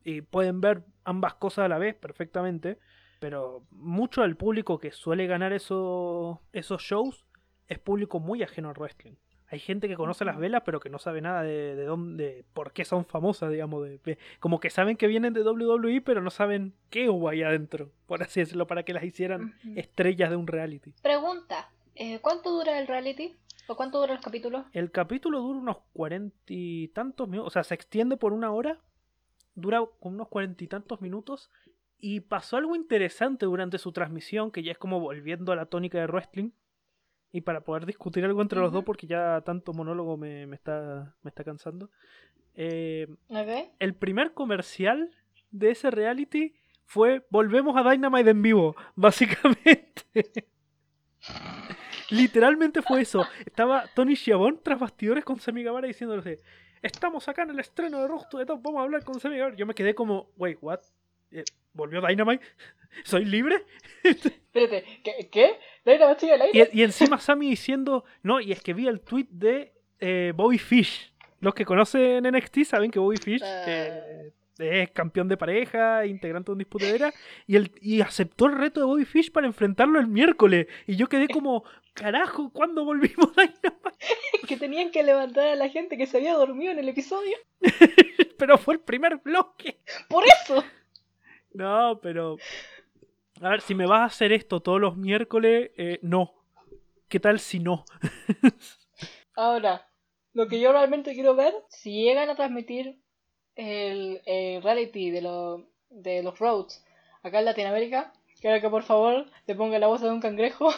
y 0.03 0.21
pueden 0.21 0.61
ver 0.61 0.83
ambas 1.03 1.35
cosas 1.35 1.65
a 1.65 1.69
la 1.69 1.77
vez 1.77 1.95
perfectamente, 1.95 2.79
pero 3.19 3.63
mucho 3.71 4.21
del 4.21 4.35
público 4.35 4.79
que 4.79 4.91
suele 4.91 5.27
ganar 5.27 5.53
esos, 5.53 6.39
esos 6.53 6.81
shows 6.81 7.25
es 7.67 7.79
público 7.79 8.19
muy 8.19 8.43
ajeno 8.43 8.69
al 8.69 8.75
wrestling. 8.75 9.13
Hay 9.47 9.59
gente 9.59 9.89
que 9.89 9.97
conoce 9.97 10.23
las 10.23 10.37
velas, 10.37 10.63
pero 10.65 10.79
que 10.79 10.89
no 10.89 10.97
sabe 10.97 11.19
nada 11.19 11.43
de, 11.43 11.75
de 11.75 11.83
dónde, 11.83 12.45
por 12.53 12.71
qué 12.71 12.85
son 12.85 13.05
famosas, 13.05 13.51
digamos. 13.51 13.83
De, 13.83 14.17
como 14.39 14.61
que 14.61 14.69
saben 14.69 14.95
que 14.95 15.07
vienen 15.07 15.33
de 15.33 15.43
WWE, 15.43 15.99
pero 16.01 16.21
no 16.21 16.29
saben 16.29 16.73
qué 16.89 17.09
hubo 17.09 17.27
ahí 17.27 17.43
adentro, 17.43 17.91
por 18.05 18.23
así 18.23 18.39
decirlo, 18.39 18.65
para 18.65 18.83
que 18.83 18.93
las 18.93 19.03
hicieran 19.03 19.53
estrellas 19.75 20.29
de 20.29 20.37
un 20.37 20.47
reality. 20.47 20.93
Pregunta: 21.01 21.69
eh, 21.95 22.19
¿cuánto 22.21 22.49
dura 22.49 22.79
el 22.79 22.87
reality? 22.87 23.35
¿O 23.67 23.75
cuánto 23.75 23.99
dura 23.99 24.13
el 24.13 24.21
capítulo? 24.21 24.65
El 24.71 24.89
capítulo 24.89 25.41
dura 25.41 25.59
unos 25.59 25.77
cuarenta 25.91 26.35
y 26.47 26.87
tantos 26.89 27.27
minutos, 27.27 27.47
o 27.47 27.53
sea, 27.53 27.65
se 27.65 27.75
extiende 27.75 28.15
por 28.15 28.31
una 28.31 28.51
hora, 28.51 28.79
dura 29.55 29.83
unos 29.99 30.27
cuarenta 30.27 30.63
y 30.63 30.67
tantos 30.67 31.01
minutos 31.01 31.49
y 31.99 32.21
pasó 32.21 32.57
algo 32.57 32.75
interesante 32.75 33.45
durante 33.45 33.77
su 33.77 33.91
transmisión, 33.91 34.51
que 34.51 34.63
ya 34.63 34.71
es 34.71 34.77
como 34.77 34.99
volviendo 34.99 35.51
a 35.51 35.55
la 35.55 35.67
tónica 35.67 35.99
de 35.99 36.07
wrestling. 36.07 36.49
Y 37.31 37.41
para 37.41 37.61
poder 37.61 37.85
discutir 37.85 38.25
algo 38.25 38.41
entre 38.41 38.59
los 38.59 38.73
dos, 38.73 38.83
porque 38.83 39.07
ya 39.07 39.41
tanto 39.45 39.71
monólogo 39.71 40.17
me, 40.17 40.47
me, 40.47 40.55
está, 40.55 41.15
me 41.21 41.29
está 41.29 41.45
cansando. 41.45 41.89
Eh, 42.55 43.07
el 43.79 43.93
primer 43.93 44.33
comercial 44.33 45.11
de 45.51 45.71
ese 45.71 45.91
reality 45.91 46.53
fue 46.85 47.25
Volvemos 47.29 47.77
a 47.77 47.89
Dynamite 47.89 48.31
en 48.31 48.41
vivo, 48.41 48.75
básicamente. 48.95 50.49
Literalmente 52.09 52.81
fue 52.81 53.01
eso. 53.01 53.25
Estaba 53.45 53.85
Tony 53.95 54.15
Schiavone 54.15 54.57
tras 54.61 54.79
bastidores 54.79 55.23
con 55.23 55.39
Sammy 55.39 55.63
Guevara 55.63 55.87
diciéndole 55.87 56.41
estamos 56.81 57.27
acá 57.27 57.43
en 57.43 57.51
el 57.51 57.59
estreno 57.59 58.01
de 58.01 58.07
Rostro 58.07 58.39
de 58.39 58.45
Top, 58.45 58.61
vamos 58.61 58.79
a 58.79 58.83
hablar 58.83 59.03
con 59.03 59.19
Sammy 59.19 59.37
Yo 59.55 59.65
me 59.65 59.73
quedé 59.73 59.95
como, 59.95 60.29
wait, 60.37 60.57
what? 60.61 60.79
Eh, 61.31 61.43
¿Volvió 61.73 62.01
Dynamite? 62.01 62.43
¿Soy 63.03 63.25
libre? 63.25 63.63
Espérate, 64.03 64.83
¿qué? 65.03 65.29
¿qué? 65.31 65.59
¿Dynamite 65.85 66.19
sigue 66.19 66.33
al 66.33 66.41
aire? 66.41 66.69
Y, 66.73 66.83
encima 66.83 67.19
Sammy 67.19 67.49
diciendo, 67.49 68.03
no, 68.23 68.39
y 68.39 68.51
es 68.51 68.61
que 68.61 68.73
vi 68.73 68.87
el 68.87 69.01
tweet 69.01 69.27
de 69.29 69.73
eh, 69.99 70.33
Bobby 70.35 70.57
Fish. 70.57 71.13
Los 71.39 71.55
que 71.55 71.65
conocen 71.65 72.23
NXT 72.23 72.65
saben 72.65 72.91
que 72.91 72.99
Bobby 72.99 73.17
Fish 73.17 73.41
ah. 73.43 73.63
eh, 73.67 74.31
es 74.61 74.91
campeón 74.91 75.27
de 75.27 75.37
pareja, 75.37 76.05
integrante 76.05 76.47
de 76.47 76.53
un 76.53 76.57
disputadera, 76.59 77.13
y, 77.47 77.55
el, 77.55 77.71
y 77.81 78.01
aceptó 78.01 78.45
el 78.45 78.57
reto 78.57 78.79
de 78.79 78.85
Bobby 78.85 79.05
Fish 79.05 79.31
para 79.31 79.47
enfrentarlo 79.47 79.99
el 79.99 80.07
miércoles. 80.07 80.67
Y 80.87 80.95
yo 80.95 81.07
quedé 81.07 81.27
como, 81.27 81.63
carajo, 81.93 82.51
¿cuándo 82.51 82.85
volvimos 82.85 83.35
Dynamite? 83.35 83.71
que 84.47 84.57
tenían 84.57 84.91
que 84.91 85.03
levantar 85.03 85.47
a 85.47 85.55
la 85.55 85.69
gente 85.69 85.97
que 85.97 86.07
se 86.07 86.17
había 86.17 86.33
dormido 86.33 86.71
en 86.71 86.79
el 86.79 86.89
episodio. 86.89 87.37
pero 88.37 88.57
fue 88.57 88.75
el 88.75 88.79
primer 88.79 89.17
bloque. 89.17 89.79
Por 90.09 90.23
eso. 90.25 90.63
No, 91.53 91.99
pero... 92.01 92.37
A 93.41 93.49
ver, 93.49 93.61
si 93.61 93.73
me 93.73 93.87
vas 93.87 94.01
a 94.01 94.05
hacer 94.05 94.31
esto 94.31 94.61
todos 94.61 94.79
los 94.79 94.97
miércoles, 94.97 95.71
eh, 95.75 95.99
no. 96.03 96.33
¿Qué 97.07 97.19
tal 97.19 97.39
si 97.39 97.59
no? 97.59 97.85
Ahora, 99.35 99.87
lo 100.33 100.47
que 100.47 100.59
yo 100.59 100.71
realmente 100.71 101.13
quiero 101.13 101.35
ver, 101.35 101.53
si 101.67 102.03
llegan 102.03 102.29
a 102.29 102.35
transmitir 102.35 103.00
el, 103.55 104.21
reality 104.63 105.11
de, 105.11 105.63
de 105.89 106.23
los 106.23 106.39
roads 106.39 106.83
acá 107.23 107.39
en 107.39 107.45
Latinoamérica, 107.45 108.13
quiero 108.39 108.61
que 108.61 108.69
por 108.69 108.83
favor 108.83 109.25
le 109.47 109.55
ponga 109.55 109.79
la 109.79 109.87
voz 109.87 110.01
de 110.01 110.09
un 110.09 110.21
cangrejo 110.21 110.71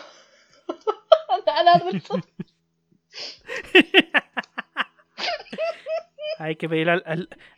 hay, 6.39 6.55
que 6.55 6.69
pedirle 6.69 7.03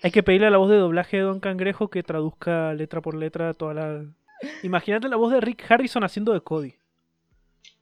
hay 0.01 0.11
que 0.11 0.23
pedirle 0.23 0.47
a 0.47 0.51
la 0.51 0.57
voz 0.57 0.69
de 0.69 0.77
doblaje 0.77 1.17
de 1.17 1.23
Don 1.23 1.39
Cangrejo 1.39 1.89
que 1.89 2.03
traduzca 2.03 2.73
letra 2.73 3.01
por 3.01 3.15
letra 3.15 3.53
toda 3.53 3.73
la... 3.73 4.05
Imagínate 4.63 5.07
la 5.07 5.15
voz 5.15 5.31
de 5.31 5.39
Rick 5.41 5.63
Harrison 5.69 6.03
haciendo 6.03 6.33
de 6.33 6.41
Cody. 6.41 6.73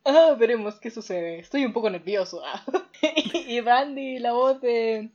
Ah, 0.05 0.35
veremos 0.37 0.79
qué 0.79 0.91
sucede. 0.91 1.39
Estoy 1.39 1.65
un 1.65 1.73
poco 1.73 1.89
nervioso. 1.89 2.41
Y 3.45 3.59
Brandy, 3.59 4.19
la 4.19 4.31
voz 4.31 4.61
de... 4.61 5.09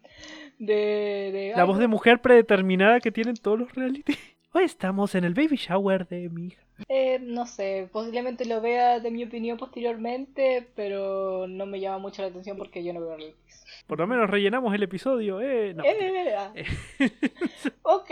de, 0.59 1.53
la 1.57 1.65
voz 1.65 1.79
de 1.79 1.89
mujer 1.89 2.21
predeterminada 2.21 3.01
que 3.01 3.13
tienen 3.13 3.37
todos 3.37 3.59
los 3.59 3.75
reality. 3.75 4.15
Hoy 4.53 4.65
estamos 4.65 5.15
en 5.15 5.25
el 5.25 5.35
baby 5.35 5.57
shower 5.57 6.07
de 6.09 6.29
mi 6.31 6.49
hija. 6.49 6.63
Eh, 6.89 7.19
no 7.21 7.45
sé, 7.47 7.89
posiblemente 7.93 8.45
lo 8.45 8.61
vea 8.61 9.01
de 9.01 9.11
mi 9.11 9.25
opinión 9.25 9.59
posteriormente, 9.59 10.69
pero 10.75 11.47
no 11.49 11.67
me 11.67 11.81
llama 11.81 11.99
mucho 11.99 12.23
la 12.23 12.29
atención 12.29 12.57
porque 12.57 12.85
yo 12.85 12.93
no 12.93 13.01
veo 13.01 13.17
realities. 13.17 13.65
Por 13.87 13.99
lo 13.99 14.07
menos 14.07 14.31
rellenamos 14.31 14.75
el 14.75 14.83
episodio, 14.83 15.41
eh. 15.41 15.75
No, 15.75 15.83
eh, 15.85 16.35
ah. 16.37 16.53
ok. 17.83 18.11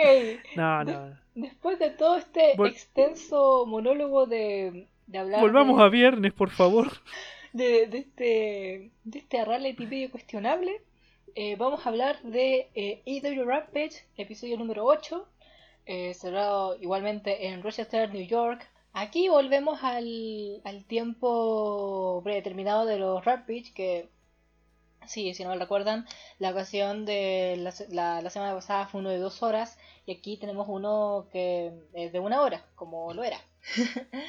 No, 0.56 0.84
no. 0.84 1.16
después 1.34 1.78
de 1.78 1.90
todo 1.90 2.16
este 2.16 2.52
extenso 2.52 3.64
monólogo 3.66 4.26
de, 4.26 4.88
de 5.06 5.18
hablar. 5.18 5.40
Volvamos 5.40 5.80
a 5.80 5.88
viernes, 5.88 6.32
por 6.32 6.50
favor. 6.50 6.88
De, 7.52 7.86
de, 7.86 7.98
este, 8.00 8.90
de 9.04 9.18
este 9.18 9.42
reality 9.42 9.86
medio 9.86 10.10
cuestionable. 10.10 10.82
Eh, 11.34 11.56
vamos 11.56 11.84
a 11.84 11.90
hablar 11.90 12.20
de 12.22 12.70
eh, 12.74 13.02
EW 13.04 13.44
Rampage, 13.44 14.06
episodio 14.16 14.56
número 14.56 14.84
8 14.86 15.26
eh, 15.84 16.14
cerrado 16.14 16.76
igualmente 16.80 17.48
en 17.48 17.62
Rochester, 17.62 18.12
New 18.12 18.26
York. 18.26 18.66
Aquí 18.92 19.28
volvemos 19.28 19.82
al, 19.82 20.62
tiempo 20.88 22.22
predeterminado 22.24 22.86
de 22.86 22.98
los 22.98 23.24
Rampage, 23.24 23.72
que 23.74 24.08
Sí, 25.06 25.34
si 25.34 25.44
no 25.44 25.50
me 25.50 25.56
recuerdan, 25.58 26.04
la 26.40 26.50
ocasión 26.50 27.04
de 27.06 27.56
la, 27.58 27.70
se- 27.70 27.88
la- 27.94 28.20
la 28.22 28.30
semana 28.30 28.54
pasada 28.54 28.86
fue 28.88 29.00
uno 29.00 29.10
de 29.10 29.18
dos 29.18 29.40
horas 29.42 29.78
y 30.04 30.10
aquí 30.12 30.36
tenemos 30.36 30.66
uno 30.68 31.28
que 31.30 31.72
es 31.92 32.12
de 32.12 32.18
una 32.18 32.40
hora, 32.42 32.64
como 32.74 33.12
lo 33.14 33.22
era. 33.22 33.38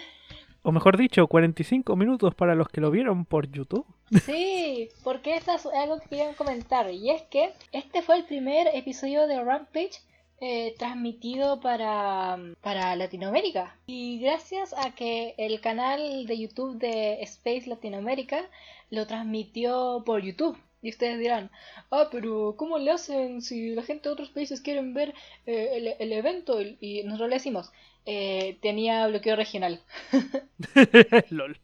O 0.63 0.71
mejor 0.73 0.97
dicho, 0.97 1.25
45 1.27 1.95
minutos 1.95 2.35
para 2.35 2.53
los 2.53 2.67
que 2.67 2.81
lo 2.81 2.91
vieron 2.91 3.23
por 3.25 3.49
YouTube. 3.49 3.85
Sí, 4.25 4.89
porque 5.03 5.35
esto 5.35 5.53
es 5.53 5.65
algo 5.65 5.99
que 5.99 6.07
quería 6.09 6.33
comentar 6.33 6.89
y 6.91 7.09
es 7.09 7.21
que 7.23 7.51
este 7.71 8.01
fue 8.01 8.17
el 8.17 8.23
primer 8.25 8.67
episodio 8.73 9.27
de 9.27 9.43
Rampage 9.43 10.01
eh, 10.39 10.75
transmitido 10.77 11.59
para, 11.59 12.37
para 12.61 12.95
Latinoamérica 12.95 13.75
y 13.87 14.19
gracias 14.19 14.73
a 14.77 14.93
que 14.95 15.33
el 15.37 15.59
canal 15.61 16.25
de 16.25 16.37
YouTube 16.39 16.77
de 16.77 17.21
Space 17.23 17.67
Latinoamérica 17.67 18.45
lo 18.89 19.07
transmitió 19.07 20.03
por 20.05 20.21
YouTube. 20.21 20.57
Y 20.81 20.89
ustedes 20.91 21.17
dirán, 21.17 21.49
ah, 21.89 22.07
pero 22.11 22.53
¿cómo 22.55 22.77
le 22.77 22.91
hacen 22.91 23.41
si 23.41 23.71
la 23.73 23.81
gente 23.81 24.07
de 24.07 24.13
otros 24.13 24.29
países 24.29 24.61
quieren 24.61 24.93
ver 24.93 25.13
eh, 25.47 25.69
el, 25.73 25.87
el 25.99 26.13
evento? 26.13 26.61
Y- 26.61 27.01
nosotros 27.03 27.29
le 27.29 27.35
decimos, 27.37 27.71
eh, 28.05 28.57
tenía 28.61 29.07
bloqueo 29.07 29.35
regional. 29.35 29.81
LOL. 31.29 31.59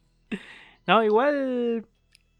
No, 0.87 1.03
igual 1.03 1.85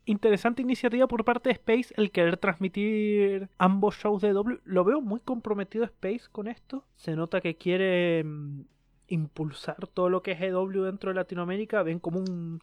interesante 0.06 0.62
iniciativa 0.62 1.08
por 1.08 1.24
parte 1.24 1.50
de 1.50 1.54
Space 1.54 1.94
el 1.98 2.12
querer 2.12 2.38
transmitir 2.38 3.50
ambos 3.58 3.96
shows 3.96 4.22
de 4.22 4.34
W. 4.34 4.60
Lo 4.66 4.84
veo 4.84 5.02
muy 5.02 5.20
comprometido 5.20 5.86
Space 5.86 6.24
con 6.32 6.48
esto. 6.48 6.86
Se 6.96 7.16
nota 7.16 7.42
que 7.42 7.56
quiere 7.56 8.24
mm, 8.24 8.62
impulsar 9.08 9.88
todo 9.88 10.10
lo 10.10 10.22
que 10.24 10.32
es 10.32 10.42
EW 10.42 10.84
dentro 10.84 11.10
de 11.12 11.16
Latinoamérica. 11.16 11.84
Ven 11.84 12.00
como 12.00 12.20
un- 12.20 12.60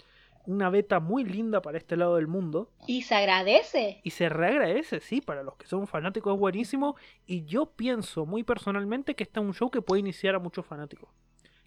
una 0.47 0.71
beta 0.71 1.01
muy 1.01 1.25
linda 1.25 1.61
para 1.61 1.77
este 1.79 1.97
lado 1.97 2.17
del 2.17 2.27
mundo. 2.27 2.71
Y 2.87 3.03
se 3.03 3.15
agradece. 3.15 4.01
Y 4.03 4.11
se 4.11 4.29
reagradece, 4.29 5.01
sí, 5.01 5.21
para 5.21 5.43
los 5.43 5.57
que 5.57 5.67
son 5.67 5.87
fanáticos 5.87 6.35
es 6.35 6.41
buenísimo. 6.41 6.97
Y 7.27 7.45
yo 7.45 7.67
pienso 7.67 8.25
muy 8.27 8.43
personalmente 8.43 9.15
que 9.15 9.23
este 9.25 9.39
es 9.39 9.47
un 9.47 9.53
show 9.55 9.71
que 9.71 9.83
puede 9.83 10.01
iniciar 10.01 10.35
a 10.35 10.39
muchos 10.39 10.65
fanáticos. 10.67 11.11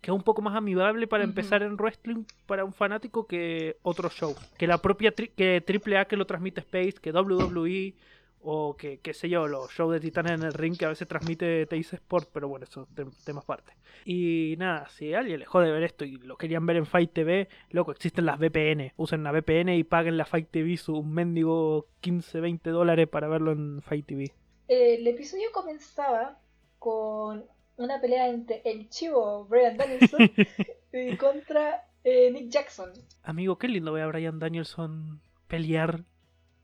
Que 0.03 0.11
es 0.11 0.15
un 0.15 0.21
poco 0.21 0.41
más 0.41 0.53
amigable 0.55 1.07
para 1.07 1.23
empezar 1.23 1.63
en 1.63 1.77
wrestling 1.77 2.25
para 2.45 2.65
un 2.65 2.73
fanático 2.73 3.25
que 3.25 3.77
otros 3.83 4.13
shows. 4.13 4.37
Que 4.57 4.67
la 4.67 4.77
propia 4.77 5.15
tri- 5.15 5.31
que 5.33 5.63
AAA 5.65 6.05
que 6.05 6.17
lo 6.17 6.25
transmite 6.27 6.59
Space, 6.59 6.95
que 7.01 7.11
WWE 7.13 7.95
o 8.41 8.75
que, 8.75 8.99
qué 8.99 9.13
sé 9.13 9.29
yo, 9.29 9.47
los 9.47 9.71
shows 9.71 9.93
de 9.93 10.01
Titanes 10.01 10.33
en 10.33 10.43
el 10.43 10.53
ring 10.53 10.75
que 10.77 10.83
a 10.83 10.89
veces 10.89 11.07
transmite 11.07 11.65
Teis 11.67 11.93
Sport, 11.93 12.27
pero 12.33 12.49
bueno, 12.49 12.65
eso 12.65 12.81
es 12.83 12.89
tem- 12.93 13.13
temas 13.23 13.45
aparte. 13.45 13.71
Y 14.03 14.55
nada, 14.57 14.89
si 14.89 15.13
alguien 15.13 15.39
le 15.39 15.45
jode 15.45 15.71
ver 15.71 15.83
esto 15.83 16.03
y 16.03 16.17
lo 16.17 16.35
querían 16.35 16.65
ver 16.65 16.75
en 16.75 16.85
Fight 16.85 17.13
TV, 17.13 17.47
loco, 17.69 17.93
existen 17.93 18.25
las 18.25 18.37
VPN. 18.37 18.91
Usen 18.97 19.23
la 19.23 19.31
VPN 19.31 19.69
y 19.77 19.85
paguen 19.85 20.17
la 20.17 20.25
Fight 20.25 20.49
TV 20.51 20.75
su 20.75 20.97
un 20.97 21.13
mendigo 21.13 21.87
15, 22.01 22.41
20 22.41 22.69
dólares 22.71 23.07
para 23.07 23.29
verlo 23.29 23.53
en 23.53 23.81
Fight 23.81 24.05
TV. 24.05 24.33
El 24.67 25.07
episodio 25.07 25.47
comenzaba 25.53 26.37
con 26.77 27.45
una 27.77 27.99
pelea 27.99 28.27
entre 28.29 28.61
el 28.65 28.89
chivo 28.89 29.45
Brian 29.45 29.77
Danielson 29.77 30.29
contra 31.19 31.83
eh, 32.03 32.31
Nick 32.31 32.49
Jackson. 32.49 32.91
Amigo, 33.23 33.57
qué 33.57 33.67
lindo 33.67 33.93
ver 33.93 34.03
a 34.03 34.07
Brian 34.07 34.39
Danielson 34.39 35.21
pelear 35.47 36.01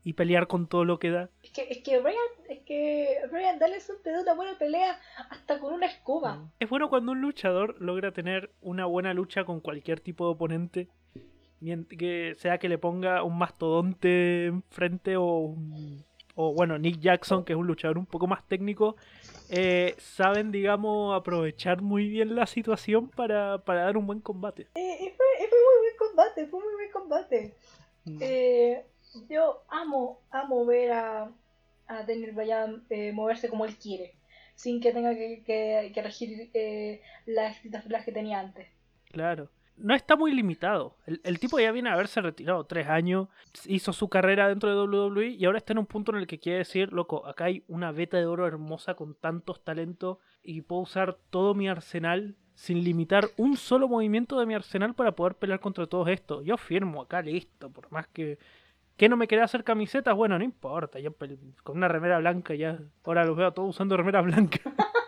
y 0.02 0.14
pelear 0.14 0.46
con 0.46 0.66
todo 0.66 0.84
lo 0.84 0.98
que 0.98 1.10
da. 1.10 1.28
Es 1.42 1.50
que, 1.50 1.66
es 1.70 1.78
que 1.78 2.00
Brian, 2.00 2.16
es 2.48 2.60
que 2.60 3.18
Brian 3.30 3.58
Danielson 3.58 3.96
te 4.02 4.10
da 4.12 4.22
una 4.22 4.34
buena 4.34 4.58
pelea 4.58 4.98
hasta 5.30 5.58
con 5.58 5.74
una 5.74 5.86
escoba. 5.86 6.48
Es 6.58 6.68
bueno 6.70 6.88
cuando 6.88 7.12
un 7.12 7.20
luchador 7.20 7.76
logra 7.80 8.12
tener 8.12 8.50
una 8.62 8.86
buena 8.86 9.12
lucha 9.12 9.44
con 9.44 9.60
cualquier 9.60 10.00
tipo 10.00 10.24
de 10.26 10.30
oponente. 10.32 10.88
Que 11.98 12.34
sea 12.38 12.56
que 12.56 12.70
le 12.70 12.78
ponga 12.78 13.22
un 13.22 13.36
mastodonte 13.36 14.46
enfrente 14.46 15.16
o 15.18 15.24
un- 15.40 16.02
o 16.34 16.54
bueno, 16.54 16.78
Nick 16.78 17.00
Jackson, 17.00 17.44
que 17.44 17.52
es 17.52 17.58
un 17.58 17.66
luchador 17.66 17.98
un 17.98 18.06
poco 18.06 18.26
más 18.26 18.46
técnico, 18.48 18.96
eh, 19.50 19.94
saben, 19.98 20.52
digamos, 20.52 21.14
aprovechar 21.14 21.82
muy 21.82 22.08
bien 22.08 22.34
la 22.34 22.46
situación 22.46 23.08
para, 23.08 23.58
para 23.64 23.82
dar 23.82 23.96
un 23.96 24.06
buen 24.06 24.20
combate. 24.20 24.68
Eh, 24.74 25.14
fue, 25.16 25.48
fue 25.48 25.58
muy 25.58 25.78
buen 25.80 25.96
combate, 25.98 26.46
fue 26.46 26.60
muy 26.60 26.74
buen 26.74 26.90
combate. 26.92 27.54
Mm. 28.04 28.18
Eh, 28.20 28.84
yo 29.28 29.62
amo, 29.68 30.20
amo 30.30 30.64
ver 30.64 30.92
a, 30.92 31.30
a 31.88 32.02
Daniel 32.04 32.32
Bryan 32.32 32.84
eh, 32.90 33.12
moverse 33.12 33.48
como 33.48 33.64
él 33.64 33.76
quiere, 33.76 34.14
sin 34.54 34.80
que 34.80 34.92
tenga 34.92 35.14
que, 35.14 35.42
que, 35.44 35.90
que 35.92 36.02
regir 36.02 36.50
eh, 36.54 37.02
las 37.26 37.62
reglas 37.62 38.04
que 38.04 38.12
tenía 38.12 38.40
antes. 38.40 38.68
Claro. 39.10 39.50
No 39.80 39.94
está 39.94 40.16
muy 40.16 40.32
limitado. 40.32 40.96
El, 41.06 41.38
tipo 41.38 41.58
ya 41.58 41.72
viene 41.72 41.90
a 41.90 41.94
haberse 41.94 42.20
retirado 42.20 42.64
tres 42.64 42.88
años, 42.88 43.28
hizo 43.66 43.92
su 43.92 44.08
carrera 44.08 44.48
dentro 44.48 44.68
de 44.70 44.76
WWE 44.76 45.28
y 45.28 45.44
ahora 45.44 45.58
está 45.58 45.72
en 45.72 45.78
un 45.78 45.86
punto 45.86 46.12
en 46.12 46.18
el 46.18 46.26
que 46.26 46.38
quiere 46.38 46.58
decir, 46.58 46.92
loco, 46.92 47.26
acá 47.26 47.46
hay 47.46 47.64
una 47.68 47.92
beta 47.92 48.16
de 48.16 48.26
oro 48.26 48.46
hermosa 48.46 48.94
con 48.94 49.14
tantos 49.14 49.64
talentos 49.64 50.18
y 50.42 50.62
puedo 50.62 50.82
usar 50.82 51.16
todo 51.30 51.54
mi 51.54 51.68
arsenal 51.68 52.36
sin 52.54 52.84
limitar 52.84 53.30
un 53.38 53.56
solo 53.56 53.88
movimiento 53.88 54.38
de 54.38 54.46
mi 54.46 54.54
arsenal 54.54 54.94
para 54.94 55.12
poder 55.12 55.34
pelear 55.34 55.60
contra 55.60 55.86
todos 55.86 56.08
estos. 56.08 56.44
Yo 56.44 56.56
firmo 56.58 57.00
acá, 57.02 57.22
listo, 57.22 57.70
por 57.70 57.90
más 57.90 58.06
que... 58.08 58.38
¿Que 58.98 59.08
no 59.08 59.16
me 59.16 59.26
quería 59.28 59.44
hacer 59.44 59.64
camisetas? 59.64 60.14
Bueno, 60.14 60.36
no 60.38 60.44
importa, 60.44 60.98
yo 60.98 61.14
con 61.62 61.78
una 61.78 61.88
remera 61.88 62.18
blanca 62.18 62.54
ya... 62.54 62.78
Ahora 63.02 63.24
los 63.24 63.34
veo 63.34 63.46
a 63.46 63.54
todos 63.54 63.70
usando 63.70 63.96
remera 63.96 64.20
blanca. 64.20 64.60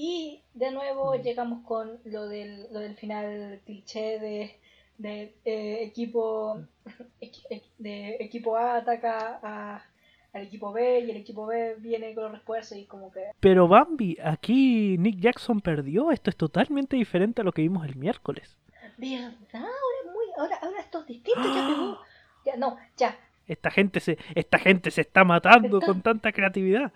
Y 0.00 0.44
de 0.54 0.70
nuevo 0.70 1.16
llegamos 1.16 1.66
con 1.66 1.98
lo 2.04 2.28
del, 2.28 2.68
lo 2.72 2.78
del 2.78 2.94
final 2.94 3.60
cliché 3.66 4.20
de, 4.20 4.60
de 4.96 5.34
eh, 5.44 5.82
equipo 5.82 6.60
equi- 7.20 7.62
de 7.78 8.14
equipo 8.20 8.56
A 8.56 8.76
ataca 8.76 9.40
a, 9.42 9.84
al 10.32 10.42
equipo 10.42 10.70
B 10.72 11.00
y 11.00 11.10
el 11.10 11.16
equipo 11.16 11.46
B 11.46 11.74
viene 11.80 12.14
con 12.14 12.22
los 12.24 12.32
refuerzos 12.32 12.78
y 12.78 12.84
como 12.84 13.10
que 13.10 13.24
Pero 13.40 13.66
Bambi, 13.66 14.16
aquí 14.22 14.96
Nick 14.98 15.18
Jackson 15.18 15.60
perdió. 15.60 16.12
Esto 16.12 16.30
es 16.30 16.36
totalmente 16.36 16.94
diferente 16.96 17.40
a 17.40 17.44
lo 17.44 17.50
que 17.50 17.62
vimos 17.62 17.84
el 17.84 17.96
miércoles. 17.96 18.56
¿verdad? 18.98 19.32
Ahora 19.54 19.98
es 20.04 20.12
muy 20.12 20.26
ahora 20.38 20.56
ahora 20.62 20.80
esto 20.80 21.00
es 21.00 21.06
distinto 21.06 21.42
ya 21.42 21.66
pegó. 21.66 21.98
Ya 22.44 22.56
no, 22.56 22.78
ya. 22.96 23.18
Esta 23.48 23.70
gente 23.70 23.98
se, 24.00 24.18
esta 24.34 24.58
gente 24.58 24.90
se 24.90 25.00
está 25.00 25.24
matando 25.24 25.78
Está- 25.78 25.86
con 25.86 26.02
tanta 26.02 26.30
creatividad. 26.32 26.92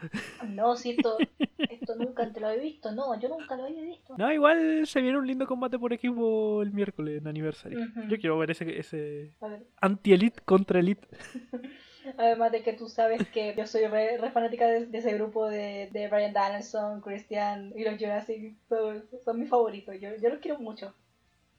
No, 0.48 0.76
si 0.76 0.90
esto, 0.90 1.16
esto 1.58 1.96
nunca 1.96 2.30
te 2.32 2.40
lo 2.40 2.48
había 2.48 2.62
visto, 2.62 2.92
no, 2.92 3.18
yo 3.18 3.28
nunca 3.30 3.56
lo 3.56 3.64
había 3.64 3.82
visto. 3.82 4.14
No, 4.18 4.30
igual 4.32 4.86
se 4.86 5.00
viene 5.00 5.18
un 5.18 5.26
lindo 5.26 5.46
combate 5.46 5.78
por 5.78 5.92
equipo 5.92 6.62
el 6.62 6.70
miércoles 6.72 7.20
en 7.20 7.26
aniversario. 7.26 7.78
Yo 8.08 8.18
quiero 8.18 8.38
ver 8.38 8.50
ese, 8.50 8.78
ese 8.78 9.32
anti-elite 9.80 10.40
contra 10.44 10.78
elite. 10.78 11.08
Además 12.18 12.50
de 12.52 12.62
que 12.62 12.72
tú 12.72 12.88
sabes 12.88 13.26
que 13.28 13.54
yo 13.56 13.66
soy 13.66 13.86
re, 13.86 14.18
re 14.18 14.30
fanática 14.32 14.66
de, 14.66 14.86
de 14.86 14.98
ese 14.98 15.14
grupo 15.14 15.48
de, 15.48 15.88
de 15.92 16.08
Brian 16.08 16.32
Danielson, 16.32 17.00
Christian 17.00 17.72
y 17.76 17.84
los 17.84 17.94
Jurassic. 17.96 18.56
Son, 18.68 19.04
son 19.24 19.38
mis 19.38 19.48
favoritos. 19.48 19.94
Yo, 20.00 20.10
yo 20.20 20.28
los 20.30 20.40
quiero 20.40 20.58
mucho. 20.58 20.92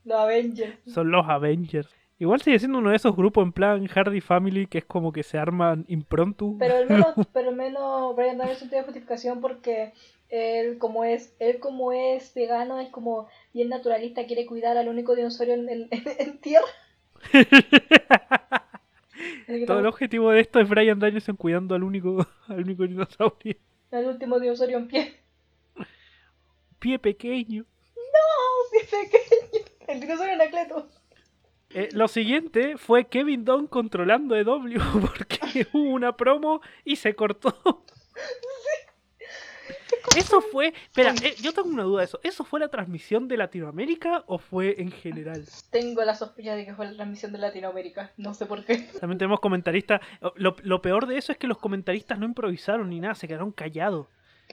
Los 0.03 0.19
Avengers. 0.19 0.77
Son 0.85 1.09
los 1.09 1.25
Avengers. 1.29 1.89
Igual 2.19 2.41
sigue 2.41 2.59
siendo 2.59 2.77
uno 2.77 2.91
de 2.91 2.95
esos 2.95 3.15
grupos 3.15 3.43
en 3.43 3.51
plan 3.51 3.85
Hardy 3.87 4.21
Family 4.21 4.67
que 4.67 4.77
es 4.79 4.85
como 4.85 5.11
que 5.11 5.23
se 5.23 5.37
arman 5.37 5.83
impronto. 5.87 6.55
Pero 6.59 6.77
al 6.77 6.87
menos, 6.89 7.07
pero 7.33 7.49
al 7.49 7.55
menos 7.55 8.15
Brian 8.15 8.37
Danielson 8.37 8.69
tiene 8.69 8.83
justificación 8.85 9.41
porque 9.41 9.93
él 10.29 10.77
como 10.77 11.03
es, 11.03 11.35
él 11.39 11.59
como 11.59 11.91
es 11.91 12.33
vegano, 12.33 12.79
es 12.79 12.89
como 12.89 13.27
bien 13.53 13.69
naturalista, 13.69 14.25
quiere 14.25 14.45
cuidar 14.45 14.77
al 14.77 14.87
único 14.87 15.15
dinosaurio 15.15 15.55
en, 15.55 15.69
en- 15.69 15.89
en 16.19 16.37
tierra. 16.39 16.67
Todo 19.67 19.79
el 19.79 19.85
objetivo 19.85 20.31
de 20.31 20.41
esto 20.41 20.59
es 20.59 20.67
Brian 20.69 20.99
Danielson 20.99 21.35
cuidando 21.35 21.75
al 21.75 21.83
único, 21.83 22.25
al 22.47 22.61
único 22.61 22.83
dinosaurio. 22.87 23.55
el 23.91 24.05
último 24.07 24.39
dinosaurio 24.39 24.77
en 24.77 24.87
pie. 24.87 25.13
Pie 26.79 26.99
pequeño. 26.99 27.65
¡Oh, 27.95 28.63
sí, 28.71 28.79
pequeño! 28.89 29.65
El 29.87 29.99
dinosaurio. 30.01 30.32
Eh, 31.73 31.89
lo 31.93 32.07
siguiente 32.07 32.77
fue 32.77 33.05
Kevin 33.05 33.45
Dunn 33.45 33.67
controlando 33.67 34.35
EW 34.35 34.79
porque 35.01 35.67
hubo 35.73 35.91
una 35.91 36.15
promo 36.15 36.61
y 36.85 36.95
se 36.95 37.15
cortó. 37.15 37.83
Eso 40.17 40.41
fue. 40.41 40.67
Espera, 40.67 41.13
eh, 41.23 41.35
yo 41.41 41.53
tengo 41.53 41.69
una 41.69 41.83
duda 41.83 41.99
de 42.01 42.05
eso. 42.05 42.19
¿Eso 42.23 42.43
fue 42.43 42.59
la 42.59 42.67
transmisión 42.67 43.27
de 43.27 43.37
Latinoamérica 43.37 44.23
o 44.27 44.37
fue 44.37 44.75
en 44.79 44.91
general? 44.91 45.43
Tengo 45.71 46.03
la 46.03 46.13
sospecha 46.13 46.55
de 46.55 46.65
que 46.65 46.75
fue 46.75 46.85
la 46.85 46.93
transmisión 46.93 47.31
de 47.31 47.39
Latinoamérica. 47.39 48.11
No 48.17 48.33
sé 48.33 48.45
por 48.45 48.63
qué. 48.63 48.89
También 48.99 49.17
tenemos 49.17 49.39
comentaristas. 49.39 50.01
Lo, 50.35 50.55
lo 50.61 50.81
peor 50.81 51.07
de 51.07 51.17
eso 51.17 51.31
es 51.31 51.37
que 51.37 51.47
los 51.47 51.57
comentaristas 51.57 52.19
no 52.19 52.25
improvisaron 52.25 52.89
ni 52.89 52.99
nada, 52.99 53.15
se 53.15 53.27
quedaron 53.27 53.51
callados. 53.51 54.07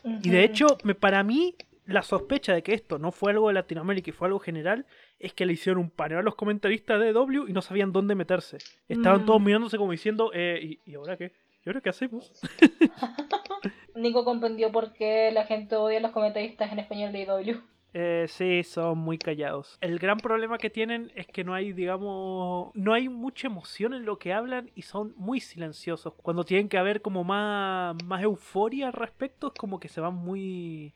Y 0.04 0.30
de 0.30 0.44
hecho, 0.44 0.78
me, 0.84 0.94
para 0.94 1.22
mí, 1.22 1.56
la 1.84 2.02
sospecha 2.02 2.54
de 2.54 2.62
que 2.62 2.72
esto 2.72 2.98
no 2.98 3.12
fue 3.12 3.32
algo 3.32 3.48
de 3.48 3.54
Latinoamérica 3.54 4.10
y 4.10 4.12
fue 4.12 4.28
algo 4.28 4.38
general 4.38 4.86
es 5.20 5.32
que 5.34 5.46
le 5.46 5.52
hicieron 5.52 5.80
un 5.82 5.90
paneo 5.90 6.18
a 6.18 6.22
los 6.22 6.34
comentaristas 6.34 6.98
de 6.98 7.12
W 7.12 7.44
y 7.48 7.52
no 7.52 7.62
sabían 7.62 7.92
dónde 7.92 8.14
meterse. 8.14 8.58
Estaban 8.88 9.22
Mm. 9.22 9.26
todos 9.26 9.40
mirándose 9.40 9.76
como 9.78 9.92
diciendo, 9.92 10.30
eh, 10.34 10.58
¿y, 10.84 10.90
y 10.90 10.94
ahora 10.96 11.16
qué? 11.16 11.32
¿Y 11.64 11.68
ahora 11.68 11.80
qué 11.82 11.90
hacemos? 11.90 12.32
Nico 13.94 14.24
comprendió 14.24 14.72
por 14.72 14.92
qué 14.92 15.30
la 15.32 15.44
gente 15.44 15.76
odia 15.76 15.98
a 15.98 16.02
los 16.02 16.12
comentaristas 16.12 16.72
en 16.72 16.78
español 16.78 17.12
de 17.12 17.22
IW. 17.22 17.60
Eh, 17.92 18.26
sí, 18.28 18.62
son 18.62 18.98
muy 18.98 19.18
callados. 19.18 19.76
El 19.80 19.98
gran 19.98 20.18
problema 20.18 20.58
que 20.58 20.70
tienen 20.70 21.10
es 21.16 21.26
que 21.26 21.42
no 21.42 21.54
hay, 21.54 21.72
digamos, 21.72 22.70
no 22.74 22.94
hay 22.94 23.08
mucha 23.08 23.48
emoción 23.48 23.94
en 23.94 24.04
lo 24.04 24.16
que 24.18 24.32
hablan 24.32 24.70
y 24.76 24.82
son 24.82 25.12
muy 25.16 25.40
silenciosos. 25.40 26.14
Cuando 26.22 26.44
tienen 26.44 26.68
que 26.68 26.78
haber 26.78 27.02
como 27.02 27.24
más, 27.24 27.96
más 28.04 28.22
euforia 28.22 28.86
al 28.86 28.92
respecto, 28.92 29.48
es 29.48 29.54
como 29.54 29.80
que 29.80 29.88
se 29.88 30.00
van 30.00 30.14
muy, 30.14 30.94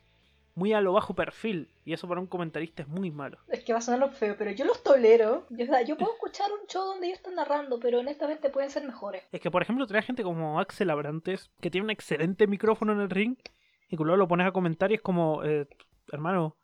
muy 0.54 0.72
a 0.72 0.80
lo 0.80 0.92
bajo 0.92 1.14
perfil. 1.14 1.68
Y 1.84 1.92
eso 1.92 2.08
para 2.08 2.20
un 2.20 2.26
comentarista 2.26 2.82
es 2.82 2.88
muy 2.88 3.10
malo. 3.10 3.38
Es 3.48 3.64
que 3.64 3.72
va 3.72 3.78
a 3.78 3.82
sonar 3.82 4.10
feo, 4.12 4.36
pero 4.38 4.50
yo 4.50 4.64
los 4.64 4.82
tolero. 4.82 5.46
Yo, 5.50 5.66
yo 5.86 5.96
puedo 5.96 6.12
escuchar 6.12 6.50
un 6.52 6.66
show 6.66 6.84
donde 6.84 7.06
ellos 7.06 7.18
están 7.18 7.34
narrando, 7.34 7.78
pero 7.78 8.00
honestamente 8.00 8.50
pueden 8.50 8.70
ser 8.70 8.84
mejores. 8.84 9.22
Es 9.32 9.40
que, 9.40 9.50
por 9.50 9.62
ejemplo, 9.62 9.86
trae 9.86 10.02
gente 10.02 10.22
como 10.22 10.60
Axel 10.60 10.90
Abrantes, 10.90 11.50
que 11.60 11.70
tiene 11.70 11.84
un 11.84 11.90
excelente 11.90 12.46
micrófono 12.46 12.92
en 12.92 13.00
el 13.00 13.10
ring, 13.10 13.36
y 13.88 13.96
luego 13.96 14.16
lo 14.16 14.28
pones 14.28 14.46
a 14.46 14.52
comentar 14.52 14.90
y 14.90 14.94
es 14.94 15.00
como, 15.00 15.44
eh, 15.44 15.66
hermano, 16.10 16.56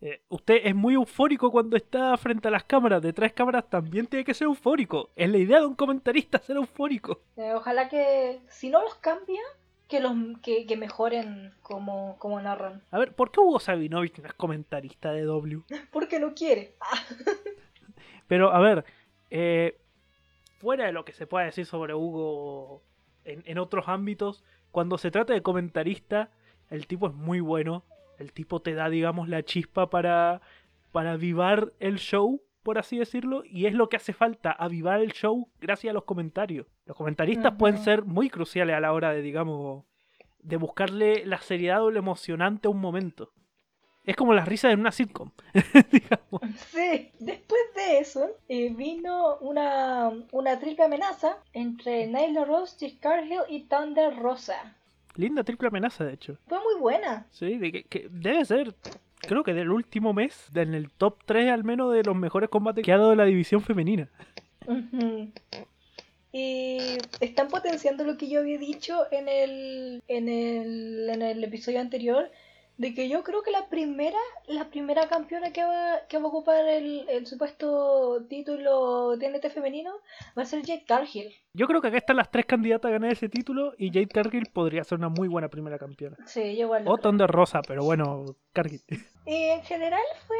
eh, 0.00 0.22
usted 0.28 0.60
es 0.62 0.74
muy 0.74 0.94
eufórico 0.94 1.50
cuando 1.50 1.76
está 1.76 2.16
frente 2.16 2.48
a 2.48 2.50
las 2.50 2.64
cámaras. 2.64 3.02
Detrás 3.02 3.30
de 3.30 3.34
cámaras 3.34 3.68
también 3.68 4.06
tiene 4.06 4.24
que 4.24 4.34
ser 4.34 4.46
eufórico. 4.46 5.10
Es 5.16 5.30
la 5.30 5.38
idea 5.38 5.60
de 5.60 5.66
un 5.66 5.74
comentarista 5.74 6.38
ser 6.38 6.56
eufórico. 6.56 7.22
Eh, 7.36 7.52
ojalá 7.54 7.88
que, 7.88 8.40
si 8.48 8.68
no 8.68 8.82
los 8.82 8.94
cambia, 8.96 9.40
que 9.88 10.00
los 10.00 10.12
que, 10.42 10.66
que 10.66 10.76
mejoren 10.76 11.54
como, 11.62 12.16
como 12.18 12.40
narran. 12.40 12.82
A 12.90 12.98
ver, 12.98 13.14
¿por 13.14 13.30
qué 13.30 13.40
Hugo 13.40 13.60
Sabinovich 13.60 14.18
no 14.18 14.26
es 14.26 14.34
comentarista 14.34 15.12
de 15.12 15.22
W? 15.22 15.62
Porque 15.92 16.18
no 16.18 16.34
quiere. 16.34 16.74
Pero, 18.26 18.52
a 18.52 18.58
ver, 18.58 18.84
eh, 19.30 19.78
fuera 20.58 20.86
de 20.86 20.92
lo 20.92 21.04
que 21.04 21.12
se 21.12 21.26
pueda 21.26 21.46
decir 21.46 21.66
sobre 21.66 21.94
Hugo 21.94 22.82
en, 23.24 23.42
en 23.46 23.58
otros 23.58 23.88
ámbitos, 23.88 24.42
cuando 24.72 24.98
se 24.98 25.10
trata 25.10 25.32
de 25.32 25.42
comentarista, 25.42 26.30
el 26.70 26.86
tipo 26.86 27.08
es 27.08 27.14
muy 27.14 27.40
bueno. 27.40 27.84
El 28.18 28.32
tipo 28.32 28.60
te 28.60 28.74
da, 28.74 28.88
digamos, 28.88 29.28
la 29.28 29.42
chispa 29.42 29.90
para, 29.90 30.40
para 30.90 31.12
avivar 31.12 31.72
el 31.80 31.98
show, 31.98 32.42
por 32.66 32.80
así 32.80 32.98
decirlo, 32.98 33.44
y 33.44 33.66
es 33.66 33.74
lo 33.74 33.88
que 33.88 33.96
hace 33.96 34.12
falta, 34.12 34.50
avivar 34.50 35.00
el 35.00 35.12
show 35.12 35.48
gracias 35.60 35.92
a 35.92 35.94
los 35.94 36.02
comentarios. 36.02 36.66
Los 36.84 36.96
comentaristas 36.96 37.54
pueden 37.56 37.78
ser 37.78 38.02
muy 38.02 38.28
cruciales 38.28 38.74
a 38.74 38.80
la 38.80 38.92
hora 38.92 39.12
de, 39.12 39.22
digamos, 39.22 39.84
de 40.40 40.56
buscarle 40.56 41.24
la 41.26 41.40
seriedad 41.40 41.80
o 41.84 41.92
lo 41.92 42.00
emocionante 42.00 42.66
a 42.66 42.72
un 42.72 42.80
momento. 42.80 43.32
Es 44.02 44.16
como 44.16 44.34
las 44.34 44.48
risas 44.48 44.72
en 44.72 44.80
una 44.80 44.90
sitcom, 44.90 45.30
digamos. 45.92 46.40
Sí, 46.72 47.12
después 47.20 47.60
de 47.76 48.00
eso 48.00 48.30
eh, 48.48 48.74
vino 48.74 49.36
una, 49.36 50.10
una 50.32 50.58
triple 50.58 50.86
amenaza 50.86 51.38
entre 51.52 52.08
Nyla 52.08 52.46
Rose, 52.46 52.74
Jade 52.80 52.98
Cargill 52.98 53.42
y 53.48 53.60
Thunder 53.68 54.16
Rosa. 54.16 54.74
Linda 55.14 55.44
triple 55.44 55.68
amenaza, 55.68 56.02
de 56.02 56.14
hecho. 56.14 56.36
Fue 56.48 56.58
muy 56.58 56.80
buena. 56.80 57.28
Sí, 57.30 57.58
de 57.58 57.70
que, 57.70 57.84
que 57.84 58.08
debe 58.10 58.44
ser, 58.44 58.74
creo 59.20 59.44
que 59.44 59.54
del 59.54 59.70
último 59.70 60.12
mes, 60.12 60.48
en 60.54 60.74
el 60.74 60.90
top 60.90 61.18
3 61.24 61.50
al 61.50 61.64
menos 61.64 61.92
de 61.92 62.02
los 62.02 62.16
mejores 62.16 62.48
combates 62.48 62.84
que 62.84 62.92
ha 62.92 62.98
dado 62.98 63.14
la 63.14 63.24
división 63.24 63.62
femenina. 63.62 64.08
Y 66.32 66.98
están 67.20 67.48
potenciando 67.48 68.04
lo 68.04 68.16
que 68.18 68.28
yo 68.28 68.40
había 68.40 68.58
dicho 68.58 68.94
en 69.10 69.28
el, 69.28 70.02
en 70.08 70.28
el, 70.28 71.08
en 71.08 71.22
el 71.22 71.44
episodio 71.44 71.80
anterior, 71.80 72.30
de 72.78 72.94
que 72.94 73.08
yo 73.08 73.22
creo 73.22 73.42
que 73.42 73.50
la 73.50 73.68
primera, 73.68 74.18
la 74.46 74.68
primera 74.68 75.08
campeona 75.08 75.52
que 75.52 75.64
va, 75.64 76.00
que 76.08 76.18
va 76.18 76.24
a 76.24 76.28
ocupar 76.28 76.66
el, 76.66 77.08
el 77.08 77.26
supuesto 77.26 78.24
título 78.28 79.16
TNT 79.18 79.48
femenino 79.50 79.92
va 80.36 80.42
a 80.42 80.46
ser 80.46 80.60
Jade 80.60 80.84
Cargill. 80.84 81.34
Yo 81.54 81.66
creo 81.66 81.80
que 81.80 81.88
acá 81.88 81.96
están 81.96 82.16
las 82.16 82.30
tres 82.30 82.44
candidatas 82.44 82.90
a 82.90 82.92
ganar 82.92 83.12
ese 83.12 83.28
título 83.28 83.72
y 83.78 83.88
Jade 83.88 84.08
Cargill 84.08 84.50
podría 84.52 84.84
ser 84.84 84.98
una 84.98 85.08
muy 85.08 85.28
buena 85.28 85.48
primera 85.48 85.78
campeona. 85.78 86.16
Sí, 86.26 86.56
yo 86.56 86.64
igual. 86.64 86.84
O. 86.86 86.98
Thunder 86.98 87.30
Rosa, 87.30 87.60
pero 87.66 87.82
bueno, 87.82 88.24
Cargill. 88.52 88.82
Y 89.24 89.34
en 89.34 89.62
general 89.62 90.02
fue, 90.26 90.36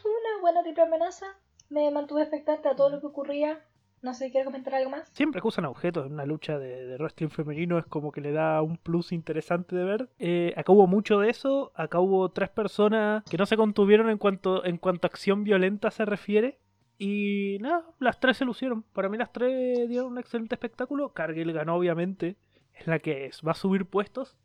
fue 0.00 0.10
una 0.10 0.40
buena 0.40 0.62
triple 0.62 0.84
amenaza. 0.84 1.26
Me 1.68 1.90
mantuve 1.90 2.22
expectante 2.22 2.68
a 2.68 2.76
todo 2.76 2.90
lo 2.90 3.00
que 3.00 3.06
ocurría. 3.06 3.60
No 4.02 4.14
sé, 4.14 4.32
¿quieres 4.32 4.46
comentar 4.46 4.74
algo 4.74 4.90
más? 4.90 5.08
Siempre 5.12 5.40
que 5.40 5.46
usan 5.46 5.64
objetos 5.64 6.06
en 6.06 6.14
una 6.14 6.26
lucha 6.26 6.58
de, 6.58 6.86
de 6.86 6.96
wrestling 6.96 7.28
femenino 7.28 7.78
es 7.78 7.86
como 7.86 8.10
que 8.10 8.20
le 8.20 8.32
da 8.32 8.60
un 8.60 8.76
plus 8.76 9.12
interesante 9.12 9.76
de 9.76 9.84
ver. 9.84 10.08
Eh, 10.18 10.52
acá 10.56 10.72
hubo 10.72 10.88
mucho 10.88 11.20
de 11.20 11.30
eso. 11.30 11.70
Acá 11.76 12.00
hubo 12.00 12.28
tres 12.30 12.50
personas 12.50 13.22
que 13.24 13.38
no 13.38 13.46
se 13.46 13.56
contuvieron 13.56 14.10
en 14.10 14.18
cuanto, 14.18 14.64
en 14.64 14.76
cuanto 14.78 15.06
a 15.06 15.10
acción 15.10 15.44
violenta 15.44 15.92
se 15.92 16.04
refiere. 16.04 16.58
Y 16.98 17.58
nada, 17.60 17.84
las 18.00 18.18
tres 18.18 18.38
se 18.38 18.44
lucieron. 18.44 18.82
Para 18.82 19.08
mí 19.08 19.16
las 19.16 19.32
tres 19.32 19.88
dieron 19.88 20.12
un 20.12 20.18
excelente 20.18 20.56
espectáculo. 20.56 21.12
Cargill 21.12 21.52
ganó 21.52 21.76
obviamente. 21.76 22.36
Es 22.74 22.88
la 22.88 22.98
que 22.98 23.26
es, 23.26 23.40
va 23.46 23.52
a 23.52 23.54
subir 23.54 23.86
puestos. 23.86 24.36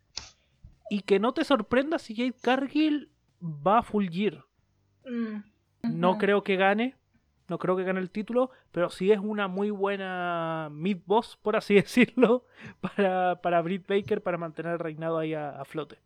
Y 0.92 1.02
que 1.02 1.20
no 1.20 1.34
te 1.34 1.44
sorprenda 1.44 1.98
si 1.98 2.16
Jade 2.16 2.36
Cargill 2.40 3.10
va 3.42 3.80
a 3.80 3.84
full 3.84 4.08
gear. 4.08 4.46
Mm. 5.04 5.38
No 5.82 6.20
creo 6.20 6.44
que 6.44 6.58
gane. 6.58 6.96
No 7.50 7.58
creo 7.60 7.76
que 7.78 7.84
gane 7.84 8.00
el 8.00 8.12
título. 8.12 8.52
Pero 8.72 8.90
sí 8.90 9.12
es 9.12 9.20
una 9.20 9.48
muy 9.48 9.70
buena 9.72 10.70
mid 10.72 10.98
boss, 11.06 11.38
por 11.42 11.56
así 11.56 11.76
decirlo. 11.82 12.46
Para, 12.82 13.42
para 13.42 13.62
Britt 13.62 13.88
Baker 13.88 14.22
para 14.22 14.38
mantener 14.38 14.74
el 14.74 14.80
reinado 14.80 15.18
ahí 15.20 15.34
a, 15.34 15.50
a 15.62 15.66
flote. 15.66 16.00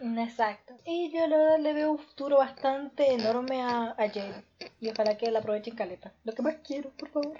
Exacto. 0.00 0.74
Y 0.86 1.12
yo 1.12 1.26
la 1.26 1.36
verdad 1.36 1.58
le 1.60 1.74
veo 1.74 1.92
un 1.92 1.98
futuro 1.98 2.38
bastante 2.38 3.12
enorme 3.12 3.60
a, 3.62 3.90
a 3.98 4.08
Jade. 4.08 4.44
Y 4.80 4.88
ojalá 4.88 5.16
que 5.18 5.30
la 5.30 5.40
aprovechen 5.40 5.76
caleta. 5.76 6.12
Lo 6.24 6.32
que 6.32 6.42
más 6.42 6.56
quiero, 6.66 6.90
por 6.98 7.10
favor. 7.10 7.38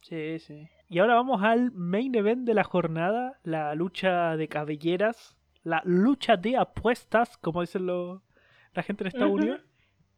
Sí, 0.00 0.38
sí. 0.40 0.68
Y 0.88 0.98
ahora 0.98 1.14
vamos 1.14 1.42
al 1.42 1.70
main 1.72 2.14
event 2.14 2.44
de 2.46 2.54
la 2.54 2.64
jornada. 2.64 3.38
La 3.42 3.74
lucha 3.74 4.36
de 4.36 4.48
cabelleras. 4.48 5.36
La 5.62 5.80
lucha 5.84 6.36
de 6.36 6.56
apuestas, 6.56 7.36
como 7.38 7.62
dicen 7.62 7.86
los- 7.86 8.20
la 8.74 8.82
gente 8.82 9.04
en 9.04 9.08
Estados. 9.08 9.32
Unidos. 9.32 9.60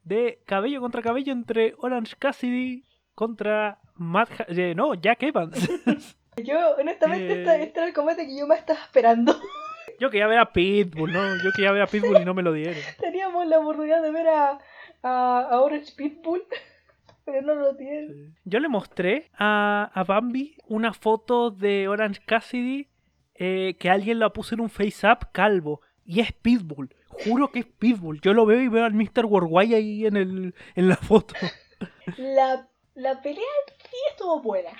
De 0.06 0.38
cabello 0.46 0.80
contra 0.80 1.02
cabello 1.02 1.32
entre 1.32 1.74
Orange 1.78 2.14
Cassidy 2.18 2.84
contra 3.14 3.78
Matt... 3.96 4.30
Ha- 4.40 4.46
eh, 4.48 4.74
no, 4.74 4.94
Jack 4.94 5.22
Evans. 5.24 5.58
Yo, 6.44 6.76
honestamente, 6.78 7.32
Eh. 7.32 7.38
este, 7.42 7.62
este 7.64 7.78
era 7.80 7.88
el 7.88 7.94
combate 7.94 8.26
que 8.26 8.38
yo 8.38 8.46
más 8.46 8.58
estaba 8.58 8.78
esperando. 8.80 9.34
Yo 9.98 10.10
quería 10.10 10.26
ver 10.26 10.38
a 10.38 10.52
Pitbull, 10.52 11.12
¿no? 11.12 11.22
Yo 11.42 11.50
quería 11.56 11.72
ver 11.72 11.82
a 11.82 11.86
Pitbull 11.86 12.20
y 12.20 12.24
no 12.24 12.34
me 12.34 12.42
lo 12.42 12.52
dieron. 12.52 12.76
Teníamos 13.00 13.46
la 13.46 13.58
oportunidad 13.58 14.02
de 14.02 14.10
ver 14.12 14.28
a, 14.28 14.58
a, 15.02 15.40
a 15.50 15.60
Orange 15.62 15.92
Pitbull, 15.96 16.42
pero 17.24 17.40
no 17.42 17.54
lo 17.54 17.74
tiene. 17.74 18.34
Yo 18.44 18.60
le 18.60 18.68
mostré 18.68 19.30
a, 19.38 19.90
a 19.94 20.04
Bambi 20.04 20.54
una 20.68 20.92
foto 20.92 21.50
de 21.50 21.88
Orange 21.88 22.20
Cassidy 22.26 22.86
eh, 23.34 23.74
que 23.80 23.88
alguien 23.90 24.18
la 24.18 24.30
puso 24.30 24.54
en 24.54 24.60
un 24.60 24.68
face-up 24.70 25.28
calvo. 25.32 25.80
Y 26.04 26.20
es 26.20 26.30
Pitbull. 26.32 26.94
Juro 27.24 27.50
que 27.50 27.60
es 27.60 27.66
Pitbull. 27.66 28.20
Yo 28.20 28.34
lo 28.34 28.46
veo 28.46 28.60
y 28.60 28.68
veo 28.68 28.84
al 28.84 28.94
Mr. 28.94 29.24
Worldwide 29.26 29.76
ahí 29.76 30.06
en, 30.06 30.16
el, 30.16 30.54
en 30.74 30.88
la 30.88 30.96
foto. 30.96 31.34
La, 32.16 32.68
la 32.94 33.22
pelea 33.22 33.42
sí 33.90 33.96
estuvo 34.10 34.40
buena. 34.42 34.70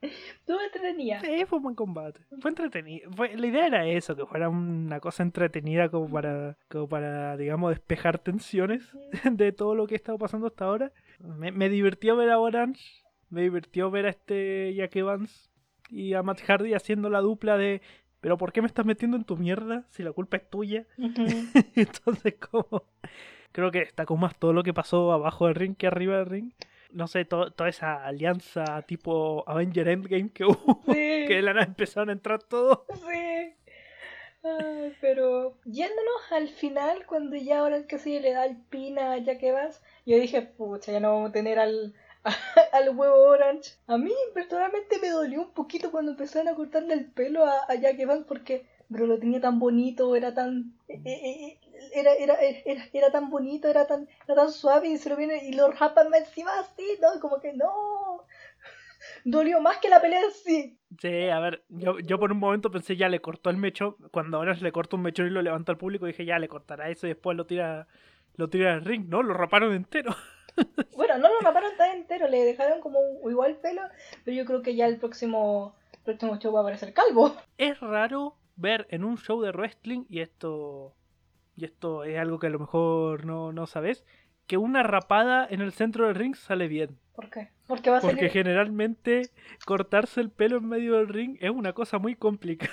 Estuvo 0.00 0.58
entretenida. 0.62 1.20
Sí, 1.20 1.44
fue 1.44 1.58
un 1.58 1.64
buen 1.64 1.74
combate. 1.74 2.20
Fue 2.40 2.50
entretenido. 2.50 3.10
Fue- 3.12 3.36
la 3.36 3.46
idea 3.46 3.66
era 3.66 3.86
eso, 3.86 4.16
que 4.16 4.24
fuera 4.24 4.48
una 4.48 4.98
cosa 5.00 5.22
entretenida 5.22 5.90
como 5.90 6.08
para, 6.10 6.56
como 6.70 6.88
para 6.88 7.36
digamos, 7.36 7.70
despejar 7.70 8.18
tensiones 8.18 8.82
de 9.30 9.52
todo 9.52 9.74
lo 9.74 9.86
que 9.86 9.94
ha 9.94 9.96
estado 9.96 10.16
pasando 10.18 10.46
hasta 10.46 10.64
ahora. 10.64 10.92
Me, 11.18 11.52
me 11.52 11.68
divirtió 11.68 12.16
ver 12.16 12.30
a 12.30 12.38
Orange, 12.38 12.82
me 13.28 13.42
divirtió 13.42 13.90
ver 13.90 14.06
a 14.06 14.10
este 14.10 14.72
Jack 14.74 14.96
Evans 14.96 15.50
y 15.90 16.14
a 16.14 16.22
Matt 16.22 16.40
Hardy 16.46 16.72
haciendo 16.72 17.10
la 17.10 17.20
dupla 17.20 17.58
de 17.58 17.82
pero 18.20 18.36
¿por 18.38 18.52
qué 18.52 18.60
me 18.60 18.66
estás 18.68 18.86
metiendo 18.86 19.16
en 19.16 19.24
tu 19.24 19.36
mierda 19.36 19.84
si 19.90 20.02
la 20.02 20.12
culpa 20.12 20.36
es 20.36 20.48
tuya? 20.50 20.84
Entonces 21.74 22.34
como 22.36 22.84
creo 23.52 23.70
que 23.70 23.80
destacó 23.80 24.16
más 24.16 24.36
todo 24.38 24.52
lo 24.52 24.62
que 24.62 24.74
pasó 24.74 25.12
abajo 25.12 25.46
del 25.46 25.54
ring 25.56 25.76
que 25.76 25.86
arriba 25.86 26.16
del 26.18 26.26
ring. 26.26 26.52
No 26.92 27.06
sé, 27.06 27.24
to- 27.24 27.52
toda 27.52 27.68
esa 27.70 28.04
alianza 28.04 28.82
tipo 28.82 29.44
Avenger 29.48 29.88
Endgame 29.88 30.30
que 30.30 30.44
hubo, 30.46 30.82
Sí. 30.86 30.92
que 31.28 31.34
de 31.36 31.42
la 31.42 31.54
nada 31.54 31.66
empezaron 31.66 32.08
a 32.08 32.12
entrar 32.12 32.42
todos. 32.42 32.80
Sí. 32.94 33.54
Ay, 34.42 34.94
pero 35.02 35.54
yéndonos 35.66 36.32
al 36.32 36.48
final, 36.48 37.04
cuando 37.06 37.36
ya 37.36 37.58
ahora 37.60 37.86
que 37.86 37.98
sí 37.98 38.18
le 38.20 38.32
da 38.32 38.46
el 38.46 38.56
pin 38.56 38.98
a 38.98 39.18
Jack 39.18 39.42
Evans, 39.42 39.82
yo 40.06 40.18
dije, 40.18 40.40
pucha, 40.42 40.92
ya 40.92 41.00
no 41.00 41.12
vamos 41.12 41.28
a 41.30 41.32
tener 41.32 41.58
al, 41.58 41.94
al 42.72 42.96
huevo 42.96 43.16
Orange. 43.16 43.72
A 43.86 43.96
mí 43.96 44.12
personalmente 44.34 44.98
me 45.00 45.10
dolió 45.10 45.40
un 45.42 45.52
poquito 45.52 45.90
cuando 45.90 46.12
empezaron 46.12 46.48
a 46.48 46.54
cortarle 46.54 46.94
el 46.94 47.06
pelo 47.06 47.44
a, 47.44 47.64
a 47.68 47.74
Jack 47.74 47.98
Evans 47.98 48.24
porque 48.26 48.66
pero 48.90 49.06
lo 49.06 49.18
tenía 49.18 49.40
tan 49.40 49.58
bonito, 49.58 50.16
era 50.16 50.34
tan 50.34 50.74
eh, 50.88 51.00
eh, 51.04 51.20
eh, 51.24 51.58
era, 51.94 52.12
era, 52.14 52.34
era, 52.40 52.84
era 52.92 53.10
tan 53.10 53.30
bonito, 53.30 53.68
era 53.68 53.86
tan, 53.86 54.08
era 54.26 54.34
tan 54.34 54.50
suave 54.50 54.88
y 54.88 54.98
se 54.98 55.08
lo 55.08 55.16
viene 55.16 55.44
y 55.44 55.52
lo 55.52 55.70
rapan 55.70 56.08
encima 56.14 56.50
así, 56.58 56.84
¿no? 57.00 57.20
Como 57.20 57.40
que 57.40 57.52
no. 57.52 58.24
Dolió 59.24 59.60
más 59.60 59.78
que 59.78 59.88
la 59.88 60.00
pelea 60.00 60.20
en 60.20 60.32
sí. 60.32 60.78
Sí, 61.00 61.28
a 61.28 61.38
ver, 61.40 61.62
yo, 61.68 61.98
yo 62.00 62.18
por 62.18 62.32
un 62.32 62.38
momento 62.38 62.70
pensé 62.70 62.96
ya 62.96 63.08
le 63.08 63.20
cortó 63.20 63.48
el 63.50 63.56
mecho. 63.56 63.96
Cuando 64.10 64.38
Orange 64.38 64.62
le 64.62 64.72
corta 64.72 64.96
un 64.96 65.02
mechón 65.02 65.26
y 65.26 65.30
lo 65.30 65.40
levanta 65.40 65.72
al 65.72 65.78
público, 65.78 66.06
dije 66.06 66.24
ya 66.24 66.38
le 66.38 66.48
cortará 66.48 66.90
eso 66.90 67.06
y 67.06 67.10
después 67.10 67.36
lo 67.36 67.46
tira 67.46 67.86
lo 68.36 68.48
tira 68.50 68.74
al 68.74 68.84
ring. 68.84 69.08
No, 69.08 69.22
lo 69.22 69.34
raparon 69.34 69.72
entero. 69.72 70.14
Bueno, 70.96 71.16
no 71.18 71.28
lo 71.28 71.40
raparon 71.40 71.72
tan 71.78 71.96
entero, 71.96 72.28
le 72.28 72.44
dejaron 72.44 72.80
como 72.80 72.98
un- 73.00 73.30
igual 73.30 73.56
pelo, 73.56 73.82
pero 74.24 74.36
yo 74.36 74.44
creo 74.44 74.62
que 74.62 74.74
ya 74.74 74.86
el 74.86 74.98
próximo, 74.98 75.74
próximo 76.04 76.36
show 76.38 76.52
va 76.52 76.60
a 76.60 76.62
aparecer 76.62 76.92
calvo. 76.92 77.34
Es 77.58 77.80
raro 77.80 78.36
ver 78.56 78.86
en 78.90 79.04
un 79.04 79.16
show 79.16 79.40
de 79.40 79.50
wrestling, 79.52 80.04
y 80.08 80.20
esto 80.20 80.94
y 81.56 81.64
esto 81.64 82.04
es 82.04 82.18
algo 82.18 82.38
que 82.38 82.46
a 82.46 82.50
lo 82.50 82.58
mejor 82.58 83.24
no, 83.26 83.52
no 83.52 83.66
sabes, 83.66 84.04
que 84.46 84.56
una 84.56 84.82
rapada 84.82 85.46
en 85.48 85.60
el 85.60 85.72
centro 85.72 86.06
del 86.06 86.14
ring 86.14 86.34
sale 86.34 86.68
bien. 86.68 86.98
¿Por 87.14 87.28
qué? 87.30 87.50
Porque 87.66 87.90
va 87.90 87.98
a 87.98 88.00
Porque 88.00 88.16
salir... 88.16 88.30
generalmente 88.30 89.30
cortarse 89.66 90.20
el 90.20 90.30
pelo 90.30 90.56
en 90.58 90.68
medio 90.68 90.94
del 90.96 91.08
ring 91.08 91.36
es 91.40 91.50
una 91.50 91.72
cosa 91.72 91.98
muy 91.98 92.14
complicada. 92.16 92.72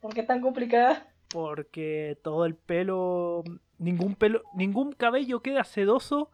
¿Por 0.00 0.12
qué 0.14 0.22
tan 0.24 0.40
complicada? 0.40 1.06
Porque 1.32 2.18
todo 2.22 2.46
el 2.46 2.54
pelo, 2.56 3.44
ningún 3.78 4.14
pelo, 4.14 4.42
ningún 4.54 4.92
cabello 4.92 5.40
queda 5.40 5.62
sedoso 5.64 6.30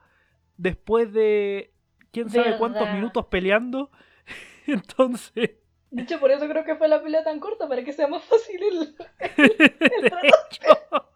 después 0.57 1.12
de 1.12 1.72
quién 2.11 2.28
sabe 2.30 2.57
cuántos 2.59 2.88
minutos 2.92 3.26
peleando. 3.26 3.90
Entonces, 4.66 5.50
De 5.90 6.03
hecho, 6.03 6.20
por 6.20 6.30
eso 6.30 6.48
creo 6.48 6.64
que 6.64 6.76
fue 6.76 6.88
la 6.88 7.03
pelea 7.03 7.24
tan 7.24 7.40
corta, 7.40 7.68
para 7.68 7.84
que 7.84 7.92
sea 7.92 8.07
más 8.09 8.22
fácil 8.24 8.61
el... 8.62 8.96
de 9.36 10.28
hecho, 10.28 11.09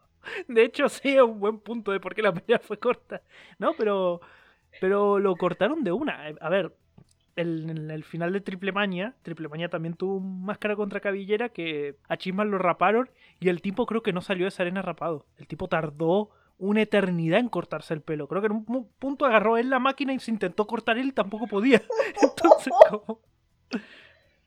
de 0.48 0.64
hecho 0.64 0.88
sí 0.88 1.16
es 1.16 1.22
un 1.22 1.38
buen 1.40 1.58
punto 1.60 1.92
de 1.92 2.00
por 2.00 2.14
qué 2.14 2.22
la 2.22 2.32
pelea 2.34 2.58
fue 2.58 2.78
corta. 2.78 3.22
No, 3.58 3.72
pero 3.74 4.20
pero 4.80 5.18
lo 5.18 5.34
cortaron 5.36 5.84
de 5.84 5.92
una. 5.92 6.26
A 6.40 6.48
ver, 6.50 6.74
el- 7.36 7.70
en 7.70 7.90
el 7.90 8.04
final 8.04 8.32
de 8.32 8.40
Triple 8.40 8.72
Mania, 8.72 9.14
Triple 9.22 9.48
Mania 9.48 9.68
también 9.68 9.94
tuvo 9.94 10.16
un 10.16 10.44
máscara 10.44 10.76
contra 10.76 11.00
cabellera 11.00 11.48
que 11.48 11.96
a 12.08 12.16
Chisman 12.16 12.50
lo 12.50 12.58
raparon 12.58 13.08
y 13.40 13.48
el 13.48 13.62
tipo 13.62 13.86
creo 13.86 14.02
que 14.02 14.12
no 14.12 14.20
salió 14.20 14.44
de 14.44 14.48
esa 14.48 14.62
arena 14.64 14.82
rapado. 14.82 15.26
El 15.38 15.46
tipo 15.46 15.68
tardó 15.68 16.30
una 16.58 16.82
eternidad 16.82 17.38
en 17.40 17.48
cortarse 17.48 17.92
el 17.94 18.00
pelo. 18.02 18.28
Creo 18.28 18.40
que 18.40 18.46
en 18.46 18.52
un 18.52 18.66
pu- 18.66 18.88
punto 18.98 19.26
agarró 19.26 19.56
él 19.58 19.68
la 19.70 19.78
máquina 19.78 20.12
y 20.14 20.18
se 20.20 20.30
intentó 20.30 20.66
cortar 20.66 20.96
él 20.98 21.08
y 21.08 21.12
tampoco 21.12 21.46
podía. 21.46 21.82
Entonces, 22.22 22.72
como... 22.88 23.20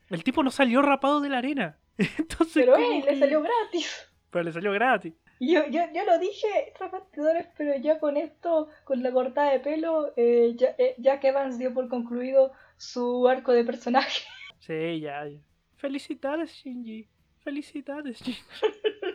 El 0.08 0.24
tipo 0.24 0.42
no 0.42 0.50
salió 0.50 0.82
rapado 0.82 1.20
de 1.20 1.28
la 1.28 1.38
arena. 1.38 1.78
Entonces, 1.98 2.64
Pero 2.66 2.74
que- 2.76 3.02
le 3.12 3.18
salió 3.18 3.42
gratis. 3.42 4.06
Pero 4.30 4.44
le 4.44 4.52
salió 4.52 4.72
gratis. 4.72 5.14
Yo, 5.40 5.66
yo, 5.68 5.80
yo 5.94 6.04
lo 6.04 6.18
dije 6.18 6.72
tras 6.76 6.90
bastidores, 6.92 7.46
pero 7.56 7.76
ya 7.80 7.98
con 7.98 8.16
esto, 8.16 8.68
con 8.84 9.02
la 9.02 9.10
cortada 9.10 9.50
de 9.52 9.60
pelo, 9.60 10.12
eh, 10.16 10.52
ya, 10.56 10.74
eh, 10.78 10.94
Jack 10.98 11.24
Evans 11.24 11.58
dio 11.58 11.72
por 11.72 11.88
concluido 11.88 12.52
su 12.76 13.26
arco 13.26 13.52
de 13.52 13.64
personaje. 13.64 14.22
Sí, 14.58 15.00
ya. 15.00 15.26
ya. 15.26 15.38
Felicidades, 15.76 16.52
Shinji. 16.52 17.08
Felicidades, 17.42 18.20
Shinji. 18.20 18.42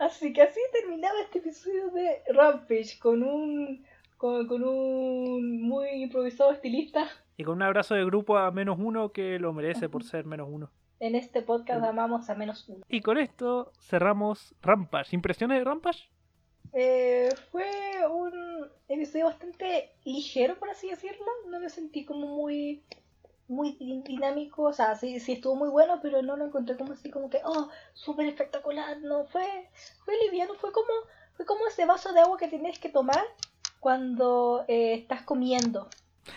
Así 0.00 0.32
que 0.32 0.40
así 0.40 0.58
terminaba 0.72 1.20
este 1.20 1.40
episodio 1.40 1.90
de 1.90 2.22
Rampage 2.32 2.98
con 2.98 3.22
un 3.22 3.84
con, 4.16 4.46
con 4.46 4.64
un 4.64 5.60
muy 5.60 5.88
improvisado 6.02 6.52
estilista. 6.52 7.06
Y 7.36 7.44
con 7.44 7.56
un 7.56 7.62
abrazo 7.62 7.94
de 7.94 8.04
grupo 8.06 8.38
a 8.38 8.50
menos 8.50 8.78
uno 8.78 9.12
que 9.12 9.38
lo 9.38 9.52
merece 9.52 9.90
por 9.90 10.02
ser 10.02 10.24
menos 10.24 10.48
uno. 10.50 10.70
En 11.00 11.14
este 11.14 11.42
podcast 11.42 11.84
amamos 11.84 12.30
a 12.30 12.34
menos 12.34 12.66
uno. 12.68 12.82
Y 12.88 13.02
con 13.02 13.18
esto 13.18 13.72
cerramos 13.78 14.54
Rampage. 14.62 15.14
¿Impresiones 15.14 15.58
de 15.58 15.64
Rampage? 15.64 16.08
Eh, 16.72 17.28
fue 17.50 17.66
un 18.10 18.70
episodio 18.88 19.26
bastante 19.26 19.90
ligero, 20.04 20.58
por 20.58 20.70
así 20.70 20.88
decirlo. 20.88 21.26
No 21.50 21.60
me 21.60 21.68
sentí 21.68 22.06
como 22.06 22.26
muy 22.26 22.82
muy 23.50 23.76
din- 23.78 24.02
dinámico. 24.04 24.62
O 24.62 24.72
sea, 24.72 24.94
sí, 24.94 25.20
sí 25.20 25.32
estuvo 25.32 25.56
muy 25.56 25.68
bueno, 25.68 25.98
pero 26.00 26.22
no 26.22 26.36
lo 26.36 26.46
encontré 26.46 26.76
como 26.76 26.92
así 26.94 27.10
como 27.10 27.28
que, 27.28 27.40
oh, 27.44 27.68
súper 27.92 28.26
espectacular. 28.26 28.98
No, 29.02 29.26
fue, 29.26 29.46
fue 30.04 30.14
liviano. 30.24 30.54
Fue 30.54 30.72
como, 30.72 30.88
fue 31.34 31.44
como 31.44 31.66
ese 31.66 31.84
vaso 31.86 32.12
de 32.12 32.20
agua 32.20 32.38
que 32.38 32.48
tienes 32.48 32.78
que 32.78 32.88
tomar 32.88 33.22
cuando 33.80 34.64
eh, 34.68 34.94
estás 34.94 35.22
comiendo. 35.22 35.88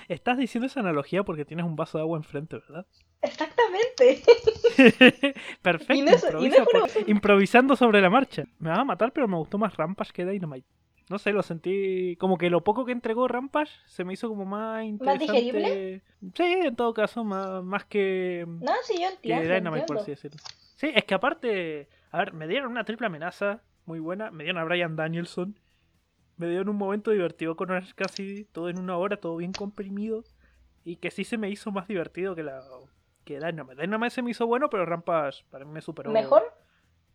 Estás 0.07 0.37
diciendo 0.37 0.65
esa 0.67 0.79
analogía 0.79 1.23
porque 1.23 1.45
tienes 1.45 1.65
un 1.65 1.75
vaso 1.75 1.97
de 1.97 2.03
agua 2.03 2.17
enfrente, 2.17 2.57
¿verdad? 2.57 2.85
Exactamente. 3.21 4.23
Perfecto. 5.61 5.93
Y 5.93 6.01
no 6.01 6.11
es- 6.11 6.23
y 6.23 6.27
no 6.27 6.33
improvisa 6.33 6.61
es 6.63 6.67
una- 6.73 6.85
por- 6.87 7.09
improvisando 7.09 7.75
sobre 7.75 8.01
la 8.01 8.09
marcha. 8.09 8.45
Me 8.59 8.69
va 8.69 8.79
a 8.79 8.83
matar, 8.85 9.11
pero 9.11 9.27
me 9.27 9.37
gustó 9.37 9.57
más 9.57 9.75
Rampage 9.75 10.11
que 10.13 10.25
Dynamite. 10.25 10.67
No 11.09 11.19
sé, 11.19 11.33
lo 11.33 11.43
sentí 11.43 12.15
como 12.17 12.37
que 12.37 12.49
lo 12.49 12.63
poco 12.63 12.85
que 12.85 12.91
entregó 12.91 13.27
Rampage 13.27 13.71
se 13.85 14.03
me 14.03 14.13
hizo 14.13 14.29
como 14.29 14.45
más 14.45 14.83
interesante. 14.85 15.25
digerible? 15.25 16.01
Sí, 16.33 16.43
en 16.43 16.75
todo 16.75 16.93
caso, 16.93 17.23
más, 17.23 17.63
más 17.63 17.85
que, 17.85 18.45
No, 18.47 18.71
sí, 18.83 18.95
yo 19.01 19.09
que 19.21 19.33
entiendo. 19.33 19.53
Dynamite, 19.53 19.85
por 19.85 19.97
así 19.97 20.11
decirlo. 20.11 20.39
Sí, 20.75 20.91
es 20.93 21.03
que 21.05 21.13
aparte, 21.13 21.89
a 22.11 22.17
ver, 22.19 22.33
me 22.33 22.47
dieron 22.47 22.71
una 22.71 22.83
triple 22.83 23.07
amenaza 23.07 23.61
muy 23.85 23.99
buena. 23.99 24.31
Me 24.31 24.43
dieron 24.43 24.61
a 24.61 24.65
Brian 24.65 24.95
Danielson. 24.95 25.59
Me 26.37 26.47
dieron 26.47 26.69
un 26.69 26.77
momento 26.77 27.11
divertido 27.11 27.55
con 27.55 27.69
Orange 27.69 27.93
Cassidy. 27.95 28.45
Todo 28.45 28.69
en 28.69 28.79
una 28.79 28.97
hora, 28.97 29.17
todo 29.17 29.37
bien 29.37 29.53
comprimido. 29.53 30.23
Y 30.83 30.97
que 30.97 31.11
sí 31.11 31.23
se 31.23 31.37
me 31.37 31.49
hizo 31.49 31.71
más 31.71 31.87
divertido 31.87 32.35
que 32.35 32.43
la 32.43 32.61
que 33.23 33.39
Dynamite. 33.39 33.81
Dynamite 33.81 34.09
se 34.09 34.21
me 34.21 34.31
hizo 34.31 34.45
bueno, 34.47 34.69
pero 34.69 34.85
Rampage 34.85 35.45
para 35.49 35.65
mí 35.65 35.71
me 35.71 35.81
superó. 35.81 36.11
¿Mejor? 36.11 36.43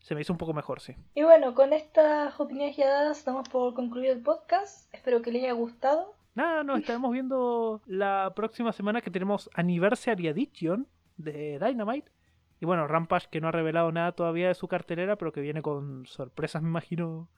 Se 0.01 0.15
me 0.15 0.21
hizo 0.21 0.33
un 0.33 0.39
poco 0.39 0.55
mejor, 0.55 0.81
sí. 0.81 0.95
Y 1.15 1.23
bueno, 1.23 1.55
con 1.55 1.73
estas 1.73 2.39
opiniones 2.41 2.77
ya 2.77 2.89
dadas, 2.89 3.25
damos 3.25 3.49
por 3.49 3.75
concluido 3.75 4.13
el 4.13 4.23
podcast. 4.23 4.93
Espero 4.95 5.23
que 5.23 5.33
les 5.33 5.43
haya 5.45 5.53
gustado. 5.53 6.15
Nada, 6.35 6.63
nos 6.63 6.81
estaremos 6.81 7.13
viendo 7.13 7.83
la 7.87 8.33
próxima 8.37 8.73
semana 8.73 9.01
que 9.01 9.11
tenemos 9.11 9.51
Anniversary 9.55 10.29
Edition 10.29 10.87
de 11.17 11.59
Dynamite. 11.59 12.11
Y 12.61 12.67
bueno, 12.67 12.87
Rampage 12.87 13.29
que 13.31 13.41
no 13.41 13.49
ha 13.49 13.53
revelado 13.53 13.93
nada 13.93 14.13
todavía 14.13 14.49
de 14.49 14.55
su 14.55 14.69
cartelera, 14.69 15.17
pero 15.17 15.33
que 15.33 15.41
viene 15.41 15.63
con 15.63 16.07
sorpresas, 16.07 16.63
me 16.63 16.69
imagino, 16.69 17.29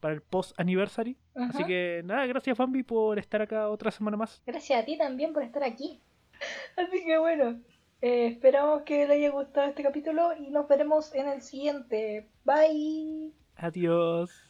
para 0.00 0.14
el 0.14 0.22
post-anniversary. 0.22 1.16
Así 1.34 1.64
que 1.64 2.02
nada, 2.04 2.26
gracias 2.26 2.56
Bambi 2.56 2.82
por 2.82 3.18
estar 3.18 3.42
acá 3.42 3.68
otra 3.68 3.90
semana 3.90 4.16
más. 4.16 4.42
Gracias 4.46 4.82
a 4.82 4.84
ti 4.84 4.96
también 4.96 5.32
por 5.32 5.42
estar 5.42 5.62
aquí. 5.62 6.00
Así 6.76 7.04
que 7.04 7.18
bueno, 7.18 7.60
eh, 8.02 8.26
esperamos 8.26 8.82
que 8.82 9.06
les 9.06 9.10
haya 9.10 9.30
gustado 9.30 9.68
este 9.68 9.82
capítulo 9.82 10.30
y 10.36 10.50
nos 10.50 10.68
veremos 10.68 11.14
en 11.14 11.28
el 11.28 11.42
siguiente. 11.42 12.28
Bye. 12.44 13.32
Adiós. 13.56 14.49